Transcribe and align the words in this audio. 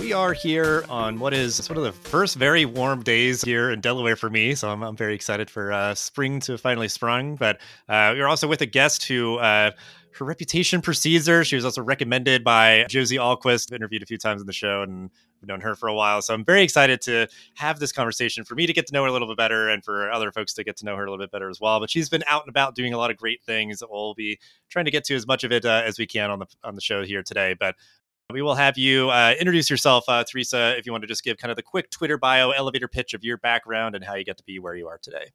we 0.00 0.12
are 0.12 0.32
here 0.32 0.84
on 0.88 1.18
what 1.18 1.32
is 1.34 1.68
one 1.68 1.76
of 1.76 1.84
the 1.84 1.92
first 1.92 2.36
very 2.36 2.64
warm 2.64 3.02
days 3.02 3.42
here 3.42 3.70
in 3.70 3.80
Delaware 3.80 4.16
for 4.16 4.30
me. 4.30 4.54
So 4.54 4.70
I'm, 4.70 4.82
I'm 4.82 4.96
very 4.96 5.14
excited 5.14 5.50
for 5.50 5.72
uh, 5.72 5.94
spring 5.94 6.40
to 6.40 6.58
finally 6.58 6.88
sprung. 6.88 7.36
But 7.36 7.56
uh, 7.88 8.14
we're 8.16 8.26
also 8.26 8.48
with 8.48 8.60
a 8.60 8.66
guest 8.66 9.06
who 9.06 9.36
uh, 9.38 9.72
her 10.12 10.24
reputation 10.24 10.82
precedes 10.82 11.26
her. 11.26 11.44
She 11.44 11.56
was 11.56 11.64
also 11.64 11.82
recommended 11.82 12.44
by 12.44 12.86
Josie 12.88 13.16
Ahlquist, 13.16 13.72
interviewed 13.72 14.02
a 14.02 14.06
few 14.06 14.18
times 14.18 14.40
in 14.40 14.46
the 14.46 14.52
show, 14.52 14.82
and 14.82 15.10
I've 15.40 15.48
known 15.48 15.60
her 15.60 15.74
for 15.74 15.88
a 15.88 15.94
while. 15.94 16.20
So 16.22 16.34
I'm 16.34 16.44
very 16.44 16.62
excited 16.62 17.00
to 17.02 17.28
have 17.54 17.78
this 17.78 17.92
conversation 17.92 18.44
for 18.44 18.54
me 18.54 18.66
to 18.66 18.72
get 18.72 18.86
to 18.88 18.92
know 18.92 19.02
her 19.02 19.08
a 19.08 19.12
little 19.12 19.28
bit 19.28 19.36
better 19.36 19.68
and 19.68 19.84
for 19.84 20.10
other 20.10 20.32
folks 20.32 20.52
to 20.54 20.64
get 20.64 20.76
to 20.78 20.84
know 20.84 20.96
her 20.96 21.04
a 21.04 21.10
little 21.10 21.22
bit 21.22 21.30
better 21.30 21.48
as 21.48 21.60
well. 21.60 21.78
But 21.78 21.90
she's 21.90 22.08
been 22.08 22.24
out 22.26 22.42
and 22.42 22.50
about 22.50 22.74
doing 22.74 22.92
a 22.92 22.98
lot 22.98 23.10
of 23.10 23.16
great 23.16 23.42
things. 23.42 23.82
We'll 23.88 24.14
be 24.14 24.38
trying 24.68 24.86
to 24.86 24.90
get 24.90 25.04
to 25.04 25.14
as 25.14 25.26
much 25.26 25.44
of 25.44 25.52
it 25.52 25.64
uh, 25.64 25.82
as 25.84 25.98
we 25.98 26.06
can 26.06 26.30
on 26.30 26.40
the 26.40 26.46
on 26.64 26.74
the 26.74 26.80
show 26.80 27.04
here 27.04 27.22
today. 27.22 27.54
But 27.58 27.76
we 28.30 28.42
will 28.42 28.56
have 28.56 28.76
you 28.76 29.08
uh, 29.08 29.34
introduce 29.40 29.70
yourself, 29.70 30.04
uh, 30.06 30.22
Teresa, 30.22 30.76
if 30.76 30.84
you 30.84 30.92
want 30.92 31.00
to 31.00 31.08
just 31.08 31.24
give 31.24 31.38
kind 31.38 31.50
of 31.50 31.56
the 31.56 31.62
quick 31.62 31.90
Twitter 31.90 32.18
bio 32.18 32.50
elevator 32.50 32.86
pitch 32.86 33.14
of 33.14 33.24
your 33.24 33.38
background 33.38 33.94
and 33.94 34.04
how 34.04 34.14
you 34.14 34.24
get 34.24 34.36
to 34.36 34.44
be 34.44 34.58
where 34.58 34.74
you 34.74 34.86
are 34.86 34.98
today. 34.98 35.28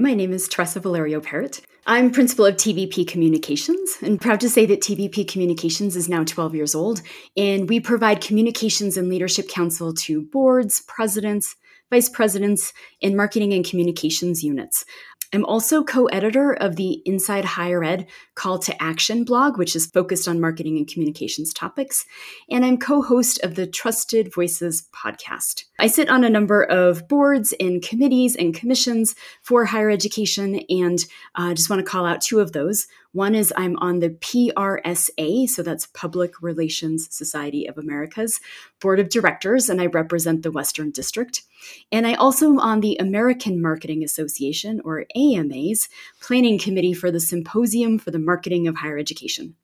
My 0.00 0.14
name 0.14 0.32
is 0.32 0.48
Teresa 0.48 0.80
Valerio 0.80 1.20
Parrot. 1.20 1.60
I'm 1.86 2.10
principal 2.10 2.44
of 2.44 2.56
TVP 2.56 3.06
Communications 3.06 3.98
and 4.02 4.20
proud 4.20 4.40
to 4.40 4.50
say 4.50 4.66
that 4.66 4.80
TVP 4.80 5.28
Communications 5.28 5.94
is 5.94 6.08
now 6.08 6.24
12 6.24 6.56
years 6.56 6.74
old. 6.74 7.02
And 7.36 7.68
we 7.68 7.78
provide 7.78 8.20
communications 8.20 8.96
and 8.96 9.08
leadership 9.08 9.48
counsel 9.48 9.94
to 9.94 10.22
boards, 10.22 10.82
presidents, 10.88 11.54
vice 11.88 12.08
presidents, 12.08 12.72
and 13.00 13.16
marketing 13.16 13.52
and 13.52 13.64
communications 13.64 14.42
units. 14.42 14.84
I'm 15.32 15.44
also 15.44 15.84
co 15.84 16.06
editor 16.06 16.52
of 16.52 16.76
the 16.76 17.02
Inside 17.04 17.44
Higher 17.44 17.84
Ed 17.84 18.06
Call 18.34 18.58
to 18.60 18.82
Action 18.82 19.24
blog, 19.24 19.58
which 19.58 19.76
is 19.76 19.86
focused 19.86 20.26
on 20.26 20.40
marketing 20.40 20.78
and 20.78 20.88
communications 20.88 21.52
topics. 21.52 22.06
And 22.50 22.64
I'm 22.64 22.78
co 22.78 23.02
host 23.02 23.38
of 23.42 23.54
the 23.54 23.66
Trusted 23.66 24.32
Voices 24.32 24.88
podcast. 24.94 25.64
I 25.78 25.88
sit 25.88 26.08
on 26.08 26.24
a 26.24 26.30
number 26.30 26.62
of 26.64 27.06
boards 27.08 27.52
and 27.60 27.82
committees 27.82 28.36
and 28.36 28.54
commissions 28.54 29.14
for 29.42 29.66
higher 29.66 29.90
education, 29.90 30.60
and 30.70 31.04
I 31.34 31.50
uh, 31.50 31.54
just 31.54 31.68
want 31.68 31.80
to 31.80 31.90
call 31.90 32.06
out 32.06 32.22
two 32.22 32.40
of 32.40 32.52
those. 32.52 32.86
One 33.12 33.34
is 33.34 33.52
I'm 33.56 33.76
on 33.78 34.00
the 34.00 34.10
PRSA, 34.10 35.48
so 35.48 35.62
that's 35.62 35.86
Public 35.86 36.42
Relations 36.42 37.08
Society 37.10 37.66
of 37.66 37.78
America's 37.78 38.38
board 38.80 39.00
of 39.00 39.08
directors, 39.08 39.70
and 39.70 39.80
I 39.80 39.86
represent 39.86 40.42
the 40.42 40.50
Western 40.50 40.90
District. 40.90 41.42
And 41.90 42.06
I 42.06 42.14
also 42.14 42.46
am 42.46 42.60
on 42.60 42.80
the 42.80 42.96
American 43.00 43.62
Marketing 43.62 44.04
Association, 44.04 44.82
or 44.84 45.06
AMA's, 45.16 45.88
planning 46.20 46.58
committee 46.58 46.92
for 46.92 47.10
the 47.10 47.20
Symposium 47.20 47.98
for 47.98 48.10
the 48.10 48.18
Marketing 48.18 48.68
of 48.68 48.76
Higher 48.76 48.98
Education. 48.98 49.54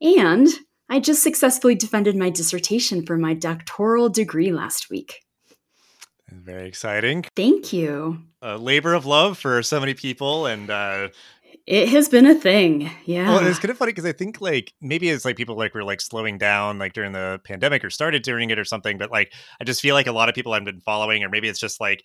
And 0.00 0.48
I 0.88 0.98
just 0.98 1.22
successfully 1.22 1.74
defended 1.74 2.16
my 2.16 2.30
dissertation 2.30 3.04
for 3.04 3.16
my 3.16 3.34
doctoral 3.34 4.08
degree 4.08 4.50
last 4.50 4.90
week. 4.90 5.22
Very 6.30 6.66
exciting. 6.66 7.24
Thank 7.36 7.72
you. 7.72 8.22
A 8.40 8.56
labor 8.56 8.94
of 8.94 9.06
love 9.06 9.38
for 9.38 9.62
so 9.62 9.78
many 9.78 9.94
people, 9.94 10.46
and 10.46 10.70
uh, 10.70 11.08
it 11.66 11.88
has 11.90 12.08
been 12.08 12.26
a 12.26 12.34
thing. 12.34 12.90
Yeah. 13.04 13.28
Well, 13.28 13.46
it's 13.46 13.58
kind 13.58 13.70
of 13.70 13.78
funny 13.78 13.92
because 13.92 14.04
I 14.04 14.12
think 14.12 14.40
like 14.40 14.72
maybe 14.80 15.08
it's 15.08 15.24
like 15.24 15.36
people 15.36 15.56
like 15.56 15.74
were 15.74 15.84
like 15.84 16.00
slowing 16.00 16.38
down 16.38 16.78
like 16.78 16.92
during 16.92 17.12
the 17.12 17.40
pandemic 17.44 17.84
or 17.84 17.90
started 17.90 18.22
during 18.22 18.50
it 18.50 18.58
or 18.58 18.64
something. 18.64 18.98
But 18.98 19.10
like 19.10 19.32
I 19.60 19.64
just 19.64 19.80
feel 19.80 19.94
like 19.94 20.06
a 20.06 20.12
lot 20.12 20.28
of 20.28 20.34
people 20.34 20.52
I've 20.52 20.64
been 20.64 20.80
following, 20.80 21.22
or 21.22 21.28
maybe 21.28 21.48
it's 21.48 21.60
just 21.60 21.80
like 21.80 22.04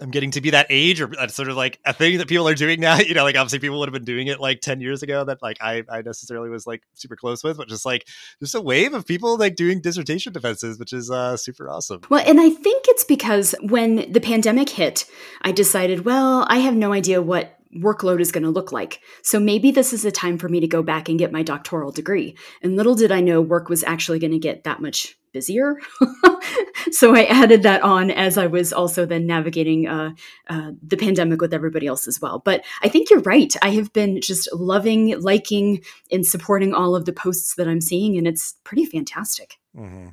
I'm 0.00 0.10
getting 0.10 0.30
to 0.32 0.40
be 0.40 0.50
that 0.50 0.66
age, 0.70 1.00
or 1.00 1.08
that's 1.08 1.34
sort 1.34 1.48
of 1.48 1.56
like 1.56 1.80
a 1.84 1.92
thing 1.92 2.18
that 2.18 2.28
people 2.28 2.48
are 2.48 2.54
doing 2.54 2.80
now. 2.80 2.98
You 2.98 3.14
know, 3.14 3.24
like 3.24 3.36
obviously 3.36 3.58
people 3.58 3.78
would 3.78 3.88
have 3.88 3.92
been 3.92 4.04
doing 4.04 4.26
it 4.26 4.40
like 4.40 4.60
10 4.60 4.80
years 4.80 5.02
ago 5.02 5.24
that 5.24 5.42
like 5.42 5.58
I, 5.60 5.84
I 5.88 6.02
necessarily 6.02 6.50
was 6.50 6.66
like 6.66 6.82
super 6.94 7.16
close 7.16 7.42
with, 7.42 7.56
but 7.56 7.68
just 7.68 7.86
like 7.86 8.06
just 8.40 8.54
a 8.54 8.60
wave 8.60 8.94
of 8.94 9.06
people 9.06 9.36
like 9.36 9.56
doing 9.56 9.80
dissertation 9.80 10.32
defenses, 10.32 10.78
which 10.78 10.92
is 10.92 11.10
uh, 11.10 11.36
super 11.36 11.68
awesome. 11.70 12.02
Well, 12.08 12.24
and 12.26 12.40
I 12.40 12.50
think 12.50 12.86
it's 12.88 13.04
because 13.04 13.54
when 13.62 14.10
the 14.10 14.20
pandemic 14.20 14.70
hit, 14.70 15.04
I 15.42 15.52
decided, 15.52 16.04
well, 16.04 16.46
I 16.48 16.58
have 16.58 16.74
no 16.74 16.92
idea 16.92 17.22
what 17.22 17.57
workload 17.76 18.20
is 18.20 18.32
going 18.32 18.44
to 18.44 18.50
look 18.50 18.72
like. 18.72 19.00
So 19.22 19.38
maybe 19.38 19.70
this 19.70 19.92
is 19.92 20.04
a 20.04 20.10
time 20.10 20.38
for 20.38 20.48
me 20.48 20.60
to 20.60 20.66
go 20.66 20.82
back 20.82 21.08
and 21.08 21.18
get 21.18 21.32
my 21.32 21.42
doctoral 21.42 21.92
degree. 21.92 22.36
And 22.62 22.76
little 22.76 22.94
did 22.94 23.12
I 23.12 23.20
know 23.20 23.40
work 23.40 23.68
was 23.68 23.84
actually 23.84 24.18
going 24.18 24.32
to 24.32 24.38
get 24.38 24.64
that 24.64 24.80
much 24.80 25.18
busier. 25.32 25.76
so 26.90 27.14
I 27.14 27.24
added 27.24 27.62
that 27.62 27.82
on 27.82 28.10
as 28.10 28.38
I 28.38 28.46
was 28.46 28.72
also 28.72 29.04
then 29.04 29.26
navigating 29.26 29.86
uh, 29.86 30.10
uh, 30.48 30.72
the 30.82 30.96
pandemic 30.96 31.40
with 31.40 31.54
everybody 31.54 31.86
else 31.86 32.08
as 32.08 32.20
well. 32.20 32.40
But 32.44 32.64
I 32.82 32.88
think 32.88 33.10
you're 33.10 33.20
right. 33.20 33.54
I 33.62 33.70
have 33.70 33.92
been 33.92 34.20
just 34.20 34.48
loving, 34.54 35.20
liking, 35.20 35.82
and 36.10 36.26
supporting 36.26 36.74
all 36.74 36.94
of 36.94 37.04
the 37.04 37.12
posts 37.12 37.54
that 37.56 37.68
I'm 37.68 37.80
seeing, 37.80 38.16
and 38.16 38.26
it's 38.26 38.54
pretty 38.64 38.84
fantastic. 38.84 39.58
Mm-hmm. 39.76 40.08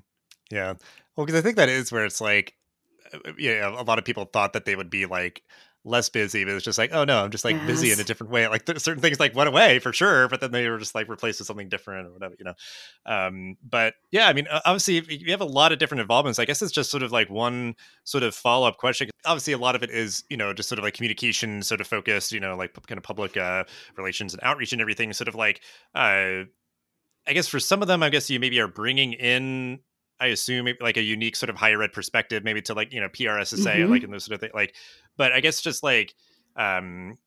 Yeah. 0.52 0.74
Well, 1.16 1.26
because 1.26 1.40
I 1.40 1.42
think 1.42 1.56
that 1.56 1.70
is 1.70 1.92
where 1.92 2.06
it's 2.06 2.22
like, 2.22 2.56
uh, 3.14 3.32
yeah, 3.38 3.70
a 3.70 3.84
lot 3.84 4.00
of 4.00 4.06
people 4.06 4.26
thought 4.26 4.54
that 4.54 4.66
they 4.66 4.76
would 4.76 4.90
be 4.90 5.06
like 5.06 5.44
less 5.86 6.10
busy, 6.10 6.44
but 6.44 6.56
it's 6.56 6.66
just 6.66 6.78
like, 6.78 6.92
oh 6.94 7.04
no, 7.04 7.24
I'm 7.24 7.32
just 7.32 7.46
like 7.46 7.56
yes. 7.56 7.68
busy 7.68 7.92
in 7.92 8.00
a 8.00 8.04
different 8.04 8.32
way. 8.34 8.48
Like 8.48 8.68
certain 8.80 9.02
things 9.02 9.20
like 9.20 9.36
went 9.36 9.48
away 9.48 9.80
for 9.80 9.94
sure, 9.94 10.28
but 10.28 10.42
then 10.42 10.52
they 10.52 10.68
were 10.68 10.80
just 10.80 10.96
like 10.96 11.08
replaced 11.08 11.40
with 11.40 11.48
something 11.48 11.70
different 11.70 12.08
or 12.08 12.14
whatever, 12.14 12.36
you 12.38 12.46
know. 12.46 12.54
Um, 13.06 13.58
but 13.64 13.94
yeah, 14.12 14.28
I 14.28 14.34
mean, 14.34 14.48
obviously, 14.66 15.02
you 15.16 15.32
have 15.32 15.42
a 15.42 15.46
lot 15.46 15.72
of 15.72 15.80
different 15.80 16.02
involvements. 16.02 16.40
I 16.40 16.46
guess 16.46 16.62
it's 16.62 16.72
just 16.72 16.90
sort 16.90 17.04
of 17.04 17.12
like 17.12 17.30
one 17.30 17.76
sort 18.04 18.24
of 18.24 18.36
follow 18.36 18.68
up 18.68 18.78
question. 18.78 19.10
Obviously, 19.26 19.54
a 19.54 19.58
lot 19.58 19.76
of 19.76 19.84
it 19.84 19.92
is 19.92 20.24
you 20.30 20.38
know 20.38 20.54
just 20.54 20.68
sort 20.68 20.80
of 20.80 20.84
like 20.84 20.96
communication, 20.96 21.62
sort 21.62 21.82
of 21.82 21.88
focused, 21.88 22.32
you 22.32 22.40
know, 22.40 22.56
like 22.56 22.74
kind 22.88 22.98
of 22.98 23.04
public 23.04 23.38
uh, 23.38 23.64
relations 23.96 24.34
and 24.34 24.42
outreach 24.44 24.74
and 24.74 24.82
everything. 24.82 25.14
Sort 25.14 25.28
of 25.28 25.36
like, 25.36 25.62
uh, 25.94 26.44
I 27.28 27.34
guess 27.34 27.48
for 27.48 27.60
some 27.60 27.82
of 27.82 27.88
them, 27.88 28.04
I 28.04 28.10
guess 28.10 28.30
you 28.30 28.40
maybe 28.40 28.60
are 28.60 28.68
bringing 28.68 29.14
in 29.14 29.80
I 30.20 30.28
assume 30.28 30.68
like 30.80 30.98
a 30.98 31.02
unique 31.02 31.36
sort 31.36 31.50
of 31.50 31.56
higher 31.56 31.82
ed 31.82 31.94
perspective, 31.94 32.44
maybe 32.44 32.62
to 32.64 32.74
like 32.74 32.94
you 32.94 33.02
know 33.02 33.10
PRSSA 33.10 33.76
mm-hmm. 33.76 33.92
like 33.92 34.04
in 34.04 34.12
those 34.12 34.24
sort 34.24 34.36
of 34.36 34.42
thing. 34.42 34.52
Like, 34.54 34.76
but 35.18 35.32
I 35.32 35.42
guess 35.42 35.62
just 35.62 35.84
like 35.84 36.14
um, 36.56 37.18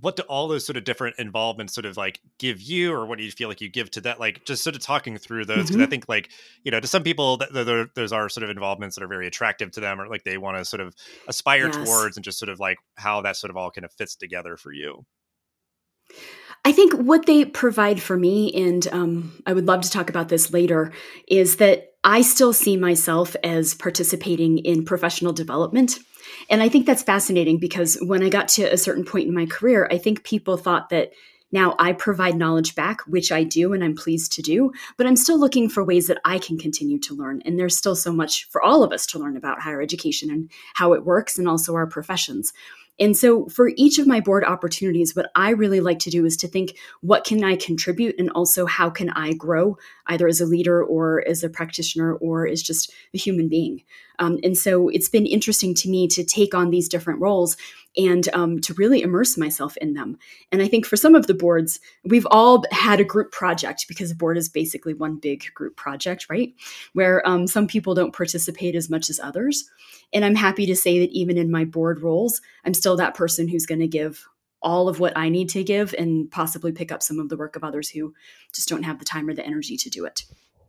what 0.00 0.16
do 0.16 0.22
all 0.22 0.46
those 0.46 0.64
sort 0.64 0.76
of 0.76 0.84
different 0.84 1.16
involvements 1.18 1.74
sort 1.74 1.84
of 1.84 1.96
like 1.96 2.20
give 2.38 2.60
you, 2.60 2.92
or 2.92 3.06
what 3.06 3.18
do 3.18 3.24
you 3.24 3.30
feel 3.30 3.48
like 3.48 3.60
you 3.60 3.68
give 3.68 3.90
to 3.92 4.00
that? 4.02 4.20
Like, 4.20 4.44
just 4.44 4.62
sort 4.62 4.76
of 4.76 4.82
talking 4.82 5.18
through 5.18 5.46
those 5.46 5.56
because 5.58 5.70
mm-hmm. 5.72 5.82
I 5.82 5.86
think 5.86 6.08
like 6.08 6.30
you 6.62 6.70
know 6.70 6.80
to 6.80 6.86
some 6.86 7.02
people 7.02 7.38
that 7.38 7.90
those 7.94 8.12
are 8.12 8.28
sort 8.28 8.44
of 8.44 8.50
involvements 8.50 8.96
that 8.96 9.02
are 9.02 9.08
very 9.08 9.26
attractive 9.26 9.72
to 9.72 9.80
them, 9.80 10.00
or 10.00 10.08
like 10.08 10.24
they 10.24 10.38
want 10.38 10.56
to 10.56 10.64
sort 10.64 10.80
of 10.80 10.94
aspire 11.26 11.66
yes. 11.66 11.76
towards, 11.76 12.16
and 12.16 12.24
just 12.24 12.38
sort 12.38 12.48
of 12.48 12.60
like 12.60 12.78
how 12.94 13.20
that 13.22 13.36
sort 13.36 13.50
of 13.50 13.56
all 13.56 13.70
kind 13.70 13.84
of 13.84 13.92
fits 13.92 14.14
together 14.14 14.56
for 14.56 14.72
you. 14.72 15.04
I 16.64 16.72
think 16.72 16.92
what 16.92 17.26
they 17.26 17.44
provide 17.44 18.02
for 18.02 18.16
me, 18.16 18.52
and 18.52 18.86
um, 18.92 19.42
I 19.46 19.52
would 19.52 19.66
love 19.66 19.80
to 19.82 19.90
talk 19.90 20.10
about 20.10 20.28
this 20.28 20.52
later, 20.52 20.92
is 21.26 21.56
that 21.56 21.94
I 22.04 22.22
still 22.22 22.52
see 22.52 22.76
myself 22.76 23.34
as 23.42 23.74
participating 23.74 24.58
in 24.58 24.84
professional 24.84 25.32
development. 25.32 25.98
And 26.48 26.62
I 26.62 26.68
think 26.68 26.86
that's 26.86 27.02
fascinating 27.02 27.58
because 27.58 27.98
when 28.02 28.22
I 28.22 28.28
got 28.28 28.48
to 28.48 28.64
a 28.64 28.76
certain 28.76 29.04
point 29.04 29.28
in 29.28 29.34
my 29.34 29.46
career, 29.46 29.88
I 29.90 29.98
think 29.98 30.24
people 30.24 30.56
thought 30.56 30.90
that 30.90 31.12
now 31.52 31.74
I 31.78 31.92
provide 31.92 32.36
knowledge 32.36 32.74
back, 32.74 33.00
which 33.02 33.32
I 33.32 33.42
do 33.42 33.72
and 33.72 33.82
I'm 33.82 33.96
pleased 33.96 34.32
to 34.32 34.42
do, 34.42 34.72
but 34.96 35.06
I'm 35.06 35.16
still 35.16 35.38
looking 35.38 35.68
for 35.68 35.82
ways 35.82 36.06
that 36.06 36.20
I 36.24 36.38
can 36.38 36.58
continue 36.58 36.98
to 37.00 37.14
learn. 37.14 37.42
And 37.44 37.58
there's 37.58 37.76
still 37.76 37.96
so 37.96 38.12
much 38.12 38.48
for 38.50 38.62
all 38.62 38.84
of 38.84 38.92
us 38.92 39.04
to 39.06 39.18
learn 39.18 39.36
about 39.36 39.60
higher 39.60 39.82
education 39.82 40.30
and 40.30 40.50
how 40.74 40.92
it 40.92 41.04
works 41.04 41.38
and 41.38 41.48
also 41.48 41.74
our 41.74 41.86
professions. 41.86 42.52
And 43.00 43.16
so 43.16 43.46
for 43.46 43.72
each 43.76 43.98
of 43.98 44.06
my 44.06 44.20
board 44.20 44.44
opportunities, 44.44 45.16
what 45.16 45.30
I 45.34 45.50
really 45.50 45.80
like 45.80 45.98
to 46.00 46.10
do 46.10 46.26
is 46.26 46.36
to 46.38 46.48
think 46.48 46.76
what 47.00 47.24
can 47.24 47.42
I 47.42 47.56
contribute 47.56 48.16
and 48.18 48.30
also 48.30 48.66
how 48.66 48.90
can 48.90 49.08
I 49.10 49.32
grow 49.32 49.78
either 50.06 50.28
as 50.28 50.40
a 50.40 50.46
leader 50.46 50.84
or 50.84 51.24
as 51.26 51.42
a 51.42 51.48
practitioner 51.48 52.14
or 52.14 52.46
as 52.46 52.62
just 52.62 52.92
a 53.14 53.18
human 53.18 53.48
being. 53.48 53.82
Um, 54.20 54.38
and 54.44 54.56
so 54.56 54.88
it's 54.88 55.08
been 55.08 55.26
interesting 55.26 55.74
to 55.76 55.88
me 55.88 56.06
to 56.08 56.22
take 56.22 56.54
on 56.54 56.70
these 56.70 56.88
different 56.88 57.20
roles 57.20 57.56
and 57.96 58.28
um, 58.34 58.60
to 58.60 58.74
really 58.74 59.02
immerse 59.02 59.36
myself 59.36 59.76
in 59.78 59.94
them. 59.94 60.16
And 60.52 60.62
I 60.62 60.68
think 60.68 60.86
for 60.86 60.96
some 60.96 61.14
of 61.14 61.26
the 61.26 61.34
boards, 61.34 61.80
we've 62.04 62.26
all 62.30 62.64
had 62.70 63.00
a 63.00 63.04
group 63.04 63.32
project 63.32 63.86
because 63.88 64.12
a 64.12 64.14
board 64.14 64.36
is 64.36 64.48
basically 64.48 64.94
one 64.94 65.16
big 65.16 65.44
group 65.54 65.76
project, 65.76 66.26
right? 66.30 66.54
Where 66.92 67.26
um, 67.26 67.46
some 67.46 67.66
people 67.66 67.94
don't 67.94 68.14
participate 68.14 68.76
as 68.76 68.88
much 68.88 69.10
as 69.10 69.18
others. 69.18 69.68
And 70.12 70.24
I'm 70.24 70.36
happy 70.36 70.66
to 70.66 70.76
say 70.76 71.00
that 71.00 71.10
even 71.10 71.36
in 71.36 71.50
my 71.50 71.64
board 71.64 72.00
roles, 72.00 72.40
I'm 72.64 72.74
still 72.74 72.96
that 72.96 73.14
person 73.14 73.48
who's 73.48 73.66
going 73.66 73.80
to 73.80 73.88
give 73.88 74.28
all 74.62 74.88
of 74.88 75.00
what 75.00 75.16
I 75.16 75.30
need 75.30 75.48
to 75.50 75.64
give 75.64 75.94
and 75.98 76.30
possibly 76.30 76.70
pick 76.70 76.92
up 76.92 77.02
some 77.02 77.18
of 77.18 77.28
the 77.28 77.36
work 77.36 77.56
of 77.56 77.64
others 77.64 77.88
who 77.88 78.14
just 78.54 78.68
don't 78.68 78.82
have 78.82 78.98
the 78.98 79.04
time 79.04 79.28
or 79.28 79.34
the 79.34 79.44
energy 79.44 79.76
to 79.78 79.90
do 79.90 80.04
it. 80.04 80.24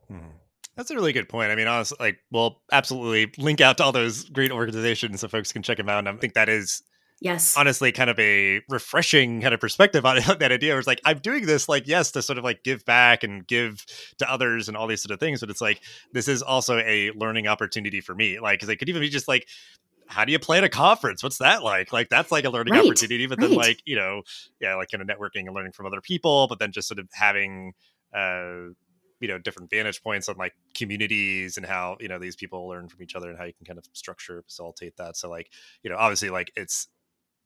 Hmm. 0.08 0.30
That's 0.76 0.90
a 0.90 0.96
really 0.96 1.14
good 1.14 1.28
point. 1.28 1.52
I 1.52 1.56
mean, 1.56 1.68
honestly, 1.68 1.98
like, 2.00 2.20
we'll 2.32 2.62
absolutely 2.72 3.34
link 3.44 3.62
out 3.62 3.78
to 3.78 3.84
all 3.84 3.92
those 3.92 4.24
great 4.26 4.52
organizations 4.52 5.20
so 5.20 5.28
folks 5.28 5.52
can 5.52 5.64
check 5.64 5.78
them 5.78 5.90
out. 5.90 6.00
And 6.00 6.10
I 6.10 6.14
think 6.14 6.34
that 6.34 6.50
is 6.50 6.82
yes 7.22 7.56
honestly 7.56 7.92
kind 7.92 8.10
of 8.10 8.20
a 8.20 8.62
refreshing 8.68 9.42
kind 9.42 9.54
of 9.54 9.60
perspective 9.60 10.06
on 10.06 10.18
that 10.40 10.52
idea 10.52 10.72
where 10.72 10.80
it's 10.80 10.88
like 10.88 11.00
i'm 11.06 11.20
doing 11.20 11.46
this 11.46 11.70
like 11.70 11.88
yes 11.88 12.12
to 12.12 12.22
sort 12.22 12.38
of 12.38 12.44
like 12.44 12.64
give 12.64 12.84
back 12.84 13.24
and 13.24 13.48
give 13.48 13.86
to 14.18 14.30
others 14.30 14.68
and 14.68 14.76
all 14.76 14.88
these 14.88 15.02
sort 15.02 15.12
of 15.12 15.20
things 15.20 15.40
but 15.40 15.50
it's 15.50 15.62
like 15.62 15.82
this 16.12 16.28
is 16.28 16.42
also 16.42 16.80
a 16.80 17.12
learning 17.12 17.48
opportunity 17.48 18.02
for 18.02 18.14
me 18.14 18.40
like 18.40 18.60
because 18.60 18.70
it 18.70 18.78
could 18.78 18.90
even 18.90 19.02
be 19.02 19.10
just 19.10 19.28
like 19.28 19.48
how 20.08 20.26
do 20.26 20.32
you 20.32 20.40
plan 20.40 20.64
a 20.64 20.70
conference 20.70 21.24
what's 21.24 21.38
that 21.38 21.64
like 21.64 21.94
like 21.94 22.10
that's 22.10 22.32
like 22.32 22.44
a 22.44 22.50
learning 22.50 22.74
right. 22.74 22.84
opportunity 22.84 23.28
but 23.28 23.40
right. 23.40 23.50
then 23.50 23.58
like 23.58 23.82
you 23.86 23.96
know 23.96 24.24
yeah 24.60 24.76
like 24.76 24.90
kind 24.90 25.02
of 25.02 25.08
networking 25.08 25.46
and 25.46 25.54
learning 25.54 25.72
from 25.72 25.86
other 25.86 26.02
people 26.02 26.48
but 26.48 26.60
then 26.60 26.72
just 26.72 26.88
sort 26.88 27.00
of 27.00 27.08
having 27.14 27.74
uh 28.14 28.74
you 29.22 29.28
know 29.28 29.38
different 29.38 29.70
vantage 29.70 30.04
points 30.04 30.28
on 30.28 30.36
like 30.36 30.54
communities 30.74 31.56
and 31.56 31.66
how 31.66 31.96
you 32.00 32.08
know 32.08 32.20
these 32.20 32.36
people 32.36 32.68
learn 32.68 32.90
from 32.90 33.02
each 33.02 33.16
other 33.16 33.30
and 33.30 33.38
how 33.38 33.46
you 33.46 33.54
can 33.54 33.66
kind 33.66 33.80
of 33.80 33.86
structure 33.94 34.42
facilitate 34.42 34.98
that 34.98 35.16
so 35.16 35.30
like 35.30 35.50
you 35.84 35.90
know 35.90 35.96
obviously 35.98 36.30
like 36.30 36.52
it's 36.56 36.88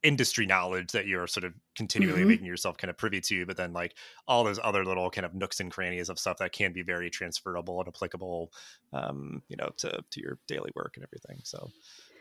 industry 0.02 0.46
knowledge 0.46 0.92
that 0.92 1.06
you're 1.06 1.26
sort 1.26 1.44
of 1.44 1.52
continually 1.74 2.20
mm-hmm. 2.20 2.28
making 2.28 2.46
yourself 2.46 2.76
kind 2.76 2.90
of 2.90 2.96
privy 2.96 3.20
to 3.20 3.46
but 3.46 3.56
then 3.56 3.72
like 3.72 3.94
all 4.26 4.44
those 4.44 4.60
other 4.62 4.84
little 4.84 5.10
kind 5.10 5.24
of 5.24 5.34
nooks 5.34 5.60
and 5.60 5.70
crannies 5.70 6.08
of 6.08 6.18
stuff 6.18 6.38
that 6.38 6.52
can 6.52 6.72
be 6.72 6.82
very 6.82 7.10
transferable 7.10 7.78
and 7.80 7.88
applicable 7.88 8.52
um 8.92 9.42
you 9.48 9.56
know 9.56 9.70
to 9.76 10.02
to 10.10 10.20
your 10.20 10.38
daily 10.46 10.70
work 10.74 10.92
and 10.96 11.04
everything 11.04 11.40
so 11.44 11.70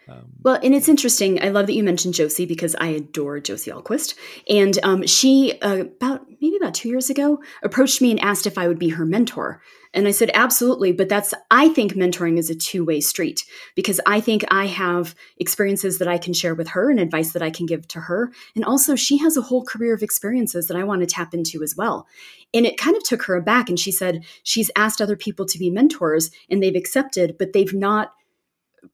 um, 0.08 0.34
well, 0.44 0.60
and 0.62 0.76
it's 0.76 0.88
interesting. 0.88 1.42
I 1.42 1.50
love 1.50 1.68
that 1.68 1.74
you 1.74 1.84
mentioned 1.84 2.14
Josie 2.14 2.46
because 2.46 2.76
I 2.80 2.88
adore 2.88 3.40
Josie 3.40 3.72
Ahlquist. 3.72 4.16
And 4.48 4.78
um, 4.84 5.08
she, 5.08 5.60
uh, 5.62 5.86
about 5.86 6.28
maybe 6.42 6.58
about 6.58 6.76
two 6.76 6.90
years 6.90 7.10
ago, 7.10 7.42
approached 7.64 8.02
me 8.02 8.12
and 8.12 8.20
asked 8.20 8.46
if 8.46 8.58
I 8.58 8.68
would 8.68 8.78
be 8.78 8.90
her 8.90 9.06
mentor. 9.06 9.62
And 9.96 10.08
I 10.08 10.12
said, 10.12 10.30
absolutely. 10.34 10.92
But 10.92 11.10
that's, 11.10 11.34
I 11.50 11.70
think 11.70 11.94
mentoring 11.94 12.38
is 12.38 12.50
a 12.50 12.56
two 12.56 12.84
way 12.86 13.00
street 13.00 13.46
because 13.76 14.00
I 14.06 14.20
think 14.20 14.44
I 14.52 14.68
have 14.68 15.16
experiences 15.38 15.98
that 16.00 16.08
I 16.08 16.18
can 16.18 16.34
share 16.34 16.54
with 16.54 16.68
her 16.70 16.92
and 16.92 17.00
advice 17.00 17.32
that 17.32 17.42
I 17.42 17.50
can 17.50 17.66
give 17.66 17.88
to 17.90 18.02
her. 18.02 18.32
And 18.56 18.66
also, 18.66 18.96
she 18.96 19.18
has 19.20 19.38
a 19.38 19.42
whole 19.42 19.64
career 19.64 19.96
of 19.96 20.04
experiences 20.04 20.68
that 20.68 20.78
I 20.78 20.84
want 20.84 21.02
to 21.02 21.08
tap 21.08 21.34
into 21.34 21.64
as 21.64 21.76
well. 21.76 22.08
And 22.54 22.66
it 22.66 22.78
kind 22.78 22.96
of 22.96 23.04
took 23.04 23.24
her 23.24 23.36
aback. 23.36 23.70
And 23.70 23.80
she 23.80 23.92
said, 23.92 24.24
she's 24.44 24.70
asked 24.76 25.02
other 25.02 25.16
people 25.16 25.46
to 25.48 25.58
be 25.58 25.70
mentors 25.70 26.30
and 26.50 26.62
they've 26.62 26.76
accepted, 26.76 27.38
but 27.40 27.54
they've 27.54 27.74
not 27.74 28.12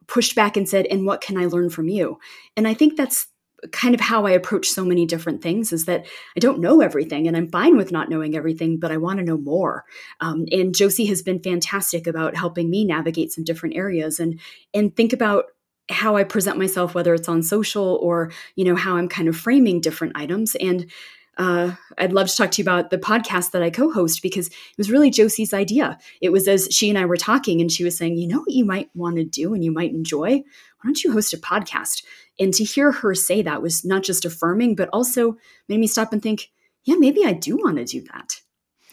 pushed 0.08 0.36
back 0.36 0.58
and 0.58 0.68
said, 0.68 0.86
and 0.88 1.06
what 1.06 1.22
can 1.22 1.38
I 1.38 1.46
learn 1.46 1.70
from 1.70 1.90
you? 1.90 2.20
And 2.58 2.68
I 2.68 2.74
think 2.74 2.98
that's 2.98 3.28
kind 3.72 3.94
of 3.94 4.02
how 4.02 4.26
I 4.26 4.32
approach 4.32 4.68
so 4.70 4.84
many 4.84 5.06
different 5.06 5.42
things 5.42 5.72
is 5.72 5.86
that 5.86 6.08
I 6.36 6.40
don't 6.40 6.60
know 6.60 6.82
everything 6.82 7.28
and 7.28 7.38
I'm 7.38 7.50
fine 7.50 7.78
with 7.78 7.92
not 7.92 8.10
knowing 8.10 8.36
everything, 8.36 8.80
but 8.80 8.92
I 8.92 8.98
want 8.98 9.20
to 9.20 9.26
know 9.26 9.38
more. 9.38 9.86
Um, 10.20 10.46
and 10.52 10.74
Josie 10.74 11.06
has 11.06 11.22
been 11.22 11.42
fantastic 11.42 12.08
about 12.08 12.36
helping 12.36 12.70
me 12.70 12.86
navigate 12.86 13.32
some 13.32 13.44
different 13.44 13.76
areas 13.76 14.20
and 14.20 14.40
and 14.74 14.96
think 14.96 15.14
about 15.14 15.46
how 15.90 16.16
I 16.16 16.24
present 16.24 16.58
myself, 16.58 16.96
whether 16.96 17.14
it's 17.14 17.30
on 17.30 17.44
social 17.44 18.00
or, 18.02 18.32
you 18.56 18.64
know, 18.66 18.76
how 18.76 18.96
I'm 18.96 19.10
kind 19.10 19.28
of 19.28 19.36
framing 19.36 19.82
different 19.82 20.14
items. 20.16 20.56
And 20.56 20.90
uh, 21.38 21.72
I'd 21.98 22.13
love 22.13 22.28
to 22.28 22.36
talk 22.36 22.51
to 22.51 22.62
you 22.62 22.63
about 22.63 22.89
the 22.89 22.98
podcast 22.98 23.51
that 23.51 23.63
I 23.63 23.69
co 23.69 23.92
host 23.92 24.22
because 24.22 24.48
it 24.48 24.78
was 24.78 24.92
really 24.92 25.10
Josie's 25.10 25.54
idea. 25.54 25.98
It 26.22 26.31
was 26.31 26.48
as 26.48 26.68
she 26.72 26.89
and 26.89 26.98
I 26.98 27.06
were 27.06 27.18
talking, 27.18 27.62
and 27.62 27.72
she 27.72 27.83
was 27.83 27.98
saying, 27.98 28.18
You 28.18 28.28
know 28.28 28.39
what 28.39 28.51
you 28.51 28.66
might 28.66 28.89
want 28.94 29.16
to 29.16 29.24
do 29.24 29.54
and 29.54 29.63
you 29.63 29.72
might 29.72 29.92
enjoy? 29.92 30.30
Why 30.30 30.83
don't 30.83 31.04
you 31.04 31.12
host 31.12 31.33
a 31.33 31.38
podcast? 31.38 32.04
And 32.39 32.54
to 32.54 32.63
hear 32.63 32.92
her 32.92 33.16
say 33.16 33.42
that 33.42 33.62
was 33.62 33.86
not 33.86 34.04
just 34.04 34.25
affirming, 34.25 34.75
but 34.75 34.89
also 34.92 35.38
made 35.69 35.80
me 35.80 35.88
stop 35.88 36.12
and 36.12 36.22
think, 36.22 36.50
Yeah, 36.83 36.95
maybe 36.95 37.25
I 37.25 37.34
do 37.34 37.57
want 37.57 37.77
to 37.77 37.86
do 37.86 38.01
that. 38.13 38.42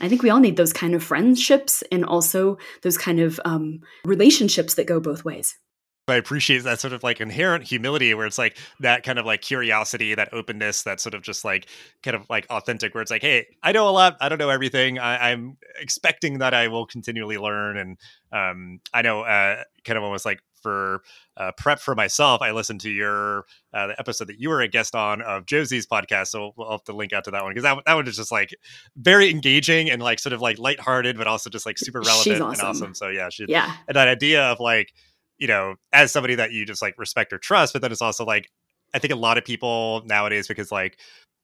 I 0.01 0.09
think 0.09 0.23
we 0.23 0.31
all 0.31 0.41
need 0.41 0.57
those 0.57 0.73
kind 0.73 0.95
of 0.95 1.03
friendships 1.03 1.83
and 1.91 2.05
also 2.05 2.59
those 2.83 2.97
kind 2.97 3.19
of 3.19 3.41
um, 3.45 3.81
relationships 4.05 4.75
that 4.75 4.87
go 4.87 5.01
both 5.01 5.25
ways. 5.25 5.59
I 6.09 6.17
appreciate 6.17 6.65
that 6.65 6.81
sort 6.81 6.93
of 6.93 7.03
like 7.03 7.21
inherent 7.21 7.65
humility 7.65 8.15
where 8.15 8.27
it's 8.27 8.39
like 8.39 8.57
that 8.81 9.03
kind 9.03 9.19
of 9.19 9.27
like 9.27 9.41
curiosity, 9.41 10.15
that 10.15 10.33
openness, 10.33 10.83
that 10.83 11.01
sort 11.01 11.15
of 11.15 11.23
just 11.23 11.45
like 11.45 11.69
kind 12.03 12.17
of 12.17 12.29
like 12.29 12.47
authentic, 12.51 12.95
where 12.95 13.03
it's 13.03 13.11
like, 13.11 13.23
hey, 13.23 13.47
I 13.63 13.73
know 13.73 13.89
a 13.89 13.91
lot, 13.91 14.17
I 14.21 14.29
don't 14.29 14.39
know 14.39 14.51
everything. 14.51 14.99
I, 14.99 15.31
am 15.31 15.57
expecting 15.81 16.39
that 16.39 16.55
I 16.55 16.69
will 16.69 16.87
continually 16.87 17.39
learn. 17.39 17.77
And 17.77 17.99
um, 18.33 18.81
I 18.93 19.03
know 19.03 19.23
uh, 19.23 19.63
kind 19.85 19.97
of 19.97 20.05
almost 20.05 20.25
like 20.25 20.41
for 20.63 21.03
uh, 21.37 21.53
prep 21.57 21.81
for 21.81 21.95
myself, 21.95 22.43
I 22.43 22.51
listened 22.51 22.81
to 22.83 22.91
your 22.91 23.45
uh, 23.73 23.89
the 23.89 23.99
episode 23.99 24.29
that 24.29 24.41
you 24.41 24.49
were 24.49 24.61
a 24.61 24.69
guest 24.69 24.95
on 24.95 25.23
of 25.23 25.47
Josie's 25.47 25.87
podcast. 25.87 26.29
So 26.29 26.53
we'll 26.57 26.71
have 26.71 26.85
to 26.85 26.93
link 26.93 27.13
out 27.13 27.25
to 27.25 27.31
that 27.31 27.43
one 27.43 27.53
because 27.53 27.63
that, 27.63 27.79
that 27.87 27.95
one 27.95 28.09
is 28.09 28.17
just 28.17 28.33
like 28.33 28.55
very 28.97 29.31
engaging 29.31 29.91
and 29.91 30.03
like 30.03 30.19
sort 30.19 30.33
of 30.33 30.41
like 30.41 30.59
lighthearted, 30.59 31.17
but 31.17 31.27
also 31.27 31.51
just 31.51 31.67
like 31.67 31.79
super 31.79 32.01
relevant 32.01 32.41
awesome. 32.41 32.51
and 32.51 32.61
awesome. 32.61 32.95
So 32.95 33.09
yeah, 33.09 33.29
she, 33.31 33.47
yeah. 33.49 33.75
And 33.87 33.97
that 33.97 34.09
idea 34.09 34.45
of 34.45 34.61
like, 34.61 34.93
you 35.39 35.49
know, 35.49 35.77
as 35.93 36.13
somebody 36.13 36.35
that 36.37 36.53
you 36.53 36.65
just 36.67 36.83
like 36.83 36.99
respect 36.99 37.33
or 37.33 37.39
trust, 37.39 37.73
but 37.73 37.83
then 37.83 37.93
it's 37.93 38.03
also 38.03 38.25
like 38.25 38.51
I 38.95 38.99
think 38.99 39.13
a 39.13 39.17
lot 39.17 39.39
of 39.39 39.45
people 39.45 40.03
nowadays 40.07 40.49
because 40.49 40.73
like 40.73 40.99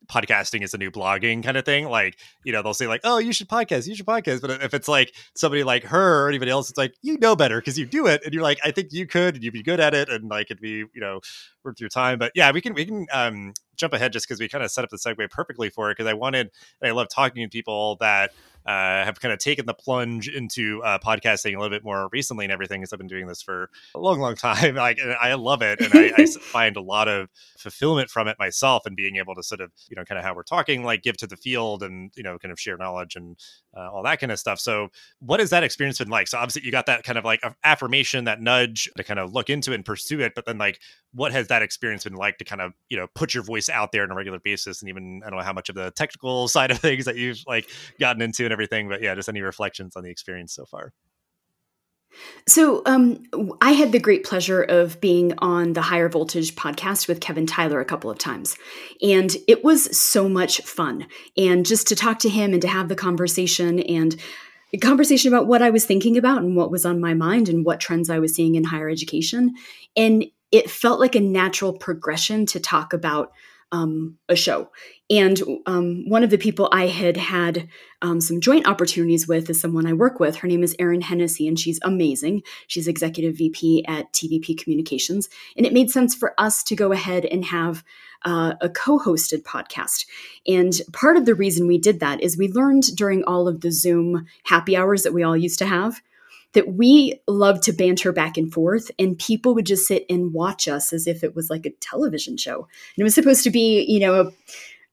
podcasting 0.07 0.63
is 0.63 0.75
a 0.75 0.79
new 0.79 0.91
blogging 0.91 1.43
kind 1.43 1.57
of 1.57 1.65
thing. 1.65 1.89
Like, 1.89 2.19
you 2.45 2.53
know, 2.53 2.63
they'll 2.63 2.75
say 2.75 2.87
like, 2.87 3.01
"Oh, 3.05 3.19
you 3.19 3.33
should 3.33 3.49
podcast, 3.49 3.87
you 3.87 3.95
should 3.95 4.07
podcast." 4.07 4.41
But 4.41 4.63
if 4.63 4.75
it's 4.75 4.89
like 4.89 5.15
somebody 5.35 5.63
like 5.63 5.85
her 5.85 6.25
or 6.25 6.29
anybody 6.29 6.51
else, 6.51 6.71
it's 6.71 6.79
like 6.79 6.95
you 7.03 7.19
know 7.19 7.37
better 7.37 7.61
because 7.61 7.79
you 7.79 7.87
do 7.87 8.07
it, 8.07 8.23
and 8.25 8.35
you're 8.35 8.43
like, 8.43 8.59
"I 8.65 8.71
think 8.71 8.93
you 8.93 9.07
could, 9.07 9.35
and 9.35 9.45
you'd 9.45 9.53
be 9.53 9.63
good 9.63 9.81
at 9.81 9.95
it, 9.95 10.09
and 10.09 10.29
like 10.29 10.47
it'd 10.51 10.61
be, 10.61 10.85
you 10.95 11.01
know, 11.01 11.21
worth 11.65 11.81
your 11.81 11.89
time." 11.89 12.19
But 12.19 12.33
yeah, 12.35 12.51
we 12.53 12.61
can 12.61 12.75
we 12.75 12.85
can 12.85 13.07
um, 13.13 13.55
jump 13.77 13.93
ahead 13.93 14.13
just 14.13 14.27
because 14.27 14.41
we 14.41 14.49
kind 14.49 14.65
of 14.65 14.71
set 14.71 14.85
up 14.85 14.91
the 14.91 14.97
segue 14.97 15.31
perfectly 15.31 15.71
for 15.71 15.91
it 15.91 15.97
because 15.97 16.09
I 16.09 16.15
wanted 16.15 16.51
and 16.81 16.89
I 16.89 16.93
love 16.93 17.09
talking 17.09 17.43
to 17.45 17.49
people 17.49 17.97
that 18.01 18.33
uh, 18.67 19.05
have 19.05 19.21
kind 19.21 19.33
of 19.33 19.39
taken 19.39 19.67
the 19.67 19.75
plunge 19.75 20.29
into 20.29 20.83
uh, 20.83 20.99
podcasting 20.99 21.55
a 21.55 21.59
little 21.59 21.71
bit 21.71 21.85
more 21.85 22.09
recently 22.13 22.45
and 22.45 22.53
everything 22.53 22.81
because 22.81 22.93
I've 22.93 22.99
been 22.99 23.09
doing 23.09 23.27
this 23.27 23.43
for 23.43 23.71
a 23.95 23.99
long, 23.99 24.21
long 24.21 24.35
time. 24.37 24.77
Like, 24.77 24.99
I 25.01 25.35
love 25.35 25.63
it, 25.63 25.81
and 25.81 25.91
I, 25.93 26.13
I, 26.17 26.27
find 26.41 26.77
a 26.77 26.83
lot 26.83 27.09
of 27.09 27.29
fulfillment 27.59 28.11
from 28.11 28.29
it 28.29 28.37
myself, 28.39 28.87
and 28.87 28.97
being 28.97 29.17
able 29.17 29.35
to 29.35 29.43
sort 29.43 29.61
of, 29.61 29.71
you 29.89 29.97
know, 29.97 30.05
kind 30.05 30.19
of 30.19 30.25
how 30.25 30.35
we're 30.35 30.43
talking, 30.43 30.85
like 30.85 31.03
give 31.03 31.17
to 31.19 31.27
the 31.27 31.37
field, 31.37 31.83
and 31.83 32.11
you 32.17 32.23
know, 32.23 32.39
kind 32.39 32.53
of 32.53 32.59
share 32.59 32.77
knowledge 32.77 33.17
and 33.17 33.39
uh, 33.77 33.91
all 33.91 34.03
that 34.03 34.21
kind 34.21 34.33
of 34.33 34.39
stuff. 34.39 34.61
So, 34.61 34.89
what 35.21 35.41
has 35.41 35.51
that 35.51 35.65
experience 35.65 35.99
been 35.99 36.09
like? 36.09 36.29
So, 36.29 36.39
obviously, 36.39 36.63
you 36.65 36.73
got 36.73 36.87
that 36.87 37.05
kind 37.05 37.19
of 37.19 37.25
like 37.25 37.43
affirmation, 37.65 38.25
that 38.25 38.41
nudge 38.41 38.91
to 38.97 39.05
kind 39.05 39.21
of 39.21 39.33
look 39.33 39.51
into 39.51 39.73
it 39.73 39.77
and 39.77 39.85
pursue 39.85 40.21
it, 40.21 40.33
but 40.35 40.47
then 40.47 40.59
like, 40.59 40.81
what 41.13 41.33
has 41.33 41.49
that 41.49 41.63
experience 41.63 42.05
been 42.05 42.15
like 42.15 42.39
to 42.39 42.45
kind 42.45 42.61
of, 42.61 42.73
you 42.89 42.97
know, 42.97 43.07
put 43.15 43.35
your 43.35 43.43
voice 43.43 43.69
out 43.69 43.93
there 43.93 44.03
on 44.03 44.11
a 44.11 44.15
regular 44.15 44.39
basis, 44.39 44.83
and 44.83 44.89
even 44.89 45.23
I 45.25 45.31
don't 45.31 45.39
know 45.39 45.45
how 45.45 45.53
much 45.53 45.69
of 45.69 45.75
the 45.75 45.91
technical 45.93 46.49
side 46.55 46.71
of 46.71 46.79
things 46.79 47.05
that 47.05 47.17
you've 47.17 47.43
like 47.47 47.69
gotten 47.99 48.23
into 48.23 48.45
and 48.45 48.53
everything. 48.53 48.89
But 48.89 49.03
yeah, 49.03 49.15
just 49.15 49.29
any 49.29 49.43
reflections 49.43 49.97
on 49.97 50.05
the 50.05 50.11
experience 50.11 50.55
so 50.55 50.65
far. 50.65 50.93
So, 52.47 52.83
um, 52.87 53.23
I 53.61 53.73
had 53.73 53.93
the 53.93 53.99
great 53.99 54.25
pleasure 54.25 54.63
of 54.63 55.01
being 55.01 55.33
on 55.39 55.73
the 55.73 55.83
Higher 55.83 56.09
Voltage 56.09 56.55
podcast 56.55 57.09
with 57.09 57.21
Kevin 57.21 57.47
Tyler 57.47 57.81
a 57.81 57.85
couple 57.85 58.11
of 58.11 58.19
times. 58.19 58.57
And 59.03 59.35
it 59.49 59.65
was 59.65 59.97
so 59.97 60.29
much 60.29 60.61
fun. 60.63 61.07
And 61.37 61.65
just 61.65 61.89
to 61.89 61.97
talk 61.97 62.19
to 62.21 62.29
him 62.29 62.53
and 62.53 62.63
to 62.63 62.69
have 62.69 62.89
the 62.89 62.97
conversation 62.97 63.81
and 63.81 64.17
conversation 64.81 65.33
about 65.33 65.47
what 65.47 65.63
I 65.63 65.71
was 65.71 65.87
thinking 65.87 66.17
about 66.17 66.39
and 66.39 66.57
what 66.57 66.71
was 66.71 66.85
on 66.85 67.01
my 67.01 67.15
mind 67.15 67.49
and 67.49 67.65
what 67.65 67.81
trends 67.81 68.11
I 68.11 68.19
was 68.19 68.35
seeing 68.35 68.55
in 68.55 68.65
higher 68.65 68.89
education. 68.89 69.55
And 69.97 70.25
it 70.51 70.71
felt 70.71 71.01
like 71.01 71.15
a 71.15 71.21
natural 71.21 71.73
progression 71.73 72.47
to 72.47 72.61
talk 72.61 72.93
about 72.93 73.33
um, 73.75 74.17
a 74.29 74.37
show. 74.37 74.71
And 75.11 75.43
um, 75.67 76.09
one 76.09 76.23
of 76.23 76.31
the 76.31 76.39
people 76.39 76.69
I 76.71 76.87
had 76.87 77.17
had 77.17 77.69
um, 78.03 78.21
some 78.21 78.41
joint 78.41 78.69
opportunities 78.69 79.27
with 79.27 79.51
is 79.51 79.61
someone 79.61 79.87
I 79.87 79.93
work 79.93 80.21
with. 80.21 80.37
Her 80.37 80.49
name 80.49 80.63
is 80.63 80.77
Erin 80.79 81.01
Hennessy, 81.01 81.49
and 81.49 81.59
she's 81.59 81.81
amazing. 81.83 82.43
She's 82.69 82.87
executive 82.87 83.37
VP 83.37 83.85
at 83.87 84.13
TVP 84.13 84.57
Communications. 84.57 85.29
And 85.57 85.67
it 85.67 85.73
made 85.73 85.91
sense 85.91 86.15
for 86.15 86.35
us 86.39 86.63
to 86.65 86.77
go 86.77 86.93
ahead 86.93 87.25
and 87.25 87.45
have 87.47 87.83
uh, 88.25 88.55
a 88.61 88.71
co 88.71 88.99
hosted 88.99 89.43
podcast. 89.43 90.07
And 90.47 90.73
part 90.93 91.17
of 91.17 91.27
the 91.27 91.35
reason 91.35 91.67
we 91.67 91.77
did 91.77 91.99
that 91.99 92.23
is 92.23 92.39
we 92.39 92.49
learned 92.49 92.85
during 92.97 93.25
all 93.25 93.49
of 93.49 93.61
the 93.61 93.73
Zoom 93.73 94.25
happy 94.45 94.77
hours 94.77 95.03
that 95.03 95.13
we 95.13 95.25
all 95.25 95.37
used 95.37 95.59
to 95.59 95.67
have 95.67 96.01
that 96.55 96.75
we 96.75 97.21
loved 97.29 97.63
to 97.65 97.73
banter 97.73 98.13
back 98.13 98.37
and 98.37 98.53
forth 98.53 98.91
and 98.99 99.19
people 99.19 99.55
would 99.55 99.67
just 99.67 99.87
sit 99.87 100.07
and 100.09 100.33
watch 100.33 100.67
us 100.67 100.93
as 100.93 101.07
if 101.07 101.23
it 101.23 101.37
was 101.37 101.51
like 101.51 101.67
a 101.67 101.71
television 101.81 102.37
show. 102.37 102.57
And 102.57 102.99
it 102.99 103.05
was 103.05 103.15
supposed 103.15 103.45
to 103.45 103.51
be 103.51 103.85
you 103.85 104.01
know 104.01 104.33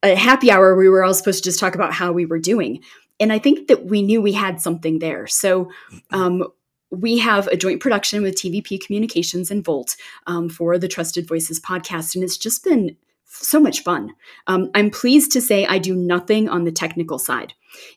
a, 0.04 0.12
a 0.12 0.16
happy 0.16 0.52
hour 0.52 0.76
we 0.76 0.90
were 0.90 1.04
all 1.04 1.14
supposed 1.14 1.44
to 1.44 1.50
just 1.50 1.60
talk 1.60 1.76
about 1.76 1.94
how 1.94 2.12
we 2.12 2.26
were 2.26 2.40
doing. 2.40 2.84
And 3.20 3.32
i 3.32 3.40
think 3.40 3.68
that 3.68 3.86
we 3.86 4.02
knew 4.02 4.22
we 4.22 4.34
had 4.34 4.62
something 4.62 5.00
there. 5.00 5.28
So 5.28 5.72
um, 6.12 6.48
we 6.90 7.18
have 7.20 7.48
a 7.48 7.56
joint 7.56 7.80
production 7.80 8.22
with 8.22 8.36
tvp 8.36 8.82
communications 8.86 9.50
and 9.50 9.64
volt 9.64 9.96
um, 10.28 10.50
for 10.50 10.78
the 10.78 10.90
trusted 10.90 11.26
voices 11.26 11.60
podcast 11.60 12.16
and 12.16 12.24
it's 12.24 12.38
just 12.38 12.66
been 12.66 12.98
so 13.34 13.60
much 13.60 13.84
fun. 13.84 14.14
Um, 14.48 14.70
I'm 14.76 14.90
pleased 14.90 15.32
to 15.32 15.42
say 15.42 15.66
I 15.66 15.78
do 15.78 15.96
nothing 15.96 16.50
on 16.50 16.64
the 16.64 16.72
technical 16.72 17.18
side. 17.18 17.54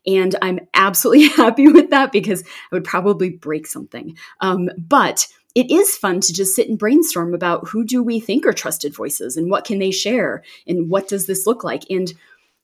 And 0.06 0.36
I'm 0.40 0.60
absolutely 0.74 1.28
happy 1.36 1.68
with 1.68 1.90
that 1.90 2.12
because 2.12 2.42
I 2.42 2.76
would 2.76 2.84
probably 2.84 3.30
break 3.30 3.66
something. 3.66 4.16
Um, 4.40 4.70
but 4.78 5.26
it 5.54 5.70
is 5.70 5.96
fun 5.96 6.20
to 6.20 6.32
just 6.32 6.54
sit 6.54 6.68
and 6.68 6.78
brainstorm 6.78 7.34
about 7.34 7.68
who 7.68 7.84
do 7.84 8.02
we 8.02 8.18
think 8.20 8.46
are 8.46 8.52
trusted 8.52 8.94
voices 8.94 9.36
and 9.36 9.50
what 9.50 9.64
can 9.64 9.78
they 9.78 9.90
share 9.90 10.42
and 10.66 10.90
what 10.90 11.08
does 11.08 11.26
this 11.26 11.46
look 11.46 11.62
like. 11.62 11.84
And 11.90 12.12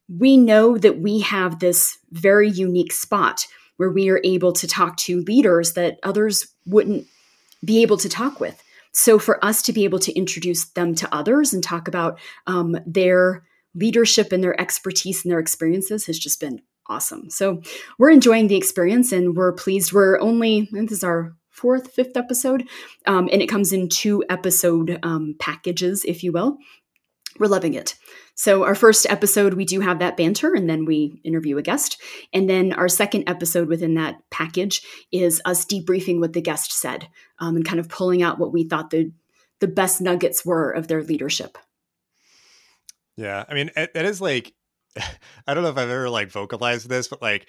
we 0.09 0.37
know 0.37 0.77
that 0.77 1.00
we 1.00 1.21
have 1.21 1.59
this 1.59 1.99
very 2.11 2.50
unique 2.50 2.93
spot 2.93 3.47
where 3.77 3.91
we 3.91 4.11
are 4.11 4.21
able 4.25 4.53
to 4.53 4.67
talk 4.67 4.97
to 4.99 5.23
leaders 5.23 5.75
that 5.75 5.99
others 6.03 6.49
wouldn't 6.67 7.07
be 7.65 7.83
able 7.83 7.97
to 7.97 8.09
talk 8.09 8.41
with. 8.41 8.61
So 8.93 9.19
for 9.19 9.45
us 9.45 9.63
to 9.63 9.73
be 9.73 9.85
able 9.85 10.01
to 10.01 10.13
introduce 10.13 10.65
them 10.65 10.95
to 10.97 11.15
others 11.15 11.53
and 11.53 11.63
talk 11.63 11.89
about 11.89 12.19
um, 12.47 12.77
their 12.87 13.45
leadership 13.75 14.33
and 14.33 14.43
their 14.43 14.61
expertise 14.61 15.25
and 15.25 15.31
their 15.31 15.39
experiences 15.39 16.07
has 16.07 16.19
just 16.19 16.41
been 16.41 16.61
awesome. 16.89 17.31
So 17.31 17.63
we're 17.99 18.11
enjoying 18.11 18.49
the 18.49 18.57
experience 18.57 19.13
and 19.13 19.37
we're 19.37 19.53
pleased. 19.53 19.93
We're 19.93 20.19
only, 20.21 20.69
this 20.73 20.93
is 20.93 21.05
our 21.05 21.37
fourth, 21.51 21.93
fifth 21.93 22.17
episode, 22.17 22.69
um, 23.07 23.29
and 23.31 23.43
it 23.43 23.49
comes 23.49 23.73
in 23.73 23.89
two 23.89 24.25
episode 24.29 24.99
um, 25.03 25.35
packages, 25.39 26.05
if 26.05 26.25
you 26.25 26.33
will. 26.33 26.59
We're 27.41 27.47
loving 27.47 27.75
it. 27.75 27.97
So, 28.35 28.65
our 28.65 28.75
first 28.77 29.07
episode, 29.11 29.55
we 29.55 29.65
do 29.65 29.81
have 29.81 29.99
that 29.99 30.17
banter 30.17 30.55
and 30.55 30.69
then 30.69 30.85
we 30.85 31.21
interview 31.25 31.57
a 31.57 31.63
guest. 31.63 32.01
And 32.33 32.49
then 32.49 32.73
our 32.75 32.89
second 32.89 33.29
episode 33.29 33.67
within 33.67 33.95
that 33.95 34.23
package 34.31 34.83
is 35.11 35.43
us 35.45 35.65
debriefing 35.65 36.21
what 36.21 36.35
the 36.35 36.43
guest 36.43 36.71
said 36.71 37.09
um, 37.39 37.57
and 37.57 37.65
kind 37.65 37.81
of 37.81 37.89
pulling 37.89 38.23
out 38.23 38.39
what 38.39 38.53
we 38.53 38.65
thought 38.65 38.91
the, 38.91 39.11
the 39.59 39.67
best 39.67 40.01
nuggets 40.01 40.45
were 40.45 40.71
of 40.71 40.87
their 40.87 41.03
leadership. 41.03 41.57
Yeah. 43.17 43.45
I 43.49 43.55
mean, 43.55 43.71
it, 43.75 43.91
it 43.95 44.05
is 44.05 44.21
like, 44.21 44.53
I 45.47 45.55
don't 45.55 45.65
know 45.65 45.71
if 45.71 45.79
I've 45.79 45.89
ever 45.89 46.11
like 46.11 46.31
vocalized 46.31 46.89
this, 46.89 47.09
but 47.09 47.23
like 47.23 47.49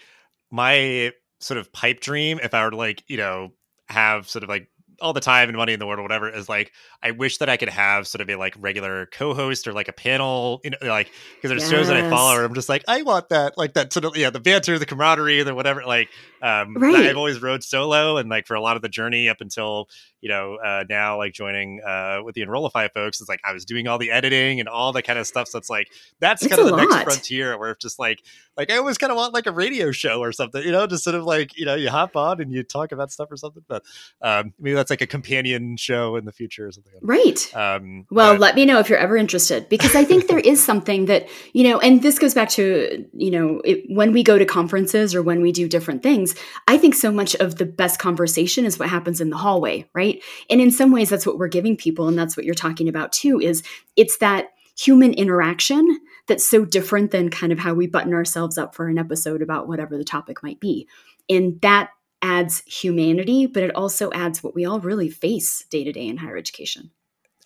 my 0.49 1.11
sort 1.41 1.57
of 1.57 1.71
pipe 1.73 1.99
dream, 1.99 2.39
if 2.41 2.53
I 2.53 2.63
were 2.63 2.71
to 2.71 2.77
like, 2.77 3.03
you 3.07 3.17
know, 3.17 3.51
have 3.89 4.29
sort 4.29 4.43
of 4.43 4.49
like 4.49 4.69
all 5.01 5.13
the 5.13 5.19
time 5.19 5.49
and 5.49 5.57
money 5.57 5.73
in 5.73 5.79
the 5.79 5.85
world 5.85 5.99
or 5.99 6.03
whatever 6.03 6.29
is 6.29 6.47
like 6.47 6.71
I 7.01 7.11
wish 7.11 7.39
that 7.39 7.49
I 7.49 7.57
could 7.57 7.69
have 7.69 8.07
sort 8.07 8.21
of 8.21 8.29
a 8.29 8.35
like 8.35 8.55
regular 8.57 9.07
co-host 9.07 9.67
or 9.67 9.73
like 9.73 9.87
a 9.87 9.93
panel, 9.93 10.61
you 10.63 10.71
know, 10.71 10.77
like 10.83 11.11
because 11.35 11.49
there's 11.49 11.63
yes. 11.63 11.71
shows 11.71 11.87
that 11.87 11.97
I 11.97 12.09
follow 12.09 12.35
where 12.35 12.45
I'm 12.45 12.53
just 12.53 12.69
like 12.69 12.83
I 12.87 13.01
want 13.01 13.29
that 13.29 13.57
like 13.57 13.73
that 13.73 13.91
sort 13.91 14.05
of 14.05 14.15
yeah 14.15 14.29
the 14.29 14.39
banter, 14.39 14.77
the 14.79 14.85
camaraderie, 14.85 15.43
the 15.43 15.55
whatever. 15.55 15.83
Like 15.85 16.09
um, 16.41 16.75
right. 16.75 17.07
I've 17.07 17.17
always 17.17 17.41
rode 17.41 17.63
solo 17.63 18.17
and 18.17 18.29
like 18.29 18.47
for 18.47 18.55
a 18.55 18.61
lot 18.61 18.75
of 18.75 18.81
the 18.81 18.89
journey 18.89 19.29
up 19.29 19.41
until 19.41 19.89
you 20.21 20.29
know, 20.29 20.55
uh, 20.55 20.83
now 20.87 21.17
like 21.17 21.33
joining 21.33 21.81
uh, 21.81 22.19
with 22.23 22.35
the 22.35 22.43
Enrollify 22.43 22.87
folks, 22.89 23.19
it's 23.19 23.29
like 23.29 23.41
I 23.43 23.53
was 23.53 23.65
doing 23.65 23.87
all 23.87 23.97
the 23.97 24.11
editing 24.11 24.59
and 24.59 24.69
all 24.69 24.93
the 24.93 25.01
kind 25.01 25.19
of 25.19 25.27
stuff. 25.27 25.47
So 25.47 25.57
it's 25.57 25.69
like 25.69 25.87
that's 26.19 26.43
it's 26.43 26.55
kind 26.55 26.61
of 26.61 26.67
the 26.67 26.77
lot. 26.77 26.89
next 26.89 27.03
frontier 27.03 27.57
where 27.57 27.71
it's 27.71 27.81
just 27.81 27.99
like 27.99 28.21
like 28.55 28.71
I 28.71 28.77
always 28.77 28.97
kind 28.97 29.11
of 29.11 29.17
want 29.17 29.33
like 29.33 29.47
a 29.47 29.51
radio 29.51 29.91
show 29.91 30.19
or 30.19 30.31
something, 30.31 30.63
you 30.63 30.71
know, 30.71 30.85
just 30.87 31.03
sort 31.03 31.15
of 31.15 31.23
like 31.23 31.57
you 31.57 31.65
know 31.65 31.75
you 31.75 31.89
hop 31.89 32.15
on 32.15 32.39
and 32.39 32.51
you 32.51 32.63
talk 32.63 32.91
about 32.91 33.11
stuff 33.11 33.31
or 33.31 33.37
something. 33.37 33.63
But 33.67 33.83
um, 34.21 34.53
maybe 34.59 34.75
that's 34.75 34.89
like 34.89 35.01
a 35.01 35.07
companion 35.07 35.77
show 35.77 36.15
in 36.15 36.25
the 36.25 36.31
future 36.31 36.67
or 36.67 36.71
something. 36.71 36.93
Right. 37.01 37.55
Um, 37.55 38.05
well, 38.11 38.33
but- 38.33 38.39
let 38.39 38.55
me 38.55 38.65
know 38.65 38.79
if 38.79 38.89
you're 38.89 38.99
ever 38.99 39.17
interested 39.17 39.69
because 39.69 39.95
I 39.95 40.03
think 40.03 40.27
there 40.27 40.39
is 40.39 40.63
something 40.63 41.05
that 41.05 41.27
you 41.53 41.63
know, 41.63 41.79
and 41.79 42.01
this 42.01 42.19
goes 42.19 42.33
back 42.33 42.49
to 42.49 43.05
you 43.13 43.31
know 43.31 43.61
it, 43.65 43.83
when 43.87 44.11
we 44.11 44.23
go 44.23 44.37
to 44.37 44.45
conferences 44.45 45.15
or 45.15 45.23
when 45.23 45.41
we 45.41 45.51
do 45.51 45.67
different 45.67 46.03
things. 46.03 46.35
I 46.67 46.77
think 46.77 46.95
so 46.95 47.11
much 47.11 47.35
of 47.35 47.55
the 47.55 47.65
best 47.65 47.99
conversation 47.99 48.65
is 48.65 48.77
what 48.77 48.89
happens 48.89 49.21
in 49.21 49.29
the 49.29 49.37
hallway, 49.37 49.89
right? 49.93 50.10
Right? 50.11 50.23
And 50.49 50.61
in 50.61 50.71
some 50.71 50.91
ways 50.91 51.09
that's 51.09 51.25
what 51.25 51.37
we're 51.37 51.47
giving 51.47 51.77
people 51.77 52.07
and 52.07 52.17
that's 52.17 52.35
what 52.35 52.45
you're 52.45 52.55
talking 52.55 52.87
about 52.87 53.11
too 53.11 53.39
is 53.39 53.63
it's 53.95 54.17
that 54.17 54.49
human 54.77 55.13
interaction 55.13 55.99
that's 56.27 56.45
so 56.45 56.65
different 56.65 57.11
than 57.11 57.29
kind 57.29 57.51
of 57.51 57.59
how 57.59 57.73
we 57.73 57.87
button 57.87 58.13
ourselves 58.13 58.57
up 58.57 58.73
for 58.73 58.87
an 58.87 58.97
episode 58.97 59.41
about 59.41 59.67
whatever 59.67 59.97
the 59.97 60.03
topic 60.03 60.41
might 60.41 60.59
be. 60.59 60.87
And 61.29 61.59
that 61.61 61.89
adds 62.21 62.61
humanity 62.67 63.47
but 63.47 63.63
it 63.63 63.75
also 63.75 64.11
adds 64.11 64.43
what 64.43 64.53
we 64.53 64.63
all 64.63 64.79
really 64.79 65.09
face 65.09 65.65
day 65.71 65.83
to 65.83 65.91
day 65.91 66.07
in 66.07 66.17
higher 66.17 66.37
education 66.37 66.91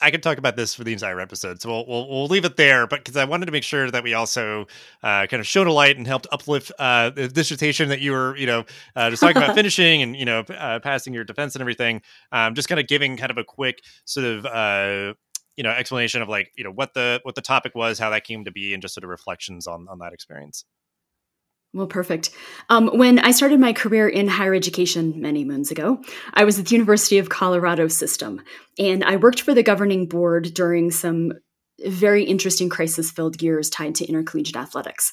I 0.01 0.11
could 0.11 0.21
talk 0.23 0.37
about 0.37 0.55
this 0.55 0.75
for 0.75 0.83
the 0.83 0.93
entire 0.93 1.19
episode, 1.19 1.61
so 1.61 1.69
we'll 1.69 1.85
we'll, 1.87 2.09
we'll 2.09 2.27
leave 2.27 2.45
it 2.45 2.57
there. 2.57 2.87
But 2.87 2.99
because 3.03 3.17
I 3.17 3.25
wanted 3.25 3.45
to 3.45 3.51
make 3.51 3.63
sure 3.63 3.89
that 3.89 4.03
we 4.03 4.13
also 4.13 4.67
uh, 5.03 5.27
kind 5.27 5.39
of 5.39 5.47
shone 5.47 5.67
a 5.67 5.71
light 5.71 5.97
and 5.97 6.05
helped 6.05 6.27
uplift 6.31 6.71
uh, 6.79 7.09
the 7.09 7.27
dissertation 7.27 7.89
that 7.89 8.01
you 8.01 8.11
were, 8.11 8.35
you 8.37 8.45
know, 8.45 8.65
uh, 8.95 9.09
just 9.09 9.21
talking 9.21 9.37
about 9.37 9.55
finishing 9.55 10.01
and 10.01 10.15
you 10.15 10.25
know 10.25 10.39
uh, 10.49 10.79
passing 10.79 11.13
your 11.13 11.23
defense 11.23 11.55
and 11.55 11.61
everything. 11.61 12.01
Um, 12.31 12.55
just 12.55 12.67
kind 12.67 12.79
of 12.79 12.87
giving 12.87 13.17
kind 13.17 13.31
of 13.31 13.37
a 13.37 13.43
quick 13.43 13.81
sort 14.05 14.25
of 14.25 14.45
uh, 14.45 15.13
you 15.55 15.63
know 15.63 15.71
explanation 15.71 16.21
of 16.21 16.29
like 16.29 16.51
you 16.55 16.63
know 16.63 16.71
what 16.71 16.93
the 16.93 17.19
what 17.23 17.35
the 17.35 17.41
topic 17.41 17.75
was, 17.75 17.99
how 17.99 18.09
that 18.09 18.23
came 18.23 18.45
to 18.45 18.51
be, 18.51 18.73
and 18.73 18.81
just 18.81 18.93
sort 18.93 19.03
of 19.03 19.09
reflections 19.09 19.67
on 19.67 19.87
on 19.89 19.99
that 19.99 20.13
experience. 20.13 20.65
Well, 21.75 21.87
perfect. 21.87 22.29
Um, 22.69 22.87
when 22.97 23.19
I 23.19 23.31
started 23.31 23.59
my 23.59 23.73
career 23.73 24.07
in 24.07 24.29
higher 24.29 24.55
education 24.55 25.19
many 25.19 25.43
moons 25.43 25.71
ago, 25.71 26.01
I 26.33 26.45
was 26.45 26.57
at 26.57 26.67
the 26.67 26.75
University 26.75 27.17
of 27.17 27.27
Colorado 27.27 27.89
system, 27.89 28.41
and 28.79 29.03
I 29.03 29.17
worked 29.17 29.41
for 29.41 29.53
the 29.53 29.61
governing 29.61 30.07
board 30.07 30.53
during 30.53 30.89
some 30.89 31.33
very 31.85 32.23
interesting 32.23 32.69
crisis 32.69 33.11
filled 33.11 33.41
years 33.41 33.69
tied 33.69 33.95
to 33.95 34.05
intercollegiate 34.05 34.55
athletics. 34.55 35.11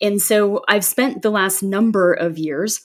And 0.00 0.22
so 0.22 0.62
I've 0.68 0.84
spent 0.84 1.22
the 1.22 1.30
last 1.30 1.64
number 1.64 2.12
of 2.12 2.38
years 2.38 2.80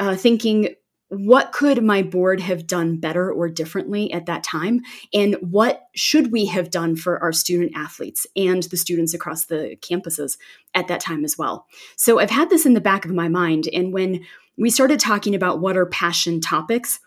uh, 0.00 0.16
thinking 0.16 0.74
what 1.12 1.52
could 1.52 1.84
my 1.84 2.02
board 2.02 2.40
have 2.40 2.66
done 2.66 2.96
better 2.96 3.30
or 3.30 3.46
differently 3.50 4.10
at 4.14 4.24
that 4.24 4.42
time? 4.42 4.80
And 5.12 5.36
what 5.40 5.82
should 5.94 6.32
we 6.32 6.46
have 6.46 6.70
done 6.70 6.96
for 6.96 7.22
our 7.22 7.32
student 7.32 7.72
athletes 7.76 8.26
and 8.34 8.62
the 8.62 8.78
students 8.78 9.12
across 9.12 9.44
the 9.44 9.76
campuses 9.82 10.38
at 10.74 10.88
that 10.88 11.00
time 11.00 11.22
as 11.22 11.36
well? 11.36 11.66
So 11.96 12.18
i've 12.18 12.30
had 12.30 12.48
this 12.48 12.64
in 12.64 12.72
the 12.72 12.80
back 12.80 13.04
of 13.04 13.12
my 13.12 13.28
mind 13.28 13.68
and 13.72 13.92
when 13.92 14.24
we 14.56 14.70
started 14.70 15.00
talking 15.00 15.34
about 15.34 15.60
what 15.60 15.76
are 15.76 15.86
passion 15.86 16.40
topics 16.40 16.98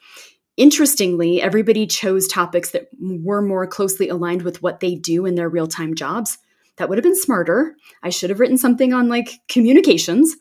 interestingly 0.58 1.42
everybody 1.42 1.88
chose 1.88 2.28
topics 2.28 2.72
that 2.72 2.88
were 3.00 3.42
more 3.42 3.66
closely 3.66 4.08
aligned 4.08 4.44
with 4.44 4.62
what 4.62 4.82
they 4.82 4.96
do 4.96 5.26
in 5.26 5.36
their 5.36 5.50
real-time 5.50 5.96
jobs. 5.96 6.38
That 6.78 6.90
would 6.90 6.98
have 6.98 7.04
been 7.04 7.16
smarter. 7.16 7.76
I 8.04 8.10
should 8.10 8.30
have 8.30 8.40
written 8.40 8.58
something 8.58 8.94
on 8.94 9.08
like 9.08 9.40
communications 9.48 10.36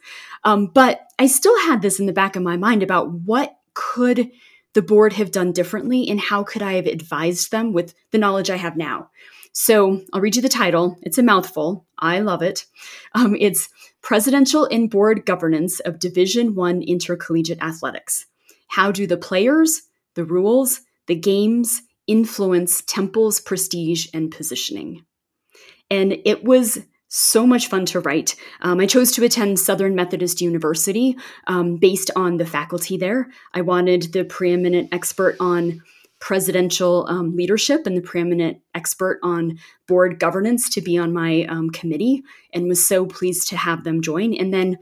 um, 0.45 0.67
but 0.67 1.01
I 1.19 1.27
still 1.27 1.59
had 1.61 1.83
this 1.83 2.01
in 2.01 2.07
the 2.07 2.13
back 2.13 2.37
of 2.37 2.43
my 2.43 2.57
mind 2.57 2.83
about 2.83 3.11
what 3.11 3.57
could 3.75 4.31
the 4.75 4.83
board 4.83 5.15
have 5.15 5.31
done 5.31 5.53
differently 5.53 6.09
and 6.09 6.21
how 6.21 6.43
could 6.43 6.63
I 6.63 6.75
have 6.75 6.87
advised 6.87 7.51
them 7.51 7.73
with 7.73 7.95
the 8.11 8.19
knowledge 8.19 8.51
I 8.51 8.57
have 8.57 8.77
now. 8.77 9.11
So 9.53 10.03
I'll 10.13 10.21
read 10.21 10.35
you 10.35 10.43
the 10.43 10.49
title. 10.49 10.99
It's 11.03 11.19
a 11.19 11.23
mouthful. 11.23 11.87
I 11.97 12.21
love 12.21 12.43
it. 12.43 12.67
Um, 13.15 13.37
it's 13.39 13.69
Presidential 14.03 14.65
and 14.65 14.91
Board 14.91 15.25
Governance 15.25 15.79
of 15.81 16.01
Division 16.01 16.57
One 16.57 16.83
Intercollegiate 16.83 17.63
Athletics. 17.63 18.27
How 18.67 18.91
do 18.91 19.07
the 19.07 19.17
players, 19.17 19.83
the 20.15 20.25
rules, 20.25 20.81
the 21.07 21.15
games 21.15 21.83
influence 22.09 22.83
Temple's 22.83 23.39
prestige 23.41 24.09
and 24.13 24.33
positioning? 24.33 25.05
And 25.89 26.19
it 26.25 26.43
was 26.43 26.81
so 27.17 27.47
much 27.47 27.69
fun 27.69 27.87
to 27.87 28.01
write. 28.01 28.35
Um, 28.61 28.81
I 28.81 28.87
chose 28.87 29.13
to 29.13 29.25
attend 29.25 29.61
Southern 29.61 29.95
Methodist 29.95 30.41
University 30.41 31.17
um, 31.47 31.77
based 31.77 32.11
on 32.17 32.39
the 32.39 32.47
faculty 32.47 32.97
there. 32.97 33.29
I 33.53 33.61
wanted 33.61 34.13
the 34.13 34.25
preeminent 34.25 34.93
expert 34.93 35.37
on 35.39 35.81
presidential 36.19 37.07
um, 37.09 37.37
leadership 37.37 37.87
and 37.87 37.97
the 37.97 38.03
preeminent 38.03 38.59
expert 38.75 39.21
on 39.23 39.61
board 39.87 40.19
governance 40.19 40.69
to 40.71 40.81
be 40.81 40.99
on 40.99 41.13
my 41.13 41.45
um, 41.45 41.71
committee 41.71 42.25
and 42.53 42.67
was 42.67 42.85
so 42.85 43.07
pleased 43.07 43.49
to 43.51 43.57
have 43.57 43.85
them 43.85 44.03
join. 44.03 44.35
And 44.35 44.53
then 44.53 44.79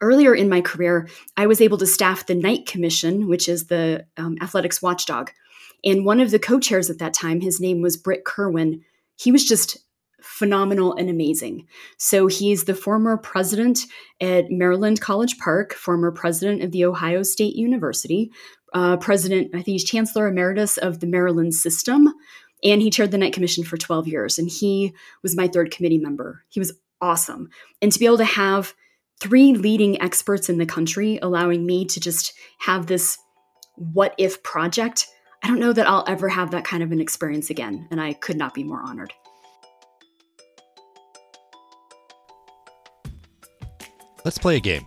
earlier 0.00 0.34
in 0.34 0.48
my 0.48 0.60
career, 0.60 1.08
I 1.36 1.46
was 1.46 1.60
able 1.60 1.78
to 1.78 1.86
staff 1.86 2.26
the 2.26 2.34
Knight 2.34 2.66
Commission, 2.66 3.28
which 3.28 3.48
is 3.48 3.66
the 3.66 4.06
um, 4.16 4.38
athletics 4.40 4.82
watchdog. 4.82 5.30
And 5.84 6.04
one 6.04 6.18
of 6.18 6.32
the 6.32 6.40
co 6.40 6.58
chairs 6.58 6.90
at 6.90 6.98
that 6.98 7.14
time, 7.14 7.42
his 7.42 7.60
name 7.60 7.80
was 7.80 7.96
Brit 7.96 8.24
Kirwan. 8.24 8.80
He 9.14 9.30
was 9.30 9.46
just 9.46 9.78
phenomenal 10.20 10.94
and 10.94 11.08
amazing. 11.08 11.66
So 11.96 12.26
he's 12.26 12.64
the 12.64 12.74
former 12.74 13.16
president 13.16 13.80
at 14.20 14.50
Maryland 14.50 15.00
College 15.00 15.38
Park, 15.38 15.74
former 15.74 16.10
president 16.10 16.62
of 16.62 16.72
the 16.72 16.84
Ohio 16.84 17.22
State 17.22 17.54
University, 17.54 18.30
uh, 18.74 18.96
president, 18.96 19.48
I 19.54 19.58
think 19.58 19.66
he's 19.66 19.84
chancellor 19.84 20.28
emeritus 20.28 20.76
of 20.76 21.00
the 21.00 21.06
Maryland 21.06 21.54
system, 21.54 22.12
and 22.62 22.82
he 22.82 22.90
chaired 22.90 23.12
the 23.12 23.18
Knight 23.18 23.32
Commission 23.32 23.64
for 23.64 23.76
12 23.76 24.08
years. 24.08 24.38
And 24.38 24.50
he 24.50 24.92
was 25.22 25.36
my 25.36 25.48
third 25.48 25.70
committee 25.70 25.98
member. 25.98 26.44
He 26.48 26.60
was 26.60 26.72
awesome. 27.00 27.48
And 27.80 27.92
to 27.92 27.98
be 27.98 28.06
able 28.06 28.18
to 28.18 28.24
have 28.24 28.74
three 29.20 29.54
leading 29.54 30.00
experts 30.02 30.48
in 30.48 30.58
the 30.58 30.66
country 30.66 31.18
allowing 31.22 31.66
me 31.66 31.84
to 31.84 32.00
just 32.00 32.34
have 32.60 32.86
this 32.86 33.18
what 33.76 34.14
if 34.18 34.42
project. 34.42 35.06
I 35.42 35.46
don't 35.46 35.60
know 35.60 35.72
that 35.72 35.88
I'll 35.88 36.04
ever 36.08 36.28
have 36.28 36.50
that 36.50 36.64
kind 36.64 36.82
of 36.82 36.90
an 36.90 37.00
experience 37.00 37.48
again, 37.48 37.86
and 37.90 38.00
I 38.00 38.12
could 38.12 38.36
not 38.36 38.54
be 38.54 38.64
more 38.64 38.82
honored. 38.82 39.12
Let's 44.28 44.36
play 44.36 44.56
a 44.56 44.60
game. 44.60 44.86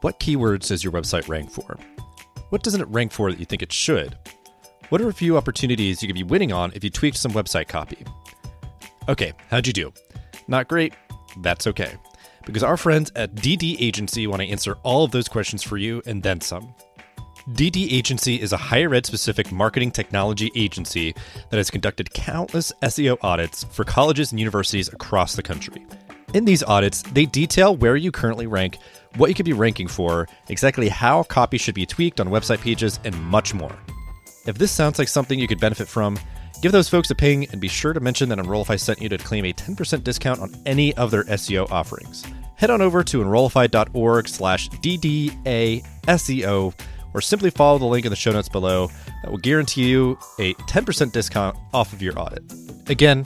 What 0.00 0.18
keywords 0.18 0.66
does 0.66 0.82
your 0.82 0.92
website 0.92 1.28
rank 1.28 1.52
for? 1.52 1.78
What 2.48 2.64
doesn't 2.64 2.80
it 2.80 2.88
rank 2.88 3.12
for 3.12 3.30
that 3.30 3.38
you 3.38 3.46
think 3.46 3.62
it 3.62 3.72
should? 3.72 4.18
What 4.88 5.00
are 5.00 5.08
a 5.08 5.12
few 5.12 5.36
opportunities 5.36 6.02
you 6.02 6.08
could 6.08 6.16
be 6.16 6.24
winning 6.24 6.52
on 6.52 6.72
if 6.74 6.82
you 6.82 6.90
tweaked 6.90 7.16
some 7.16 7.30
website 7.30 7.68
copy? 7.68 8.04
Okay, 9.08 9.34
how'd 9.50 9.68
you 9.68 9.72
do? 9.72 9.92
Not 10.48 10.66
great? 10.66 10.94
That's 11.42 11.68
okay. 11.68 11.94
Because 12.44 12.64
our 12.64 12.76
friends 12.76 13.12
at 13.14 13.36
DD 13.36 13.76
Agency 13.78 14.26
want 14.26 14.42
to 14.42 14.48
answer 14.48 14.76
all 14.82 15.04
of 15.04 15.12
those 15.12 15.28
questions 15.28 15.62
for 15.62 15.76
you 15.76 16.02
and 16.04 16.20
then 16.20 16.40
some. 16.40 16.74
DD 17.52 17.92
Agency 17.92 18.40
is 18.42 18.52
a 18.52 18.56
higher 18.56 18.92
ed 18.92 19.06
specific 19.06 19.52
marketing 19.52 19.92
technology 19.92 20.50
agency 20.56 21.14
that 21.50 21.58
has 21.58 21.70
conducted 21.70 22.12
countless 22.14 22.72
SEO 22.82 23.16
audits 23.22 23.62
for 23.62 23.84
colleges 23.84 24.32
and 24.32 24.40
universities 24.40 24.88
across 24.88 25.36
the 25.36 25.42
country. 25.44 25.86
In 26.34 26.44
these 26.44 26.62
audits, 26.62 27.02
they 27.02 27.26
detail 27.26 27.76
where 27.76 27.96
you 27.96 28.10
currently 28.10 28.46
rank, 28.46 28.78
what 29.16 29.28
you 29.28 29.34
could 29.34 29.46
be 29.46 29.52
ranking 29.52 29.86
for, 29.86 30.28
exactly 30.48 30.88
how 30.88 31.22
copy 31.22 31.56
should 31.56 31.74
be 31.74 31.86
tweaked 31.86 32.20
on 32.20 32.28
website 32.28 32.60
pages, 32.60 32.98
and 33.04 33.18
much 33.22 33.54
more. 33.54 33.76
If 34.46 34.58
this 34.58 34.72
sounds 34.72 34.98
like 34.98 35.08
something 35.08 35.38
you 35.38 35.48
could 35.48 35.60
benefit 35.60 35.88
from, 35.88 36.18
give 36.62 36.72
those 36.72 36.88
folks 36.88 37.10
a 37.10 37.14
ping 37.14 37.48
and 37.50 37.60
be 37.60 37.68
sure 37.68 37.92
to 37.92 38.00
mention 38.00 38.28
that 38.28 38.38
Enrollify 38.38 38.76
sent 38.76 39.00
you 39.00 39.08
to 39.08 39.18
claim 39.18 39.44
a 39.44 39.52
10% 39.52 40.04
discount 40.04 40.40
on 40.40 40.54
any 40.66 40.94
of 40.94 41.10
their 41.10 41.24
SEO 41.24 41.70
offerings. 41.70 42.24
Head 42.56 42.70
on 42.70 42.80
over 42.80 43.04
to 43.04 43.22
enrollify.org 43.22 44.28
slash 44.28 44.68
DDASEO 44.70 46.74
or 47.14 47.20
simply 47.20 47.50
follow 47.50 47.78
the 47.78 47.86
link 47.86 48.04
in 48.04 48.10
the 48.10 48.16
show 48.16 48.32
notes 48.32 48.48
below 48.48 48.88
that 49.22 49.30
will 49.30 49.38
guarantee 49.38 49.88
you 49.88 50.18
a 50.38 50.54
10% 50.54 51.12
discount 51.12 51.56
off 51.72 51.92
of 51.92 52.02
your 52.02 52.18
audit. 52.18 52.42
Again, 52.88 53.24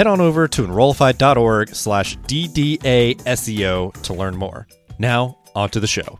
Head 0.00 0.06
on 0.06 0.22
over 0.22 0.48
to 0.48 0.64
enrollify.org 0.64 1.74
slash 1.74 2.16
DDASEO 2.20 3.92
to 4.00 4.14
learn 4.14 4.34
more. 4.34 4.66
Now, 4.98 5.36
on 5.54 5.68
to 5.68 5.78
the 5.78 5.86
show. 5.86 6.18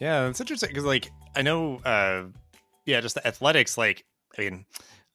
Yeah, 0.00 0.26
it's 0.26 0.40
interesting 0.40 0.70
because, 0.70 0.82
like, 0.82 1.12
I 1.36 1.42
know, 1.42 1.76
uh, 1.84 2.24
yeah, 2.84 3.00
just 3.00 3.14
the 3.14 3.24
athletics, 3.24 3.78
like, 3.78 4.04
I 4.36 4.42
mean, 4.42 4.66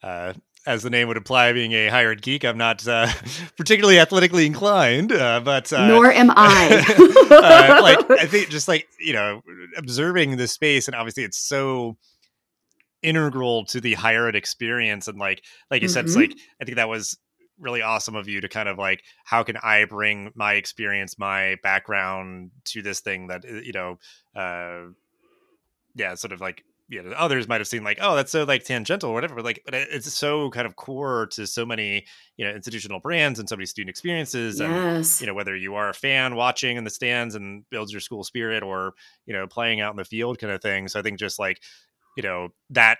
uh, 0.01 0.31
as 0.65 0.83
the 0.83 0.89
name 0.89 1.09
would 1.09 1.17
imply, 1.17 1.51
being 1.51 1.73
a 1.73 1.89
Higher 1.89 2.13
Ed 2.13 2.21
Geek, 2.21 2.45
I'm 2.45 2.57
not 2.57 2.87
uh, 2.87 3.11
particularly 3.57 3.99
athletically 3.99 4.45
inclined, 4.45 5.11
uh, 5.11 5.41
but 5.43 5.73
uh, 5.73 5.87
nor 5.87 6.09
am 6.09 6.31
I. 6.33 6.85
uh, 7.29 7.81
like, 7.81 8.11
I 8.11 8.27
think 8.27 8.47
just 8.47 8.69
like 8.69 8.87
you 8.97 9.11
know, 9.11 9.41
observing 9.75 10.37
the 10.37 10.47
space, 10.47 10.87
and 10.87 10.95
obviously, 10.95 11.25
it's 11.25 11.37
so 11.37 11.97
integral 13.01 13.65
to 13.65 13.81
the 13.81 13.93
higher 13.93 14.27
ed 14.27 14.35
experience, 14.35 15.07
and 15.07 15.17
like, 15.17 15.43
like 15.69 15.81
you 15.81 15.87
mm-hmm. 15.87 15.93
said, 15.93 16.05
it's 16.05 16.15
like 16.15 16.35
I 16.61 16.65
think 16.65 16.77
that 16.77 16.89
was 16.89 17.17
really 17.59 17.81
awesome 17.81 18.15
of 18.15 18.27
you 18.27 18.41
to 18.41 18.47
kind 18.47 18.69
of 18.69 18.77
like, 18.77 19.03
how 19.25 19.43
can 19.43 19.57
I 19.57 19.85
bring 19.85 20.31
my 20.35 20.53
experience, 20.53 21.19
my 21.19 21.57
background 21.61 22.51
to 22.65 22.81
this 22.81 23.01
thing 23.01 23.27
that 23.27 23.45
uh, 23.45 23.53
you 23.55 23.73
know, 23.73 23.97
uh, 24.35 24.91
yeah, 25.95 26.15
sort 26.15 26.31
of 26.31 26.41
like 26.41 26.63
you 26.89 27.03
know 27.03 27.11
others 27.11 27.47
might 27.47 27.61
have 27.61 27.67
seen 27.67 27.83
like 27.83 27.99
oh 28.01 28.15
that's 28.15 28.31
so 28.31 28.43
like 28.43 28.63
tangential 28.63 29.11
or 29.11 29.13
whatever 29.13 29.35
but 29.35 29.45
like 29.45 29.61
but 29.63 29.75
it's 29.75 30.11
so 30.11 30.49
kind 30.49 30.65
of 30.65 30.75
core 30.75 31.27
to 31.27 31.45
so 31.45 31.65
many 31.65 32.03
you 32.35 32.45
know 32.45 32.51
institutional 32.51 32.99
brands 32.99 33.39
and 33.39 33.47
so 33.47 33.55
many 33.55 33.65
student 33.65 33.89
experiences 33.89 34.59
yes. 34.59 34.67
and 34.67 35.21
you 35.21 35.27
know 35.27 35.33
whether 35.33 35.55
you 35.55 35.75
are 35.75 35.89
a 35.89 35.93
fan 35.93 36.35
watching 36.35 36.77
in 36.77 36.83
the 36.83 36.89
stands 36.89 37.35
and 37.35 37.63
builds 37.69 37.91
your 37.91 38.01
school 38.01 38.23
spirit 38.23 38.63
or 38.63 38.93
you 39.27 39.33
know 39.33 39.45
playing 39.45 39.79
out 39.79 39.91
in 39.91 39.97
the 39.97 40.05
field 40.05 40.39
kind 40.39 40.51
of 40.51 40.61
thing 40.61 40.87
so 40.87 40.99
i 40.99 41.03
think 41.03 41.19
just 41.19 41.37
like 41.37 41.61
you 42.19 42.23
know 42.23 42.49
that 42.69 42.97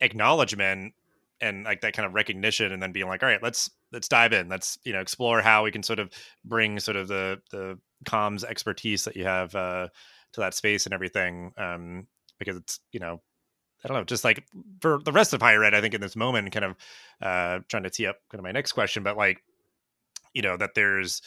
acknowledgement 0.00 0.94
and 1.40 1.64
like 1.64 1.80
that 1.80 1.92
kind 1.92 2.06
of 2.06 2.14
recognition 2.14 2.70
and 2.70 2.80
then 2.80 2.92
being 2.92 3.08
like 3.08 3.20
all 3.20 3.28
right 3.28 3.42
let's 3.42 3.68
let's 3.90 4.06
dive 4.06 4.32
in. 4.32 4.48
Let's 4.48 4.78
you 4.84 4.92
know 4.92 5.00
explore 5.00 5.42
how 5.42 5.64
we 5.64 5.72
can 5.72 5.82
sort 5.82 5.98
of 5.98 6.08
bring 6.44 6.78
sort 6.78 6.96
of 6.96 7.08
the 7.08 7.40
the 7.50 7.80
comms 8.04 8.44
expertise 8.44 9.02
that 9.04 9.16
you 9.16 9.24
have 9.24 9.52
uh 9.56 9.88
to 10.34 10.40
that 10.40 10.54
space 10.54 10.86
and 10.86 10.94
everything 10.94 11.52
um 11.56 12.06
because 12.38 12.56
it's 12.56 12.78
you 12.92 13.00
know 13.00 13.20
I 13.84 13.88
don't 13.88 13.98
know, 13.98 14.04
just 14.04 14.24
like 14.24 14.46
for 14.80 15.00
the 15.04 15.12
rest 15.12 15.34
of 15.34 15.42
higher 15.42 15.62
ed, 15.64 15.74
I 15.74 15.80
think 15.82 15.92
in 15.92 16.00
this 16.00 16.16
moment, 16.16 16.50
kind 16.52 16.64
of 16.64 16.76
uh, 17.20 17.58
trying 17.68 17.82
to 17.82 17.90
tee 17.90 18.06
up 18.06 18.16
kind 18.30 18.38
of 18.38 18.44
my 18.44 18.52
next 18.52 18.72
question, 18.72 19.02
but 19.02 19.18
like, 19.18 19.42
you 20.32 20.40
know, 20.40 20.56
that 20.56 20.70
there's 20.74 21.20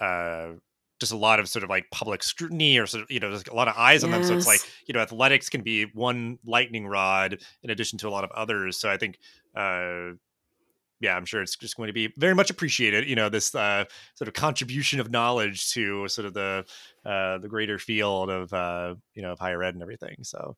uh, 0.00 0.54
just 1.00 1.12
a 1.12 1.16
lot 1.16 1.40
of 1.40 1.48
sort 1.48 1.64
of 1.64 1.70
like 1.70 1.90
public 1.90 2.22
scrutiny 2.22 2.78
or 2.78 2.86
sort 2.86 3.02
of, 3.02 3.10
you 3.10 3.18
know, 3.18 3.30
there's 3.30 3.44
a 3.46 3.54
lot 3.54 3.68
of 3.68 3.74
eyes 3.76 4.04
on 4.04 4.10
yes. 4.10 4.20
them. 4.20 4.28
So 4.28 4.36
it's 4.36 4.46
like, 4.46 4.60
you 4.86 4.94
know, 4.94 5.00
athletics 5.00 5.48
can 5.48 5.62
be 5.62 5.86
one 5.94 6.38
lightning 6.44 6.86
rod 6.86 7.38
in 7.62 7.70
addition 7.70 7.98
to 8.00 8.08
a 8.08 8.10
lot 8.10 8.22
of 8.22 8.30
others. 8.32 8.78
So 8.78 8.90
I 8.90 8.96
think, 8.96 9.18
uh, 9.56 10.12
yeah, 11.00 11.16
I'm 11.16 11.24
sure 11.24 11.40
it's 11.42 11.56
just 11.56 11.76
going 11.76 11.86
to 11.86 11.92
be 11.92 12.12
very 12.18 12.34
much 12.34 12.50
appreciated. 12.50 13.08
You 13.08 13.16
know, 13.16 13.30
this 13.30 13.54
uh, 13.54 13.86
sort 14.14 14.28
of 14.28 14.34
contribution 14.34 15.00
of 15.00 15.10
knowledge 15.10 15.72
to 15.72 16.06
sort 16.08 16.26
of 16.26 16.34
the 16.34 16.64
uh, 17.04 17.38
the 17.38 17.48
greater 17.48 17.78
field 17.78 18.28
of 18.28 18.52
uh, 18.52 18.94
you 19.14 19.22
know 19.22 19.32
of 19.32 19.38
higher 19.38 19.62
ed 19.62 19.74
and 19.74 19.82
everything. 19.82 20.16
So 20.22 20.56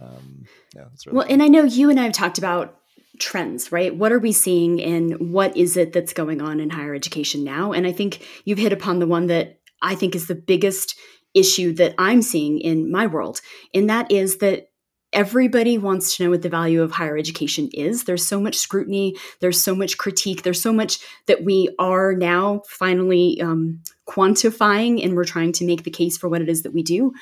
um, 0.00 0.46
yeah, 0.74 0.82
that's 0.90 1.06
really 1.06 1.16
well. 1.16 1.26
Cool. 1.26 1.32
And 1.32 1.42
I 1.42 1.48
know 1.48 1.62
you 1.62 1.90
and 1.90 2.00
I 2.00 2.04
have 2.04 2.12
talked 2.12 2.38
about 2.38 2.80
trends, 3.20 3.70
right? 3.70 3.94
What 3.94 4.10
are 4.10 4.18
we 4.18 4.32
seeing, 4.32 4.82
and 4.82 5.32
what 5.32 5.56
is 5.56 5.76
it 5.76 5.92
that's 5.92 6.12
going 6.12 6.42
on 6.42 6.58
in 6.58 6.70
higher 6.70 6.94
education 6.94 7.44
now? 7.44 7.72
And 7.72 7.86
I 7.86 7.92
think 7.92 8.26
you've 8.44 8.58
hit 8.58 8.72
upon 8.72 8.98
the 8.98 9.06
one 9.06 9.28
that 9.28 9.60
I 9.84 9.94
think 9.94 10.14
is 10.14 10.26
the 10.26 10.34
biggest 10.34 10.98
issue 11.34 11.72
that 11.74 11.94
I'm 11.98 12.22
seeing 12.22 12.60
in 12.60 12.90
my 12.90 13.06
world, 13.06 13.40
and 13.72 13.88
that 13.90 14.10
is 14.10 14.38
that 14.38 14.70
everybody 15.12 15.78
wants 15.78 16.16
to 16.16 16.24
know 16.24 16.30
what 16.30 16.42
the 16.42 16.48
value 16.48 16.82
of 16.82 16.90
higher 16.90 17.16
education 17.16 17.70
is. 17.72 18.04
There's 18.04 18.26
so 18.26 18.40
much 18.40 18.56
scrutiny, 18.56 19.16
there's 19.40 19.62
so 19.62 19.74
much 19.74 19.96
critique, 19.96 20.42
there's 20.42 20.60
so 20.60 20.72
much 20.72 20.98
that 21.26 21.44
we 21.44 21.74
are 21.78 22.14
now 22.14 22.62
finally 22.68 23.40
um, 23.40 23.80
quantifying, 24.08 25.02
and 25.02 25.14
we're 25.14 25.24
trying 25.24 25.52
to 25.52 25.64
make 25.64 25.84
the 25.84 25.90
case 25.90 26.18
for 26.18 26.28
what 26.28 26.42
it 26.42 26.48
is 26.48 26.62
that 26.62 26.74
we 26.74 26.82
do. 26.82 27.12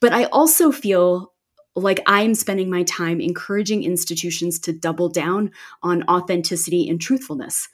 But 0.00 0.12
I 0.12 0.24
also 0.24 0.70
feel 0.70 1.32
like 1.74 2.00
I'm 2.06 2.34
spending 2.34 2.70
my 2.70 2.82
time 2.82 3.20
encouraging 3.20 3.84
institutions 3.84 4.58
to 4.60 4.72
double 4.72 5.08
down 5.08 5.50
on 5.82 6.04
authenticity 6.08 6.88
and 6.88 7.00
truthfulness. 7.00 7.68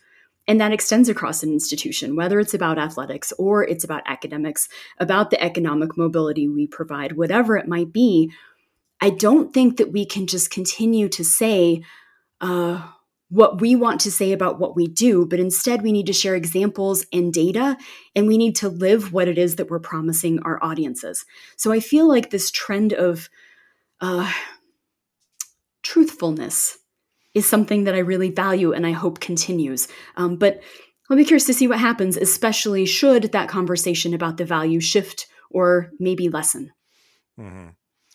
And 0.46 0.60
that 0.60 0.72
extends 0.72 1.08
across 1.08 1.42
an 1.42 1.50
institution, 1.50 2.16
whether 2.16 2.38
it's 2.38 2.54
about 2.54 2.78
athletics 2.78 3.32
or 3.38 3.64
it's 3.64 3.84
about 3.84 4.02
academics, 4.06 4.68
about 4.98 5.30
the 5.30 5.42
economic 5.42 5.96
mobility 5.96 6.48
we 6.48 6.66
provide, 6.66 7.16
whatever 7.16 7.56
it 7.56 7.66
might 7.66 7.92
be. 7.92 8.30
I 9.00 9.10
don't 9.10 9.54
think 9.54 9.78
that 9.78 9.92
we 9.92 10.04
can 10.04 10.26
just 10.26 10.50
continue 10.50 11.08
to 11.08 11.24
say 11.24 11.82
uh, 12.40 12.86
what 13.30 13.60
we 13.60 13.74
want 13.74 14.02
to 14.02 14.12
say 14.12 14.32
about 14.32 14.60
what 14.60 14.76
we 14.76 14.86
do, 14.86 15.26
but 15.26 15.40
instead 15.40 15.82
we 15.82 15.92
need 15.92 16.06
to 16.06 16.12
share 16.12 16.36
examples 16.36 17.06
and 17.12 17.32
data, 17.32 17.76
and 18.14 18.26
we 18.26 18.38
need 18.38 18.54
to 18.56 18.68
live 18.68 19.12
what 19.12 19.28
it 19.28 19.38
is 19.38 19.56
that 19.56 19.70
we're 19.70 19.80
promising 19.80 20.40
our 20.42 20.62
audiences. 20.62 21.24
So 21.56 21.72
I 21.72 21.80
feel 21.80 22.06
like 22.06 22.30
this 22.30 22.50
trend 22.50 22.92
of 22.92 23.28
uh, 24.00 24.30
truthfulness 25.82 26.78
is 27.34 27.46
something 27.46 27.84
that 27.84 27.94
I 27.94 27.98
really 27.98 28.30
value 28.30 28.72
and 28.72 28.86
I 28.86 28.92
hope 28.92 29.20
continues. 29.20 29.88
Um, 30.16 30.36
but 30.36 30.62
I'll 31.10 31.16
be 31.16 31.24
curious 31.24 31.46
to 31.46 31.54
see 31.54 31.68
what 31.68 31.78
happens, 31.80 32.16
especially 32.16 32.86
should 32.86 33.32
that 33.32 33.48
conversation 33.48 34.14
about 34.14 34.36
the 34.36 34.44
value 34.44 34.80
shift 34.80 35.26
or 35.50 35.90
maybe 35.98 36.28
lessen. 36.28 36.72
Mm-hmm. 37.38 37.68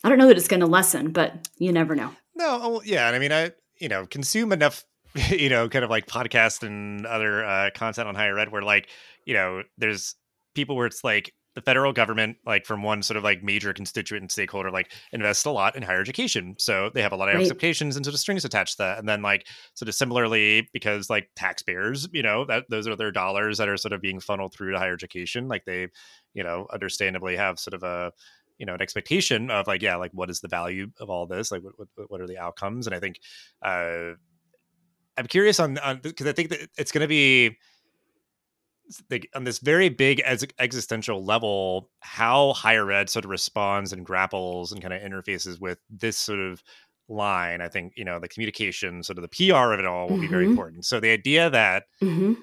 I 0.03 0.09
don't 0.09 0.17
know 0.17 0.27
that 0.27 0.37
it's 0.37 0.47
going 0.47 0.61
to 0.61 0.65
lessen, 0.65 1.11
but 1.11 1.47
you 1.57 1.71
never 1.71 1.95
know. 1.95 2.11
No, 2.35 2.59
oh, 2.61 2.81
yeah, 2.85 3.09
I 3.09 3.19
mean, 3.19 3.31
I 3.31 3.51
you 3.79 3.89
know 3.89 4.05
consume 4.05 4.51
enough, 4.51 4.85
you 5.29 5.49
know, 5.49 5.67
kind 5.67 5.83
of 5.83 5.91
like 5.91 6.07
podcast 6.07 6.63
and 6.63 7.05
other 7.05 7.43
uh, 7.43 7.69
content 7.75 8.07
on 8.07 8.15
higher 8.15 8.39
ed 8.39 8.51
where 8.51 8.61
like 8.61 8.89
you 9.25 9.33
know 9.33 9.63
there's 9.77 10.15
people 10.55 10.75
where 10.75 10.87
it's 10.87 11.03
like 11.03 11.33
the 11.59 11.63
federal 11.63 11.91
government, 11.91 12.37
like 12.45 12.65
from 12.65 12.83
one 12.83 13.03
sort 13.03 13.17
of 13.17 13.23
like 13.23 13.43
major 13.43 13.73
constituent 13.73 14.23
and 14.23 14.31
stakeholder, 14.31 14.71
like 14.71 14.93
invests 15.11 15.43
a 15.45 15.51
lot 15.51 15.75
in 15.75 15.83
higher 15.83 15.99
education. 15.99 16.55
So 16.57 16.89
they 16.93 17.01
have 17.01 17.11
a 17.11 17.17
lot 17.17 17.27
of 17.27 17.35
right. 17.35 17.41
expectations 17.41 17.97
and 17.97 18.05
sort 18.05 18.13
of 18.13 18.19
strings 18.19 18.45
attached 18.45 18.77
to 18.77 18.83
that. 18.83 18.99
And 18.99 19.09
then 19.09 19.21
like 19.21 19.45
sort 19.73 19.89
of 19.89 19.95
similarly, 19.95 20.69
because 20.71 21.09
like 21.09 21.29
taxpayers, 21.35 22.07
you 22.13 22.23
know, 22.23 22.45
that 22.45 22.65
those 22.69 22.87
are 22.87 22.95
their 22.95 23.11
dollars 23.11 23.57
that 23.57 23.67
are 23.67 23.75
sort 23.75 23.91
of 23.91 24.01
being 24.01 24.21
funneled 24.21 24.53
through 24.53 24.71
to 24.71 24.79
higher 24.79 24.93
education. 24.93 25.49
Like 25.49 25.65
they, 25.65 25.87
you 26.33 26.43
know, 26.43 26.65
understandably 26.71 27.35
have 27.35 27.59
sort 27.59 27.73
of 27.73 27.83
a 27.83 28.13
you 28.57 28.65
know 28.65 28.73
an 28.73 28.81
expectation 28.81 29.49
of 29.49 29.67
like 29.67 29.81
yeah 29.81 29.95
like 29.95 30.11
what 30.13 30.29
is 30.29 30.41
the 30.41 30.47
value 30.49 30.87
of 30.99 31.09
all 31.09 31.25
this 31.25 31.49
like 31.49 31.63
what 31.63 31.73
what, 31.77 32.11
what 32.11 32.19
are 32.19 32.27
the 32.27 32.37
outcomes 32.37 32.87
and 32.87 32.93
i 32.93 32.99
think 32.99 33.17
uh 33.61 34.11
i'm 35.17 35.27
curious 35.29 35.61
on 35.61 35.79
because 36.03 36.27
i 36.27 36.33
think 36.33 36.49
that 36.49 36.67
it's 36.77 36.91
going 36.91 37.01
to 37.01 37.07
be 37.07 37.57
like 39.09 39.29
on 39.35 39.43
this 39.43 39.59
very 39.59 39.89
big 39.89 40.19
as 40.21 40.45
existential 40.59 41.23
level 41.23 41.89
how 41.99 42.53
higher 42.53 42.91
ed 42.91 43.09
sort 43.09 43.25
of 43.25 43.31
responds 43.31 43.93
and 43.93 44.05
grapples 44.05 44.71
and 44.71 44.81
kind 44.81 44.93
of 44.93 45.01
interfaces 45.01 45.59
with 45.59 45.77
this 45.89 46.17
sort 46.17 46.39
of 46.39 46.63
line 47.07 47.61
i 47.61 47.67
think 47.67 47.93
you 47.95 48.05
know 48.05 48.19
the 48.19 48.27
communication 48.27 49.03
sort 49.03 49.17
of 49.17 49.21
the 49.21 49.27
pr 49.27 49.73
of 49.73 49.79
it 49.79 49.85
all 49.85 50.07
will 50.07 50.13
mm-hmm. 50.13 50.21
be 50.21 50.27
very 50.27 50.43
mm-hmm. 50.43 50.51
important 50.51 50.85
so 50.85 50.99
the 50.99 51.09
idea 51.09 51.49
that 51.49 51.83
mm-hmm. 52.01 52.33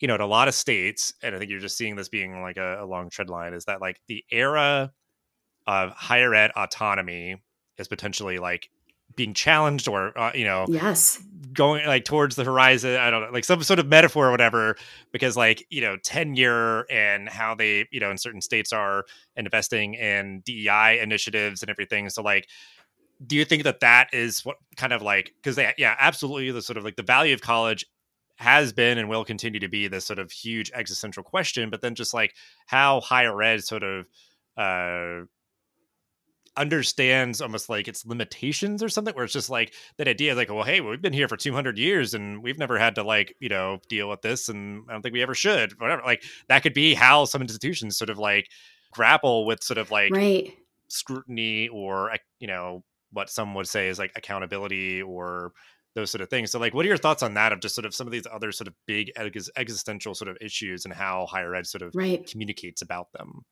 you 0.00 0.08
know 0.08 0.14
in 0.14 0.20
a 0.20 0.26
lot 0.26 0.48
of 0.48 0.54
states 0.54 1.14
and 1.22 1.34
i 1.34 1.38
think 1.38 1.50
you're 1.50 1.60
just 1.60 1.76
seeing 1.76 1.96
this 1.96 2.08
being 2.08 2.42
like 2.42 2.56
a, 2.56 2.82
a 2.82 2.86
long 2.86 3.08
tread 3.10 3.30
line 3.30 3.54
is 3.54 3.64
that 3.64 3.80
like 3.80 4.00
the 4.08 4.24
era 4.30 4.92
of 5.66 5.90
higher 5.92 6.34
ed 6.34 6.50
autonomy 6.56 7.36
is 7.78 7.88
potentially 7.88 8.38
like 8.38 8.68
being 9.16 9.34
challenged 9.34 9.88
or 9.88 10.16
uh, 10.18 10.32
you 10.34 10.44
know 10.44 10.66
yes. 10.68 11.22
going 11.52 11.86
like 11.86 12.04
towards 12.04 12.36
the 12.36 12.44
horizon 12.44 12.96
i 12.98 13.10
don't 13.10 13.22
know 13.22 13.30
like 13.30 13.44
some 13.44 13.62
sort 13.62 13.78
of 13.78 13.86
metaphor 13.86 14.28
or 14.28 14.30
whatever 14.30 14.76
because 15.12 15.36
like 15.36 15.66
you 15.70 15.80
know 15.80 15.96
tenure 15.98 16.86
and 16.90 17.28
how 17.28 17.54
they 17.54 17.86
you 17.90 18.00
know 18.00 18.10
in 18.10 18.18
certain 18.18 18.40
states 18.40 18.72
are 18.72 19.04
investing 19.36 19.94
in 19.94 20.40
dei 20.44 21.00
initiatives 21.00 21.62
and 21.62 21.70
everything. 21.70 22.08
So 22.08 22.22
like 22.22 22.48
do 23.24 23.36
you 23.36 23.44
think 23.44 23.62
that 23.64 23.80
that 23.80 24.08
is 24.12 24.44
what 24.44 24.56
kind 24.76 24.92
of 24.92 25.02
like 25.02 25.32
because 25.36 25.56
they 25.56 25.72
yeah 25.78 25.94
absolutely 25.98 26.50
the 26.50 26.62
sort 26.62 26.76
of 26.76 26.84
like 26.84 26.96
the 26.96 27.02
value 27.02 27.34
of 27.34 27.40
college 27.40 27.86
has 28.36 28.72
been 28.72 28.98
and 28.98 29.08
will 29.08 29.24
continue 29.24 29.60
to 29.60 29.68
be 29.68 29.86
this 29.86 30.04
sort 30.04 30.18
of 30.18 30.32
huge 30.32 30.70
existential 30.74 31.22
question 31.22 31.70
but 31.70 31.80
then 31.80 31.94
just 31.94 32.12
like 32.12 32.34
how 32.66 33.00
higher 33.00 33.40
ed 33.40 33.62
sort 33.62 33.84
of 33.84 34.06
uh 34.56 35.24
understands 36.56 37.40
almost 37.40 37.68
like 37.68 37.88
its 37.88 38.04
limitations 38.04 38.82
or 38.82 38.88
something 38.88 39.14
where 39.14 39.24
it's 39.24 39.32
just 39.32 39.48
like 39.48 39.72
that 39.96 40.06
idea 40.06 40.34
like 40.34 40.50
well 40.50 40.62
hey 40.62 40.80
we've 40.80 41.00
been 41.00 41.12
here 41.12 41.28
for 41.28 41.36
200 41.36 41.78
years 41.78 42.12
and 42.12 42.42
we've 42.42 42.58
never 42.58 42.78
had 42.78 42.94
to 42.94 43.02
like 43.02 43.34
you 43.40 43.48
know 43.48 43.78
deal 43.88 44.08
with 44.08 44.20
this 44.20 44.50
and 44.50 44.84
i 44.88 44.92
don't 44.92 45.00
think 45.00 45.14
we 45.14 45.22
ever 45.22 45.34
should 45.34 45.72
whatever 45.80 46.02
like 46.04 46.22
that 46.48 46.62
could 46.62 46.74
be 46.74 46.92
how 46.92 47.24
some 47.24 47.40
institutions 47.40 47.96
sort 47.96 48.10
of 48.10 48.18
like 48.18 48.48
grapple 48.92 49.46
with 49.46 49.62
sort 49.62 49.78
of 49.78 49.90
like 49.90 50.12
right. 50.12 50.52
scrutiny 50.88 51.68
or 51.68 52.12
you 52.38 52.46
know 52.46 52.84
what 53.12 53.30
some 53.30 53.54
would 53.54 53.68
say 53.68 53.88
is 53.88 53.98
like 53.98 54.12
accountability 54.14 55.00
or 55.00 55.52
those 55.94 56.10
sort 56.10 56.20
of 56.20 56.28
things 56.28 56.50
so 56.50 56.58
like 56.58 56.74
what 56.74 56.84
are 56.84 56.88
your 56.88 56.98
thoughts 56.98 57.22
on 57.22 57.32
that 57.32 57.52
of 57.52 57.60
just 57.60 57.74
sort 57.74 57.86
of 57.86 57.94
some 57.94 58.06
of 58.06 58.12
these 58.12 58.26
other 58.30 58.52
sort 58.52 58.68
of 58.68 58.74
big 58.86 59.10
ex- 59.16 59.50
existential 59.56 60.14
sort 60.14 60.28
of 60.28 60.36
issues 60.40 60.84
and 60.84 60.92
how 60.92 61.26
higher 61.26 61.54
ed 61.54 61.66
sort 61.66 61.80
of 61.80 61.94
right. 61.94 62.26
communicates 62.30 62.82
about 62.82 63.10
them 63.12 63.42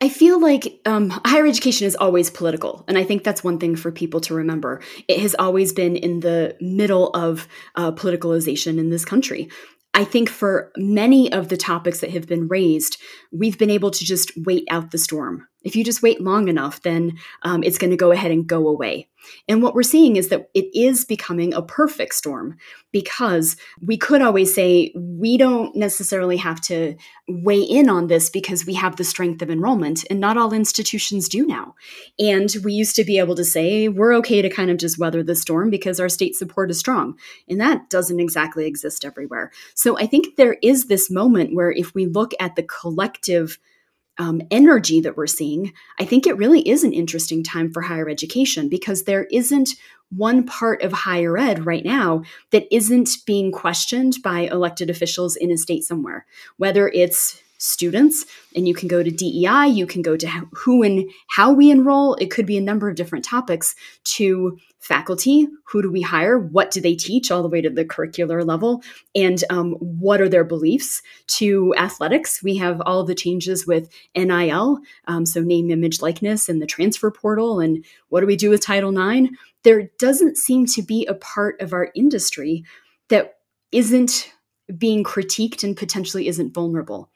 I 0.00 0.08
feel 0.08 0.40
like 0.40 0.80
um, 0.86 1.10
higher 1.10 1.46
education 1.46 1.86
is 1.86 1.96
always 1.96 2.30
political. 2.30 2.84
And 2.86 2.96
I 2.96 3.04
think 3.04 3.24
that's 3.24 3.42
one 3.42 3.58
thing 3.58 3.74
for 3.74 3.90
people 3.90 4.20
to 4.22 4.34
remember. 4.34 4.80
It 5.08 5.20
has 5.20 5.34
always 5.34 5.72
been 5.72 5.96
in 5.96 6.20
the 6.20 6.56
middle 6.60 7.10
of 7.10 7.48
uh, 7.74 7.92
politicalization 7.92 8.78
in 8.78 8.90
this 8.90 9.04
country. 9.04 9.48
I 9.94 10.04
think 10.04 10.28
for 10.28 10.70
many 10.76 11.32
of 11.32 11.48
the 11.48 11.56
topics 11.56 12.00
that 12.00 12.10
have 12.10 12.28
been 12.28 12.46
raised, 12.46 12.98
we've 13.32 13.58
been 13.58 13.70
able 13.70 13.90
to 13.90 14.04
just 14.04 14.30
wait 14.36 14.68
out 14.70 14.92
the 14.92 14.98
storm. 14.98 15.48
If 15.62 15.74
you 15.74 15.84
just 15.84 16.02
wait 16.02 16.20
long 16.20 16.48
enough, 16.48 16.82
then 16.82 17.18
um, 17.42 17.62
it's 17.62 17.78
going 17.78 17.90
to 17.90 17.96
go 17.96 18.12
ahead 18.12 18.30
and 18.30 18.46
go 18.46 18.68
away. 18.68 19.08
And 19.48 19.62
what 19.62 19.74
we're 19.74 19.82
seeing 19.82 20.16
is 20.16 20.28
that 20.28 20.48
it 20.54 20.66
is 20.74 21.04
becoming 21.04 21.52
a 21.52 21.62
perfect 21.62 22.14
storm 22.14 22.56
because 22.92 23.56
we 23.82 23.96
could 23.96 24.22
always 24.22 24.54
say 24.54 24.92
we 24.94 25.36
don't 25.36 25.74
necessarily 25.74 26.36
have 26.36 26.60
to 26.62 26.96
weigh 27.26 27.60
in 27.60 27.88
on 27.88 28.06
this 28.06 28.30
because 28.30 28.66
we 28.66 28.74
have 28.74 28.96
the 28.96 29.04
strength 29.04 29.42
of 29.42 29.50
enrollment, 29.50 30.04
and 30.08 30.20
not 30.20 30.36
all 30.36 30.52
institutions 30.52 31.28
do 31.28 31.44
now. 31.44 31.74
And 32.18 32.54
we 32.64 32.72
used 32.72 32.96
to 32.96 33.04
be 33.04 33.18
able 33.18 33.34
to 33.34 33.44
say 33.44 33.88
we're 33.88 34.14
okay 34.16 34.40
to 34.40 34.48
kind 34.48 34.70
of 34.70 34.78
just 34.78 34.98
weather 34.98 35.22
the 35.22 35.34
storm 35.34 35.70
because 35.70 36.00
our 36.00 36.08
state 36.08 36.36
support 36.36 36.70
is 36.70 36.78
strong. 36.78 37.18
And 37.48 37.60
that 37.60 37.90
doesn't 37.90 38.20
exactly 38.20 38.66
exist 38.66 39.04
everywhere. 39.04 39.50
So 39.74 39.98
I 39.98 40.06
think 40.06 40.36
there 40.36 40.56
is 40.62 40.86
this 40.86 41.10
moment 41.10 41.54
where 41.54 41.72
if 41.72 41.94
we 41.94 42.06
look 42.06 42.32
at 42.40 42.56
the 42.56 42.62
collective 42.62 43.58
um, 44.18 44.42
energy 44.50 45.00
that 45.00 45.16
we're 45.16 45.26
seeing, 45.26 45.72
I 45.98 46.04
think 46.04 46.26
it 46.26 46.36
really 46.36 46.68
is 46.68 46.84
an 46.84 46.92
interesting 46.92 47.42
time 47.42 47.72
for 47.72 47.82
higher 47.82 48.08
education 48.08 48.68
because 48.68 49.04
there 49.04 49.24
isn't 49.30 49.70
one 50.10 50.44
part 50.44 50.82
of 50.82 50.92
higher 50.92 51.36
ed 51.38 51.66
right 51.66 51.84
now 51.84 52.22
that 52.50 52.66
isn't 52.74 53.10
being 53.26 53.52
questioned 53.52 54.16
by 54.22 54.40
elected 54.40 54.90
officials 54.90 55.36
in 55.36 55.50
a 55.50 55.56
state 55.58 55.84
somewhere, 55.84 56.26
whether 56.56 56.88
it's 56.88 57.42
students 57.58 58.24
and 58.56 58.66
you 58.66 58.74
can 58.74 58.88
go 58.88 59.02
to 59.02 59.10
DEI, 59.10 59.66
you 59.66 59.86
can 59.86 60.00
go 60.00 60.16
to 60.16 60.26
who 60.52 60.82
and 60.82 61.10
how 61.28 61.52
we 61.52 61.70
enroll. 61.70 62.14
It 62.14 62.30
could 62.30 62.46
be 62.46 62.56
a 62.56 62.62
number 62.62 62.88
of 62.88 62.96
different 62.96 63.24
topics 63.24 63.74
to 64.04 64.58
faculty. 64.80 65.46
Who 65.64 65.82
do 65.82 65.90
we 65.90 66.00
hire? 66.00 66.38
What 66.38 66.70
do 66.70 66.80
they 66.80 66.94
teach 66.94 67.30
all 67.30 67.42
the 67.42 67.48
way 67.48 67.60
to 67.60 67.68
the 67.68 67.84
curricular 67.84 68.46
level? 68.46 68.82
And 69.14 69.42
um, 69.50 69.72
what 69.80 70.20
are 70.20 70.28
their 70.28 70.44
beliefs? 70.44 71.02
To 71.38 71.74
athletics, 71.76 72.42
we 72.42 72.56
have 72.56 72.80
all 72.82 73.04
the 73.04 73.14
changes 73.14 73.66
with 73.66 73.90
NIL, 74.16 74.78
um, 75.06 75.26
so 75.26 75.40
name, 75.40 75.70
image, 75.70 76.00
likeness, 76.00 76.48
and 76.48 76.62
the 76.62 76.66
transfer 76.66 77.10
portal. 77.10 77.60
And 77.60 77.84
what 78.08 78.20
do 78.20 78.26
we 78.26 78.36
do 78.36 78.50
with 78.50 78.64
Title 78.64 78.96
IX? 78.96 79.30
There 79.64 79.90
doesn't 79.98 80.38
seem 80.38 80.66
to 80.66 80.82
be 80.82 81.04
a 81.06 81.14
part 81.14 81.60
of 81.60 81.72
our 81.72 81.90
industry 81.94 82.64
that 83.08 83.34
isn't 83.72 84.32
being 84.76 85.02
critiqued 85.02 85.64
and 85.64 85.76
potentially 85.76 86.28
isn't 86.28 86.54
vulnerable. 86.54 87.10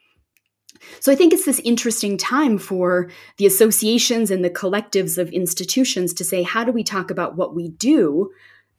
So 1.00 1.12
I 1.12 1.14
think 1.14 1.32
it's 1.32 1.44
this 1.44 1.60
interesting 1.60 2.16
time 2.16 2.58
for 2.58 3.10
the 3.36 3.46
associations 3.46 4.30
and 4.30 4.44
the 4.44 4.50
collectives 4.50 5.18
of 5.18 5.30
institutions 5.30 6.12
to 6.14 6.24
say, 6.24 6.42
how 6.42 6.64
do 6.64 6.72
we 6.72 6.84
talk 6.84 7.10
about 7.10 7.36
what 7.36 7.54
we 7.54 7.68
do 7.68 8.30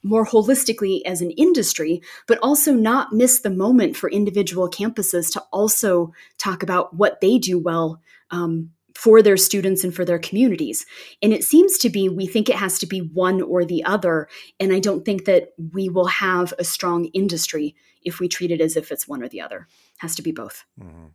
more 0.03 0.25
holistically 0.25 1.01
as 1.05 1.21
an 1.21 1.31
industry, 1.31 2.01
but 2.27 2.37
also 2.43 2.73
not 2.73 3.13
miss 3.13 3.39
the 3.39 3.49
moment 3.49 3.95
for 3.95 4.09
individual 4.09 4.69
campuses 4.69 5.31
to 5.31 5.41
also 5.51 6.11
talk 6.37 6.61
about 6.61 6.93
what 6.93 7.21
they 7.21 7.37
do 7.37 7.57
well 7.57 8.01
um, 8.29 8.69
for 8.95 9.21
their 9.21 9.37
students 9.37 9.83
and 9.83 9.95
for 9.95 10.05
their 10.05 10.19
communities. 10.19 10.85
And 11.21 11.33
it 11.33 11.43
seems 11.43 11.77
to 11.79 11.89
be 11.89 12.09
we 12.09 12.27
think 12.27 12.49
it 12.49 12.57
has 12.57 12.77
to 12.79 12.85
be 12.85 12.99
one 12.99 13.41
or 13.41 13.65
the 13.65 13.83
other. 13.85 14.27
And 14.59 14.73
I 14.73 14.79
don't 14.79 15.05
think 15.05 15.25
that 15.25 15.49
we 15.73 15.89
will 15.89 16.07
have 16.07 16.53
a 16.59 16.63
strong 16.63 17.05
industry 17.05 17.75
if 18.03 18.19
we 18.19 18.27
treat 18.27 18.51
it 18.51 18.61
as 18.61 18.75
if 18.75 18.91
it's 18.91 19.07
one 19.07 19.23
or 19.23 19.29
the 19.29 19.41
other. 19.41 19.67
It 19.95 19.99
has 19.99 20.15
to 20.15 20.21
be 20.21 20.31
both. 20.31 20.65
Mm-hmm. 20.79 21.07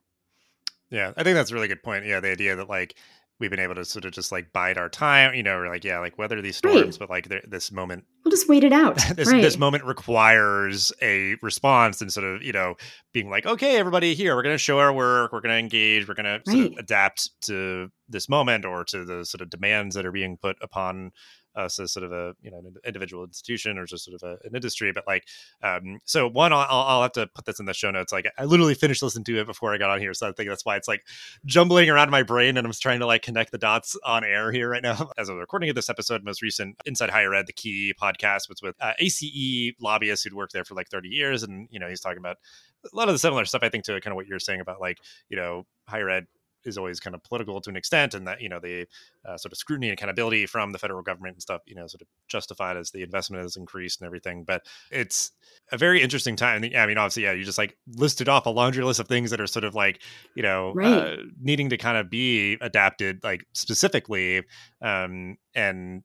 Yeah, 0.90 1.12
I 1.16 1.22
think 1.22 1.34
that's 1.34 1.50
a 1.50 1.54
really 1.54 1.68
good 1.68 1.82
point. 1.82 2.06
Yeah, 2.06 2.20
the 2.20 2.30
idea 2.30 2.56
that 2.56 2.68
like 2.68 2.96
we've 3.40 3.50
been 3.50 3.60
able 3.60 3.76
to 3.76 3.84
sort 3.84 4.04
of 4.04 4.12
just 4.12 4.32
like 4.32 4.52
bide 4.52 4.78
our 4.78 4.88
time, 4.88 5.34
you 5.34 5.42
know, 5.42 5.58
or 5.58 5.68
like 5.68 5.84
yeah, 5.84 5.98
like 5.98 6.18
weather 6.18 6.40
these 6.40 6.56
storms, 6.56 6.98
right. 6.98 6.98
but 6.98 7.10
like 7.10 7.28
this 7.48 7.70
moment, 7.70 8.04
we'll 8.24 8.30
just 8.30 8.48
wait 8.48 8.64
it 8.64 8.72
out. 8.72 8.96
this 9.14 9.30
right. 9.30 9.42
this 9.42 9.58
moment 9.58 9.84
requires 9.84 10.92
a 11.02 11.36
response, 11.42 12.00
and 12.00 12.12
sort 12.12 12.26
of 12.26 12.42
you 12.42 12.52
know 12.52 12.74
being 13.12 13.30
like, 13.30 13.46
okay, 13.46 13.76
everybody 13.78 14.14
here, 14.14 14.34
we're 14.34 14.42
going 14.42 14.54
to 14.54 14.58
show 14.58 14.78
our 14.78 14.92
work, 14.92 15.32
we're 15.32 15.40
going 15.40 15.52
to 15.52 15.58
engage, 15.58 16.08
we're 16.08 16.14
going 16.14 16.26
right. 16.26 16.44
to 16.44 16.50
sort 16.50 16.66
of 16.66 16.78
adapt 16.78 17.30
to 17.42 17.90
this 18.08 18.28
moment 18.28 18.64
or 18.64 18.84
to 18.84 19.04
the 19.04 19.24
sort 19.24 19.40
of 19.40 19.50
demands 19.50 19.94
that 19.94 20.06
are 20.06 20.12
being 20.12 20.36
put 20.36 20.56
upon 20.62 21.12
us 21.58 21.78
as 21.78 21.92
sort 21.92 22.04
of 22.04 22.12
a 22.12 22.34
you 22.40 22.50
know 22.50 22.58
an 22.58 22.74
individual 22.86 23.24
institution 23.24 23.76
or 23.78 23.86
just 23.86 24.04
sort 24.04 24.20
of 24.20 24.22
a, 24.22 24.46
an 24.46 24.54
industry. 24.54 24.92
But 24.92 25.06
like, 25.06 25.24
um, 25.62 25.98
so 26.04 26.28
one, 26.28 26.52
I'll, 26.52 26.66
I'll 26.68 27.02
have 27.02 27.12
to 27.12 27.26
put 27.26 27.44
this 27.44 27.60
in 27.60 27.66
the 27.66 27.74
show 27.74 27.90
notes. 27.90 28.12
Like, 28.12 28.26
I 28.38 28.44
literally 28.44 28.74
finished 28.74 29.02
listening 29.02 29.24
to 29.24 29.40
it 29.40 29.46
before 29.46 29.74
I 29.74 29.78
got 29.78 29.90
on 29.90 30.00
here, 30.00 30.14
so 30.14 30.28
I 30.28 30.32
think 30.32 30.48
that's 30.48 30.64
why 30.64 30.76
it's 30.76 30.88
like 30.88 31.04
jumbling 31.44 31.90
around 31.90 32.10
my 32.10 32.22
brain, 32.22 32.56
and 32.56 32.66
I'm 32.66 32.72
trying 32.72 33.00
to 33.00 33.06
like 33.06 33.22
connect 33.22 33.52
the 33.52 33.58
dots 33.58 33.96
on 34.04 34.24
air 34.24 34.52
here 34.52 34.68
right 34.70 34.82
now. 34.82 35.10
As 35.18 35.28
I 35.28 35.34
was 35.34 35.40
recording 35.40 35.68
of 35.68 35.74
this 35.74 35.90
episode, 35.90 36.24
most 36.24 36.42
recent 36.42 36.76
Inside 36.86 37.10
Higher 37.10 37.34
Ed, 37.34 37.46
the 37.46 37.52
key 37.52 37.92
podcast 38.00 38.48
was 38.48 38.62
with 38.62 38.76
uh, 38.80 38.92
ACE 38.98 39.72
lobbyists 39.80 40.24
who'd 40.24 40.34
worked 40.34 40.52
there 40.52 40.64
for 40.64 40.74
like 40.74 40.88
30 40.88 41.08
years, 41.08 41.42
and 41.42 41.68
you 41.70 41.80
know 41.80 41.88
he's 41.88 42.00
talking 42.00 42.18
about 42.18 42.36
a 42.84 42.96
lot 42.96 43.08
of 43.08 43.14
the 43.14 43.18
similar 43.18 43.44
stuff 43.44 43.62
I 43.62 43.68
think 43.68 43.84
to 43.84 44.00
kind 44.00 44.12
of 44.12 44.16
what 44.16 44.26
you're 44.26 44.38
saying 44.38 44.60
about 44.60 44.80
like 44.80 44.98
you 45.28 45.36
know 45.36 45.66
higher 45.86 46.08
ed 46.08 46.26
is 46.68 46.78
always 46.78 47.00
kind 47.00 47.14
of 47.14 47.22
political 47.24 47.60
to 47.60 47.70
an 47.70 47.76
extent, 47.76 48.14
and 48.14 48.26
that 48.26 48.40
you 48.40 48.48
know 48.48 48.60
the 48.60 48.86
uh, 49.24 49.36
sort 49.36 49.52
of 49.52 49.58
scrutiny 49.58 49.88
and 49.88 49.98
accountability 49.98 50.46
from 50.46 50.72
the 50.72 50.78
federal 50.78 51.02
government 51.02 51.34
and 51.34 51.42
stuff, 51.42 51.62
you 51.66 51.74
know, 51.74 51.86
sort 51.86 52.02
of 52.02 52.08
justified 52.28 52.76
as 52.76 52.90
the 52.90 53.02
investment 53.02 53.42
has 53.42 53.56
increased 53.56 54.00
and 54.00 54.06
everything. 54.06 54.44
But 54.44 54.62
it's 54.90 55.32
a 55.72 55.78
very 55.78 56.00
interesting 56.00 56.36
time. 56.36 56.64
I 56.76 56.86
mean, 56.86 56.98
obviously, 56.98 57.24
yeah, 57.24 57.32
you 57.32 57.44
just 57.44 57.58
like 57.58 57.76
listed 57.96 58.28
off 58.28 58.46
a 58.46 58.50
laundry 58.50 58.84
list 58.84 59.00
of 59.00 59.08
things 59.08 59.30
that 59.30 59.40
are 59.40 59.46
sort 59.46 59.64
of 59.64 59.74
like 59.74 60.02
you 60.34 60.42
know 60.42 60.72
right. 60.74 60.86
uh, 60.86 61.16
needing 61.40 61.70
to 61.70 61.76
kind 61.76 61.98
of 61.98 62.10
be 62.10 62.56
adapted, 62.60 63.24
like 63.24 63.44
specifically, 63.52 64.44
um, 64.80 65.36
and 65.54 66.02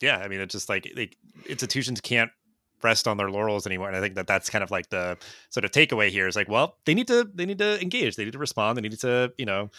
yeah, 0.00 0.18
I 0.18 0.28
mean, 0.28 0.40
it's 0.40 0.52
just 0.52 0.68
like 0.68 0.90
they, 0.96 1.10
institutions 1.48 2.00
can't 2.00 2.30
rest 2.82 3.08
on 3.08 3.16
their 3.16 3.30
laurels 3.30 3.66
anymore. 3.66 3.88
And 3.88 3.96
I 3.96 4.00
think 4.00 4.14
that 4.14 4.26
that's 4.26 4.50
kind 4.50 4.62
of 4.62 4.70
like 4.70 4.90
the 4.90 5.16
sort 5.50 5.64
of 5.64 5.70
takeaway 5.70 6.08
here 6.10 6.26
is 6.26 6.36
like, 6.36 6.48
well, 6.48 6.76
they 6.84 6.94
need 6.94 7.08
to 7.08 7.28
they 7.34 7.46
need 7.46 7.58
to 7.58 7.80
engage, 7.80 8.16
they 8.16 8.24
need 8.24 8.32
to 8.32 8.38
respond, 8.38 8.76
they 8.76 8.82
need 8.82 8.98
to 9.00 9.32
you 9.38 9.46
know 9.46 9.70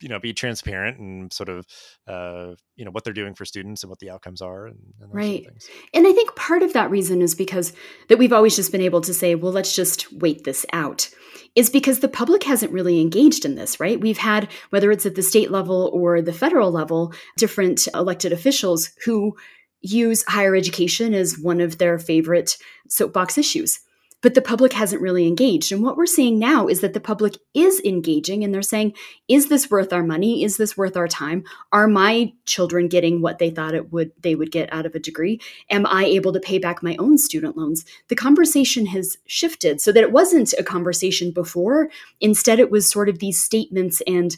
you 0.00 0.08
know 0.08 0.18
be 0.18 0.32
transparent 0.32 0.98
and 0.98 1.32
sort 1.32 1.48
of 1.48 1.66
uh, 2.06 2.54
you 2.76 2.84
know 2.84 2.90
what 2.90 3.04
they're 3.04 3.12
doing 3.12 3.34
for 3.34 3.44
students 3.44 3.82
and 3.82 3.90
what 3.90 3.98
the 3.98 4.10
outcomes 4.10 4.40
are 4.40 4.66
and, 4.66 4.78
and 5.00 5.14
right 5.14 5.44
sort 5.44 5.56
of 5.56 5.62
and 5.94 6.06
i 6.06 6.12
think 6.12 6.34
part 6.36 6.62
of 6.62 6.72
that 6.72 6.90
reason 6.90 7.20
is 7.20 7.34
because 7.34 7.72
that 8.08 8.18
we've 8.18 8.32
always 8.32 8.56
just 8.56 8.72
been 8.72 8.80
able 8.80 9.00
to 9.00 9.12
say 9.12 9.34
well 9.34 9.52
let's 9.52 9.74
just 9.74 10.12
wait 10.12 10.44
this 10.44 10.64
out 10.72 11.10
is 11.54 11.70
because 11.70 12.00
the 12.00 12.08
public 12.08 12.44
hasn't 12.44 12.72
really 12.72 13.00
engaged 13.00 13.44
in 13.44 13.56
this 13.56 13.80
right 13.80 14.00
we've 14.00 14.18
had 14.18 14.48
whether 14.70 14.90
it's 14.90 15.06
at 15.06 15.14
the 15.14 15.22
state 15.22 15.50
level 15.50 15.90
or 15.92 16.22
the 16.22 16.32
federal 16.32 16.70
level 16.70 17.12
different 17.36 17.88
elected 17.94 18.32
officials 18.32 18.90
who 19.04 19.36
use 19.80 20.24
higher 20.26 20.56
education 20.56 21.14
as 21.14 21.38
one 21.38 21.60
of 21.60 21.78
their 21.78 21.98
favorite 21.98 22.56
soapbox 22.88 23.38
issues. 23.38 23.80
But 24.20 24.34
the 24.34 24.42
public 24.42 24.72
hasn't 24.72 25.00
really 25.00 25.28
engaged. 25.28 25.70
And 25.70 25.80
what 25.80 25.96
we're 25.96 26.06
seeing 26.06 26.40
now 26.40 26.66
is 26.66 26.80
that 26.80 26.92
the 26.92 26.98
public 26.98 27.36
is 27.54 27.80
engaging 27.84 28.42
and 28.42 28.52
they're 28.52 28.62
saying, 28.62 28.94
is 29.28 29.48
this 29.48 29.70
worth 29.70 29.92
our 29.92 30.02
money? 30.02 30.42
Is 30.42 30.56
this 30.56 30.76
worth 30.76 30.96
our 30.96 31.06
time? 31.06 31.44
Are 31.70 31.86
my 31.86 32.32
children 32.44 32.88
getting 32.88 33.22
what 33.22 33.38
they 33.38 33.50
thought 33.50 33.76
it 33.76 33.92
would 33.92 34.10
they 34.20 34.34
would 34.34 34.50
get 34.50 34.72
out 34.72 34.86
of 34.86 34.96
a 34.96 34.98
degree? 34.98 35.40
Am 35.70 35.86
I 35.86 36.04
able 36.04 36.32
to 36.32 36.40
pay 36.40 36.58
back 36.58 36.82
my 36.82 36.96
own 36.98 37.16
student 37.16 37.56
loans? 37.56 37.84
The 38.08 38.16
conversation 38.16 38.86
has 38.86 39.16
shifted 39.26 39.80
so 39.80 39.92
that 39.92 40.02
it 40.02 40.10
wasn't 40.10 40.52
a 40.58 40.64
conversation 40.64 41.30
before. 41.30 41.88
Instead, 42.20 42.58
it 42.58 42.72
was 42.72 42.90
sort 42.90 43.08
of 43.08 43.20
these 43.20 43.40
statements 43.40 44.02
and 44.04 44.36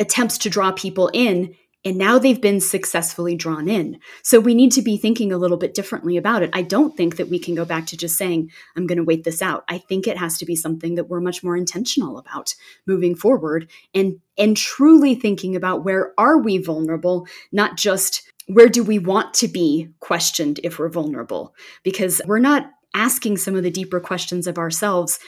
attempts 0.00 0.36
to 0.38 0.50
draw 0.50 0.72
people 0.72 1.08
in 1.14 1.54
and 1.84 1.98
now 1.98 2.18
they've 2.18 2.40
been 2.40 2.60
successfully 2.60 3.34
drawn 3.34 3.68
in. 3.68 3.98
So 4.22 4.38
we 4.38 4.54
need 4.54 4.72
to 4.72 4.82
be 4.82 4.96
thinking 4.96 5.32
a 5.32 5.38
little 5.38 5.56
bit 5.56 5.74
differently 5.74 6.16
about 6.16 6.42
it. 6.42 6.50
I 6.52 6.62
don't 6.62 6.96
think 6.96 7.16
that 7.16 7.28
we 7.28 7.38
can 7.38 7.54
go 7.54 7.64
back 7.64 7.86
to 7.86 7.96
just 7.96 8.16
saying, 8.16 8.50
I'm 8.76 8.86
going 8.86 8.98
to 8.98 9.04
wait 9.04 9.24
this 9.24 9.42
out. 9.42 9.64
I 9.68 9.78
think 9.78 10.06
it 10.06 10.16
has 10.16 10.38
to 10.38 10.46
be 10.46 10.54
something 10.54 10.94
that 10.94 11.08
we're 11.08 11.20
much 11.20 11.42
more 11.42 11.56
intentional 11.56 12.18
about 12.18 12.54
moving 12.86 13.14
forward 13.14 13.70
and 13.94 14.20
and 14.38 14.56
truly 14.56 15.14
thinking 15.14 15.56
about 15.56 15.84
where 15.84 16.14
are 16.16 16.38
we 16.38 16.56
vulnerable, 16.58 17.26
not 17.50 17.76
just 17.76 18.22
where 18.46 18.68
do 18.68 18.82
we 18.82 18.98
want 18.98 19.34
to 19.34 19.48
be 19.48 19.90
questioned 20.00 20.58
if 20.64 20.78
we're 20.78 20.88
vulnerable 20.88 21.54
because 21.82 22.22
we're 22.26 22.38
not 22.38 22.70
asking 22.94 23.36
some 23.36 23.54
of 23.54 23.62
the 23.62 23.70
deeper 23.70 24.00
questions 24.00 24.46
of 24.46 24.58
ourselves 24.58 25.18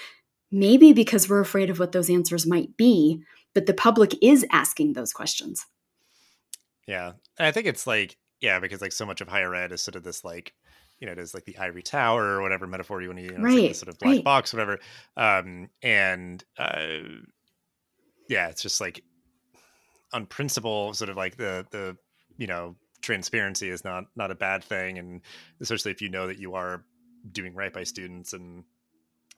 maybe 0.54 0.92
because 0.92 1.28
we're 1.28 1.40
afraid 1.40 1.68
of 1.68 1.78
what 1.78 1.92
those 1.92 2.08
answers 2.08 2.46
might 2.46 2.76
be, 2.76 3.22
but 3.54 3.66
the 3.66 3.74
public 3.74 4.14
is 4.22 4.46
asking 4.52 4.92
those 4.92 5.12
questions. 5.12 5.66
Yeah. 6.86 7.12
And 7.38 7.46
I 7.46 7.52
think 7.52 7.66
it's 7.66 7.86
like, 7.86 8.16
yeah, 8.40 8.60
because 8.60 8.80
like 8.80 8.92
so 8.92 9.06
much 9.06 9.20
of 9.20 9.28
higher 9.28 9.54
ed 9.54 9.72
is 9.72 9.82
sort 9.82 9.96
of 9.96 10.02
this 10.02 10.24
like, 10.24 10.52
you 11.00 11.06
know, 11.06 11.12
it 11.12 11.18
is 11.18 11.34
like 11.34 11.44
the 11.44 11.58
ivory 11.58 11.82
tower 11.82 12.22
or 12.22 12.42
whatever 12.42 12.66
metaphor 12.66 13.02
you 13.02 13.08
want 13.08 13.18
to 13.18 13.24
use, 13.24 13.38
right. 13.38 13.62
like 13.64 13.74
sort 13.74 13.88
of 13.88 13.98
black 13.98 14.12
right. 14.12 14.24
box, 14.24 14.52
whatever. 14.52 14.78
Um, 15.16 15.68
and 15.82 16.44
uh, 16.58 16.86
yeah, 18.28 18.48
it's 18.48 18.62
just 18.62 18.80
like 18.80 19.02
on 20.12 20.26
principle, 20.26 20.94
sort 20.94 21.10
of 21.10 21.16
like 21.16 21.36
the 21.36 21.66
the 21.70 21.96
you 22.38 22.46
know 22.46 22.76
transparency 23.02 23.68
is 23.68 23.84
not 23.84 24.04
not 24.16 24.30
a 24.30 24.34
bad 24.34 24.64
thing, 24.64 24.98
and 24.98 25.20
especially 25.60 25.90
if 25.90 26.00
you 26.00 26.08
know 26.08 26.26
that 26.28 26.38
you 26.38 26.54
are 26.54 26.84
doing 27.30 27.54
right 27.54 27.72
by 27.72 27.82
students 27.82 28.32
and 28.32 28.64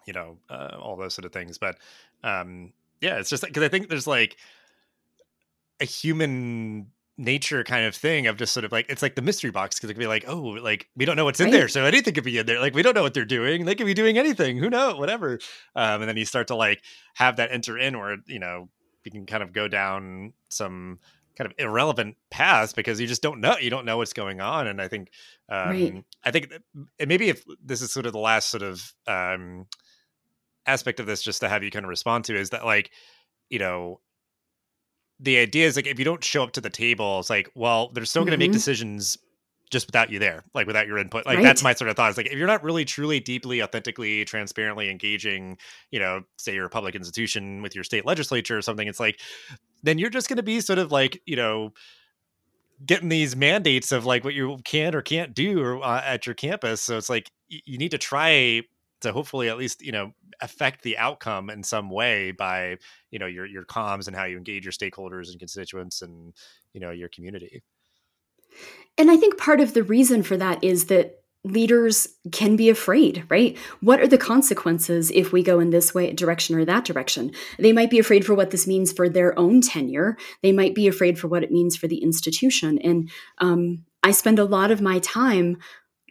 you 0.07 0.13
know 0.13 0.39
uh, 0.51 0.77
all 0.79 0.97
those 0.97 1.15
sort 1.15 1.25
of 1.25 1.33
things. 1.33 1.59
But 1.59 1.79
um, 2.23 2.73
yeah, 3.01 3.19
it's 3.19 3.31
just 3.31 3.45
because 3.45 3.63
I 3.63 3.69
think 3.69 3.89
there's 3.89 4.07
like 4.07 4.37
a 5.81 5.85
human 5.85 6.89
nature 7.19 7.65
kind 7.65 7.87
of 7.87 7.95
thing 7.95 8.27
of 8.27 8.37
just 8.37 8.53
sort 8.53 8.65
of 8.65 8.73
like 8.73 8.87
it's 8.91 9.01
like 9.01 9.15
the 9.15 9.23
mystery 9.23 9.51
box 9.51 9.77
because 9.77 9.89
it 9.89 9.95
could 9.95 10.01
be 10.01 10.07
like 10.07 10.25
oh 10.29 10.39
like 10.39 10.89
we 10.97 11.07
don't 11.07 11.17
know 11.17 11.25
what's 11.25 11.41
in 11.41 11.47
right. 11.47 11.53
there 11.53 11.69
so 11.69 11.85
anything 11.85 12.13
could 12.13 12.25
be 12.25 12.37
in 12.37 12.45
there 12.45 12.61
like 12.61 12.75
we 12.75 12.83
don't 12.83 12.95
know 12.95 13.03
what 13.03 13.15
they're 13.15 13.25
doing 13.25 13.65
they 13.65 13.75
could 13.75 13.87
be 13.87 13.95
doing 13.95 14.19
anything 14.19 14.59
who 14.59 14.69
knows 14.69 14.99
whatever 14.99 15.39
um, 15.75 16.03
and 16.03 16.09
then 16.09 16.17
you 16.17 16.27
start 16.27 16.49
to 16.49 16.55
like 16.55 16.83
have 17.15 17.37
that 17.37 17.51
enter 17.51 17.79
in 17.79 17.99
where 17.99 18.19
you 18.27 18.39
know 18.39 18.69
you 19.05 19.11
can 19.11 19.25
kind 19.25 19.43
of 19.43 19.53
go 19.53 19.67
down 19.67 20.35
some 20.51 20.99
kind 21.39 21.51
of 21.51 21.55
irrelevant 21.59 22.17
paths 22.31 22.75
because 22.75 23.01
you 23.01 23.07
just 23.07 23.23
don't 23.23 23.41
know 23.41 23.57
you 23.59 23.71
don't 23.71 23.87
know 23.87 23.97
what's 23.97 24.13
going 24.13 24.43
on 24.43 24.67
and 24.67 24.81
i 24.81 24.89
think 24.89 25.09
um, 25.49 25.71
right. 25.71 26.05
i 26.23 26.31
think 26.31 26.53
maybe 27.07 27.31
if 27.31 27.45
this 27.65 27.81
is 27.81 27.91
sort 27.91 28.05
of 28.05 28.13
the 28.13 28.19
last 28.19 28.51
sort 28.51 28.63
of 28.63 28.93
um, 29.07 29.67
aspect 30.67 31.01
of 31.01 31.07
this 31.07 31.23
just 31.23 31.41
to 31.41 31.49
have 31.49 31.63
you 31.63 31.71
kind 31.71 31.85
of 31.85 31.89
respond 31.89 32.25
to 32.25 32.39
is 32.39 32.51
that 32.51 32.67
like 32.67 32.91
you 33.49 33.59
know 33.59 34.01
the 35.21 35.39
idea 35.39 35.67
is 35.67 35.77
like 35.77 35.87
if 35.87 35.99
you 35.99 36.05
don't 36.05 36.23
show 36.23 36.43
up 36.43 36.53
to 36.53 36.61
the 36.61 36.71
table, 36.71 37.21
it's 37.21 37.31
like, 37.31 37.51
well, 37.55 37.91
they're 37.93 38.05
still 38.05 38.23
going 38.23 38.39
to 38.39 38.45
mm-hmm. 38.45 38.51
make 38.51 38.53
decisions 38.53 39.19
just 39.71 39.87
without 39.87 40.11
you 40.11 40.19
there, 40.19 40.45
like 40.55 40.67
without 40.67 40.87
your 40.87 40.99
input. 40.99 41.27
Like 41.27 41.39
right. 41.39 41.43
that's 41.43 41.63
my 41.63 41.75
sort 41.75 41.91
of 41.91 41.97
thought. 41.97 42.11
Is 42.11 42.17
like 42.17 42.27
if 42.27 42.35
you're 42.35 42.47
not 42.47 42.63
really, 42.63 42.85
truly, 42.85 43.19
deeply, 43.21 43.63
authentically, 43.63 44.25
transparently 44.25 44.91
engaging, 44.91 45.59
you 45.91 45.99
know, 45.99 46.23
say 46.37 46.55
you're 46.55 46.67
a 46.67 46.71
public 46.71 46.95
institution 46.95 47.63
with 47.63 47.75
your 47.75 47.85
state 47.85 48.07
legislature 48.07 48.57
or 48.57 48.63
something, 48.63 48.87
it's 48.87 49.01
like 49.01 49.21
then 49.83 49.99
you're 49.99 50.11
just 50.11 50.29
going 50.29 50.37
to 50.37 50.43
be 50.43 50.61
sort 50.61 50.79
of 50.79 50.93
like 50.93 51.21
you 51.27 51.37
know 51.37 51.73
getting 52.85 53.09
these 53.09 53.35
mandates 53.35 53.91
of 53.91 54.05
like 54.05 54.23
what 54.23 54.35
you 54.35 54.59
can 54.65 54.95
or 54.95 55.01
can't 55.01 55.35
do 55.35 55.63
or, 55.63 55.83
uh, 55.83 56.03
at 56.05 56.27
your 56.27 56.35
campus. 56.35 56.83
So 56.83 56.97
it's 56.99 57.09
like 57.09 57.31
you 57.49 57.79
need 57.79 57.93
to 57.93 57.99
try 57.99 58.63
to 59.07 59.13
hopefully 59.13 59.49
at 59.49 59.59
least 59.59 59.83
you 59.83 59.93
know 59.93 60.13
affect 60.41 60.83
the 60.83 60.99
outcome 60.99 61.49
in 61.49 61.63
some 61.63 61.91
way 61.91 62.33
by 62.33 62.77
you 63.11 63.19
know 63.19 63.27
your 63.27 63.47
your 63.47 63.65
comms 63.65 64.07
and 64.07 64.17
how 64.17 64.25
you 64.25 64.37
engage 64.37 64.65
your 64.65 64.73
stakeholders 64.73 65.31
and 65.31 65.39
constituents 65.39 66.03
and 66.03 66.35
you 66.73 66.81
know 66.81 66.91
your 66.91 67.09
community. 67.09 67.63
And 68.99 69.11
i 69.11 69.17
think 69.17 69.39
part 69.39 69.61
of 69.61 69.75
the 69.75 69.83
reason 69.83 70.23
for 70.23 70.37
that 70.37 70.63
is 70.63 70.87
that 70.87 71.21
leaders 71.45 72.09
can 72.33 72.57
be 72.57 72.69
afraid 72.69 73.25
right? 73.31 73.57
What 73.81 74.01
are 74.01 74.09
the 74.09 74.19
consequences 74.19 75.13
if 75.13 75.33
we 75.33 75.45
go 75.45 75.61
in 75.61 75.71
this 75.71 75.95
way 75.95 76.13
direction 76.13 76.57
or 76.57 76.65
that 76.65 76.85
direction? 76.85 77.31
They 77.59 77.73
might 77.73 77.91
be 77.91 78.01
afraid 78.01 78.27
for 78.27 78.35
what 78.35 78.51
this 78.51 78.67
means 78.67 78.93
for 78.93 79.09
their 79.09 79.39
own 79.39 79.61
tenure. 79.61 80.17
They 80.43 80.51
might 80.51 80.75
be 80.75 80.89
afraid 80.89 81.21
for 81.21 81.29
what 81.29 81.45
it 81.45 81.53
means 81.53 81.77
for 81.77 81.87
the 81.87 82.03
institution. 82.03 82.79
And 82.81 83.11
um, 83.39 83.85
i 84.03 84.11
spend 84.11 84.39
a 84.39 84.45
lot 84.45 84.71
of 84.71 84.81
my 84.81 84.99
time 84.99 85.59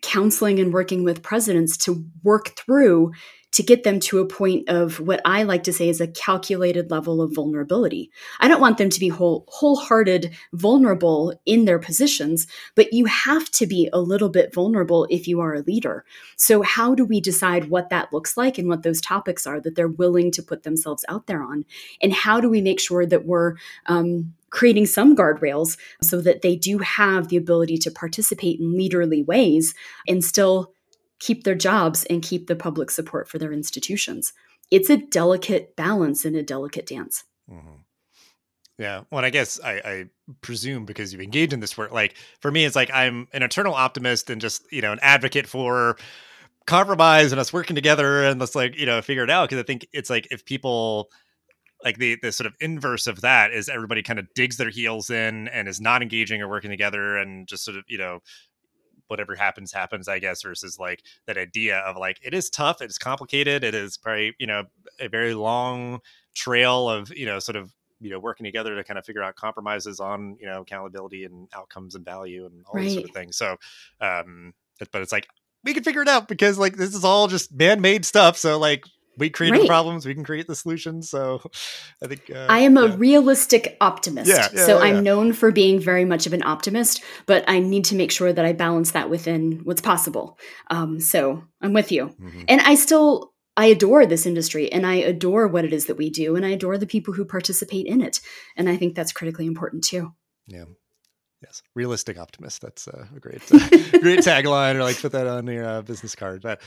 counseling 0.05 0.59
and 0.59 0.71
working 0.71 1.03
with 1.03 1.23
presidents 1.23 1.75
to 1.77 2.05
work 2.23 2.55
through 2.55 3.11
to 3.55 3.63
get 3.63 3.83
them 3.85 4.01
to 4.01 4.19
a 4.19 4.27
point 4.27 4.67
of 4.67 4.99
what 4.99 5.21
I 5.23 5.43
like 5.43 5.63
to 5.63 5.71
say 5.71 5.87
is 5.87 6.01
a 6.01 6.07
calculated 6.07 6.91
level 6.91 7.21
of 7.21 7.33
vulnerability. 7.33 8.11
I 8.41 8.49
don't 8.49 8.59
want 8.59 8.77
them 8.77 8.89
to 8.89 8.99
be 8.99 9.07
whole, 9.07 9.45
wholehearted 9.47 10.35
vulnerable 10.51 11.33
in 11.45 11.63
their 11.63 11.79
positions, 11.79 12.47
but 12.75 12.91
you 12.91 13.05
have 13.05 13.49
to 13.51 13.65
be 13.65 13.89
a 13.93 14.01
little 14.01 14.27
bit 14.27 14.53
vulnerable 14.53 15.07
if 15.09 15.25
you 15.25 15.39
are 15.39 15.53
a 15.53 15.61
leader. 15.61 16.03
So, 16.35 16.63
how 16.63 16.95
do 16.95 17.05
we 17.05 17.21
decide 17.21 17.69
what 17.69 17.89
that 17.91 18.11
looks 18.11 18.35
like 18.35 18.57
and 18.57 18.67
what 18.67 18.83
those 18.83 18.99
topics 18.99 19.47
are 19.47 19.61
that 19.61 19.75
they're 19.75 19.87
willing 19.87 20.31
to 20.31 20.43
put 20.43 20.63
themselves 20.63 21.05
out 21.07 21.27
there 21.27 21.41
on? 21.41 21.63
And 22.01 22.11
how 22.11 22.41
do 22.41 22.49
we 22.49 22.59
make 22.59 22.81
sure 22.81 23.05
that 23.05 23.25
we're 23.25 23.55
um, 23.85 24.33
creating 24.55 24.85
some 24.85 25.17
guardrails 25.17 25.77
so 26.01 26.21
that 26.21 26.41
they 26.41 26.55
do 26.55 26.77
have 26.77 27.27
the 27.27 27.35
ability 27.35 27.77
to 27.77 27.91
participate 27.91 28.57
in 28.57 28.73
leaderly 28.73 29.23
ways 29.25 29.75
and 30.07 30.23
still 30.23 30.71
keep 31.19 31.43
their 31.43 31.55
jobs 31.55 32.05
and 32.05 32.23
keep 32.23 32.47
the 32.47 32.55
public 32.55 32.89
support 32.89 33.27
for 33.27 33.37
their 33.37 33.51
institutions. 33.51 34.31
It's 34.71 34.89
a 34.89 34.95
delicate 34.95 35.75
balance 35.75 36.23
and 36.23 36.37
a 36.37 36.41
delicate 36.41 36.87
dance. 36.87 37.25
Mm-hmm. 37.51 37.81
Yeah. 38.77 39.01
Well, 39.11 39.25
I 39.25 39.29
guess 39.29 39.59
I, 39.61 39.71
I, 39.73 40.05
presume 40.41 40.85
because 40.85 41.11
you've 41.11 41.21
engaged 41.21 41.53
in 41.53 41.59
this 41.59 41.77
work, 41.77 41.91
like 41.91 42.15
for 42.39 42.49
me, 42.49 42.65
it's 42.65 42.75
like 42.75 42.89
I'm 42.93 43.27
an 43.33 43.43
eternal 43.43 43.73
optimist 43.73 44.29
and 44.29 44.41
just, 44.41 44.71
you 44.71 44.81
know, 44.81 44.91
an 44.93 44.99
advocate 45.01 45.47
for 45.47 45.97
compromise 46.65 47.31
and 47.31 47.39
us 47.39 47.53
working 47.53 47.75
together 47.75 48.23
and 48.23 48.39
let's 48.39 48.55
like, 48.55 48.77
you 48.77 48.85
know, 48.85 49.01
figure 49.01 49.23
it 49.23 49.29
out. 49.29 49.49
Cause 49.49 49.59
I 49.59 49.63
think 49.63 49.85
it's 49.93 50.09
like 50.09 50.29
if 50.31 50.45
people, 50.45 51.09
like 51.85 51.97
the 51.97 52.17
the 52.21 52.31
sort 52.31 52.47
of 52.47 52.55
inverse 52.59 53.07
of 53.07 53.21
that 53.21 53.53
is 53.53 53.69
everybody 53.69 54.01
kind 54.01 54.19
of 54.19 54.27
digs 54.33 54.57
their 54.57 54.71
heels 54.71 55.09
in 55.09 55.47
and 55.49 55.67
is 55.67 55.79
not 55.79 56.01
engaging 56.01 56.41
or 56.41 56.49
working 56.49 56.71
together 56.71 57.17
and 57.17 57.47
just 57.47 57.63
sort 57.63 57.77
of 57.77 57.83
you 57.87 57.97
know 57.97 58.19
whatever 59.07 59.35
happens 59.35 59.71
happens 59.71 60.07
i 60.07 60.17
guess 60.17 60.41
versus 60.41 60.79
like 60.79 61.03
that 61.27 61.37
idea 61.37 61.77
of 61.79 61.95
like 61.95 62.19
it 62.23 62.33
is 62.33 62.49
tough 62.49 62.81
it's 62.81 62.97
complicated 62.97 63.63
it 63.63 63.75
is 63.75 63.97
probably 63.97 64.33
you 64.39 64.47
know 64.47 64.63
a 64.99 65.07
very 65.07 65.35
long 65.35 65.99
trail 66.33 66.89
of 66.89 67.15
you 67.15 67.25
know 67.25 67.37
sort 67.37 67.55
of 67.55 67.71
you 67.99 68.09
know 68.09 68.19
working 68.19 68.43
together 68.43 68.75
to 68.75 68.83
kind 68.83 68.97
of 68.97 69.05
figure 69.05 69.23
out 69.23 69.35
compromises 69.35 69.99
on 69.99 70.35
you 70.39 70.47
know 70.47 70.61
accountability 70.61 71.23
and 71.23 71.47
outcomes 71.53 71.95
and 71.95 72.03
value 72.03 72.45
and 72.45 72.65
all 72.65 72.73
right. 72.73 72.83
these 72.83 72.93
sort 72.93 73.05
of 73.05 73.11
things 73.11 73.37
so 73.37 73.55
um 74.01 74.53
but 74.91 75.01
it's 75.01 75.11
like 75.11 75.27
we 75.63 75.73
can 75.73 75.83
figure 75.83 76.01
it 76.01 76.07
out 76.07 76.27
because 76.27 76.57
like 76.57 76.75
this 76.75 76.93
is 76.93 77.03
all 77.03 77.27
just 77.27 77.53
man-made 77.53 78.03
stuff 78.05 78.37
so 78.37 78.57
like 78.57 78.85
we 79.17 79.29
create 79.29 79.51
right. 79.51 79.67
problems 79.67 80.05
we 80.05 80.13
can 80.13 80.23
create 80.23 80.47
the 80.47 80.55
solutions 80.55 81.09
so 81.09 81.41
i 82.03 82.07
think 82.07 82.29
uh, 82.33 82.47
i 82.49 82.59
am 82.59 82.77
a 82.77 82.95
realistic 82.97 83.77
optimist 83.81 84.29
yeah, 84.29 84.47
yeah 84.53 84.65
so 84.65 84.77
yeah, 84.77 84.83
i'm 84.83 85.03
known 85.03 85.33
for 85.33 85.51
being 85.51 85.79
very 85.79 86.05
much 86.05 86.25
of 86.25 86.33
an 86.33 86.43
optimist 86.43 87.03
but 87.25 87.43
i 87.47 87.59
need 87.59 87.85
to 87.85 87.95
make 87.95 88.11
sure 88.11 88.31
that 88.31 88.45
i 88.45 88.53
balance 88.53 88.91
that 88.91 89.09
within 89.09 89.61
what's 89.63 89.81
possible 89.81 90.37
um, 90.69 90.99
so 90.99 91.43
i'm 91.61 91.73
with 91.73 91.91
you 91.91 92.07
mm-hmm. 92.19 92.43
and 92.47 92.61
i 92.61 92.75
still 92.75 93.33
I 93.57 93.67
adore 93.67 94.05
this 94.05 94.25
industry 94.25 94.71
and 94.71 94.85
I 94.85 94.95
adore 94.95 95.47
what 95.47 95.65
it 95.65 95.71
is 95.71 95.85
that 95.85 95.97
we 95.97 96.09
do 96.09 96.35
and 96.35 96.45
I 96.45 96.49
adore 96.49 96.77
the 96.77 96.85
people 96.85 97.13
who 97.13 97.23
participate 97.23 97.85
in 97.85 98.01
it. 98.01 98.19
And 98.57 98.69
I 98.69 98.75
think 98.75 98.95
that's 98.95 99.13
critically 99.13 99.45
important 99.45 99.83
too. 99.83 100.13
Yeah. 100.47 100.65
Yes. 101.41 101.61
Realistic 101.73 102.17
optimist. 102.17 102.61
That's 102.61 102.87
uh, 102.87 103.05
a 103.15 103.19
great, 103.19 103.41
uh, 103.51 103.59
great 103.99 104.19
tagline 104.19 104.75
or 104.75 104.83
like 104.83 104.99
put 104.99 105.11
that 105.13 105.27
on 105.27 105.47
your 105.47 105.65
uh, 105.65 105.81
business 105.83 106.15
card. 106.15 106.41
But 106.41 106.61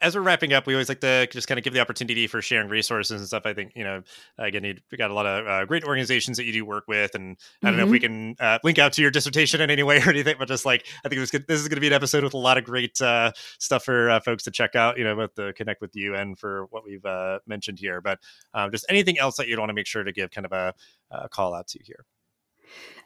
as 0.00 0.14
we're 0.14 0.22
wrapping 0.22 0.52
up, 0.52 0.66
we 0.66 0.74
always 0.74 0.88
like 0.88 1.00
to 1.00 1.26
just 1.26 1.48
kind 1.48 1.58
of 1.58 1.64
give 1.64 1.72
the 1.72 1.80
opportunity 1.80 2.26
for 2.26 2.40
sharing 2.40 2.68
resources 2.68 3.20
and 3.20 3.26
stuff. 3.26 3.46
I 3.46 3.54
think 3.54 3.72
you 3.74 3.84
know, 3.84 4.02
again, 4.38 4.64
you 4.64 4.76
have 4.90 4.98
got 4.98 5.10
a 5.10 5.14
lot 5.14 5.26
of 5.26 5.46
uh, 5.46 5.64
great 5.64 5.84
organizations 5.84 6.36
that 6.36 6.44
you 6.44 6.52
do 6.52 6.64
work 6.64 6.84
with, 6.86 7.14
and 7.14 7.36
I 7.62 7.66
don't 7.66 7.72
mm-hmm. 7.72 7.78
know 7.78 7.86
if 7.86 7.90
we 7.90 8.00
mm-hmm. 8.00 8.34
can 8.34 8.46
uh, 8.46 8.58
link 8.62 8.78
out 8.78 8.92
to 8.94 9.02
your 9.02 9.10
dissertation 9.10 9.60
in 9.60 9.70
any 9.70 9.82
way 9.82 10.00
or 10.00 10.10
anything, 10.10 10.36
but 10.38 10.48
just 10.48 10.64
like 10.64 10.86
I 11.04 11.08
think 11.08 11.20
this, 11.20 11.30
this 11.30 11.60
is 11.60 11.68
going 11.68 11.76
to 11.76 11.80
be 11.80 11.88
an 11.88 11.92
episode 11.92 12.24
with 12.24 12.34
a 12.34 12.38
lot 12.38 12.58
of 12.58 12.64
great 12.64 13.00
uh, 13.00 13.32
stuff 13.58 13.84
for 13.84 14.10
uh, 14.10 14.20
folks 14.20 14.44
to 14.44 14.50
check 14.50 14.76
out. 14.76 14.98
You 14.98 15.04
know, 15.04 15.16
both 15.16 15.34
to 15.34 15.52
connect 15.54 15.80
with 15.80 15.94
you 15.94 16.14
and 16.14 16.38
for 16.38 16.66
what 16.70 16.84
we've 16.84 17.04
uh, 17.04 17.40
mentioned 17.46 17.78
here. 17.78 18.00
But 18.00 18.20
um, 18.54 18.70
just 18.70 18.86
anything 18.88 19.18
else 19.18 19.36
that 19.36 19.48
you'd 19.48 19.58
want 19.58 19.70
to 19.70 19.74
make 19.74 19.86
sure 19.86 20.04
to 20.04 20.12
give 20.12 20.30
kind 20.30 20.46
of 20.46 20.52
a, 20.52 20.74
a 21.10 21.28
call 21.28 21.54
out 21.54 21.66
to 21.68 21.80
here. 21.82 22.04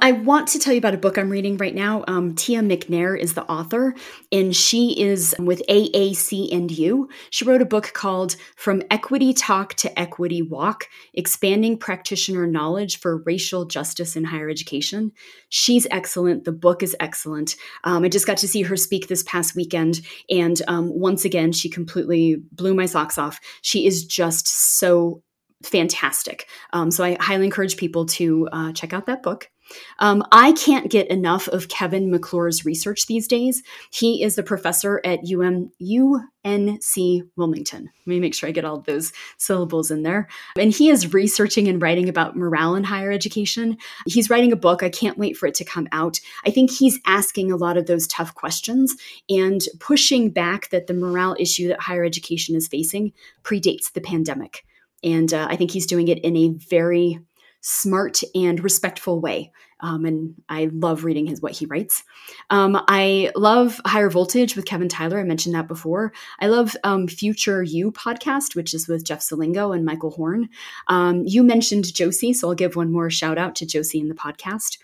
I 0.03 0.11
want 0.11 0.48
to 0.48 0.59
tell 0.59 0.72
you 0.72 0.79
about 0.79 0.94
a 0.94 0.98
book 0.98 1.16
I'm 1.16 1.31
reading 1.31 1.57
right 1.59 1.75
now. 1.75 2.03
Um, 2.09 2.35
Tia 2.35 2.61
McNair 2.61 3.16
is 3.16 3.35
the 3.35 3.44
author, 3.44 3.94
and 4.33 4.55
she 4.55 5.01
is 5.01 5.33
with 5.38 5.62
AAC 5.68 6.53
and 6.53 6.70
U. 6.72 7.09
She 7.31 7.44
wrote 7.44 7.62
a 7.62 7.66
book 7.66 7.92
called 7.92 8.35
From 8.57 8.83
Equity 8.90 9.33
Talk 9.33 9.75
to 9.75 9.96
Equity 9.96 10.42
Walk 10.42 10.88
Expanding 11.14 11.79
Practitioner 11.79 12.48
Knowledge 12.48 12.98
for 12.98 13.18
Racial 13.18 13.64
Justice 13.64 14.16
in 14.16 14.25
Higher 14.25 14.51
Education. 14.51 15.12
She's 15.51 15.87
excellent. 15.92 16.44
The 16.44 16.53
book 16.53 16.83
is 16.83 16.96
excellent. 16.98 17.55
Um, 17.85 18.03
I 18.03 18.09
just 18.09 18.27
got 18.27 18.38
to 18.38 18.48
see 18.48 18.62
her 18.62 18.77
speak 18.77 19.07
this 19.07 19.22
past 19.22 19.55
weekend, 19.55 20.01
and 20.29 20.61
um, 20.66 20.90
once 20.98 21.25
again, 21.25 21.53
she 21.53 21.68
completely 21.68 22.42
blew 22.51 22.75
my 22.75 22.87
socks 22.87 23.18
off. 23.18 23.38
She 23.61 23.87
is 23.87 24.05
just 24.05 24.48
so 24.48 25.22
fantastic. 25.64 26.48
Um, 26.72 26.90
so 26.90 27.05
I 27.05 27.16
highly 27.20 27.44
encourage 27.44 27.77
people 27.77 28.07
to 28.07 28.48
uh, 28.53 28.72
check 28.72 28.92
out 28.92 29.07
that 29.07 29.22
book. 29.22 29.51
Um, 29.98 30.25
I 30.33 30.53
can't 30.53 30.90
get 30.90 31.09
enough 31.09 31.48
of 31.48 31.68
Kevin 31.68 32.11
McClure's 32.11 32.64
research 32.64 33.07
these 33.07 33.29
days. 33.29 33.62
He 33.90 34.22
is 34.22 34.37
a 34.38 34.42
professor 34.42 35.01
at 35.05 35.20
UM, 35.20 35.70
UNC 35.81 37.25
Wilmington. 37.37 37.85
Let 37.85 38.07
me 38.07 38.20
make 38.20 38.35
sure 38.35 38.48
I 38.48 38.53
get 38.53 38.64
all 38.64 38.81
those 38.81 39.12
syllables 39.38 39.90
in 39.90 40.03
there. 40.03 40.29
And 40.59 40.72
he 40.72 40.88
is 40.90 41.12
researching 41.12 41.68
and 41.68 41.81
writing 41.81 42.09
about 42.09 42.37
morale 42.37 42.75
in 42.75 42.85
higher 42.85 43.12
education. 43.12 43.79
He's 44.07 44.31
writing 44.31 44.53
a 44.53 44.57
book. 44.57 44.83
I 44.83 44.90
can't 44.90 45.18
wait 45.18 45.37
for 45.37 45.46
it 45.46 45.55
to 45.55 45.64
come 45.64 45.88
out. 45.92 46.20
I 46.44 46.51
think 46.51 46.70
he's 46.70 47.01
asking 47.07 47.53
a 47.53 47.57
lot 47.57 47.77
of 47.77 47.87
those 47.87 48.07
tough 48.07 48.35
questions 48.35 48.96
and 49.29 49.62
pushing 49.79 50.31
back 50.31 50.70
that 50.70 50.87
the 50.87 50.94
morale 50.94 51.37
issue 51.38 51.68
that 51.68 51.81
higher 51.81 52.05
education 52.05 52.57
is 52.57 52.68
facing 52.68 53.12
predates 53.44 53.92
the 53.92 54.01
pandemic. 54.01 54.64
And 55.02 55.32
uh, 55.32 55.46
I 55.50 55.56
think 55.56 55.70
he's 55.70 55.86
doing 55.86 56.08
it 56.08 56.18
in 56.20 56.36
a 56.36 56.50
very 56.50 57.18
smart 57.62 58.20
and 58.35 58.62
respectful 58.62 59.20
way. 59.20 59.53
Um, 59.83 60.05
and 60.05 60.35
I 60.48 60.70
love 60.72 61.03
reading 61.03 61.27
his 61.27 61.42
what 61.42 61.53
he 61.53 61.66
writes. 61.66 62.05
Um, 62.51 62.81
I 62.87 63.33
love 63.35 63.81
Higher 63.85 64.11
Voltage 64.11 64.55
with 64.55 64.64
Kevin 64.64 64.88
Tyler. 64.88 65.18
I 65.18 65.25
mentioned 65.25 65.57
that 65.57 65.66
before. 65.66 66.12
I 66.38 66.46
love 66.46 66.77
um, 66.85 67.09
Future 67.09 67.64
U 67.64 67.90
podcast, 67.90 68.55
which 68.55 68.75
is 68.75 68.87
with 68.87 69.05
Jeff 69.05 69.18
Selingo 69.18 69.75
and 69.75 69.85
Michael 69.85 70.12
Horn. 70.12 70.48
Um, 70.87 71.25
you 71.25 71.42
mentioned 71.42 71.92
Josie, 71.92 72.33
so 72.33 72.48
I'll 72.48 72.55
give 72.55 72.77
one 72.77 72.92
more 72.92 73.11
shout 73.11 73.38
out 73.38 73.57
to 73.57 73.66
Josie 73.66 73.98
in 73.98 74.09
the 74.09 74.14
podcast. 74.14 74.79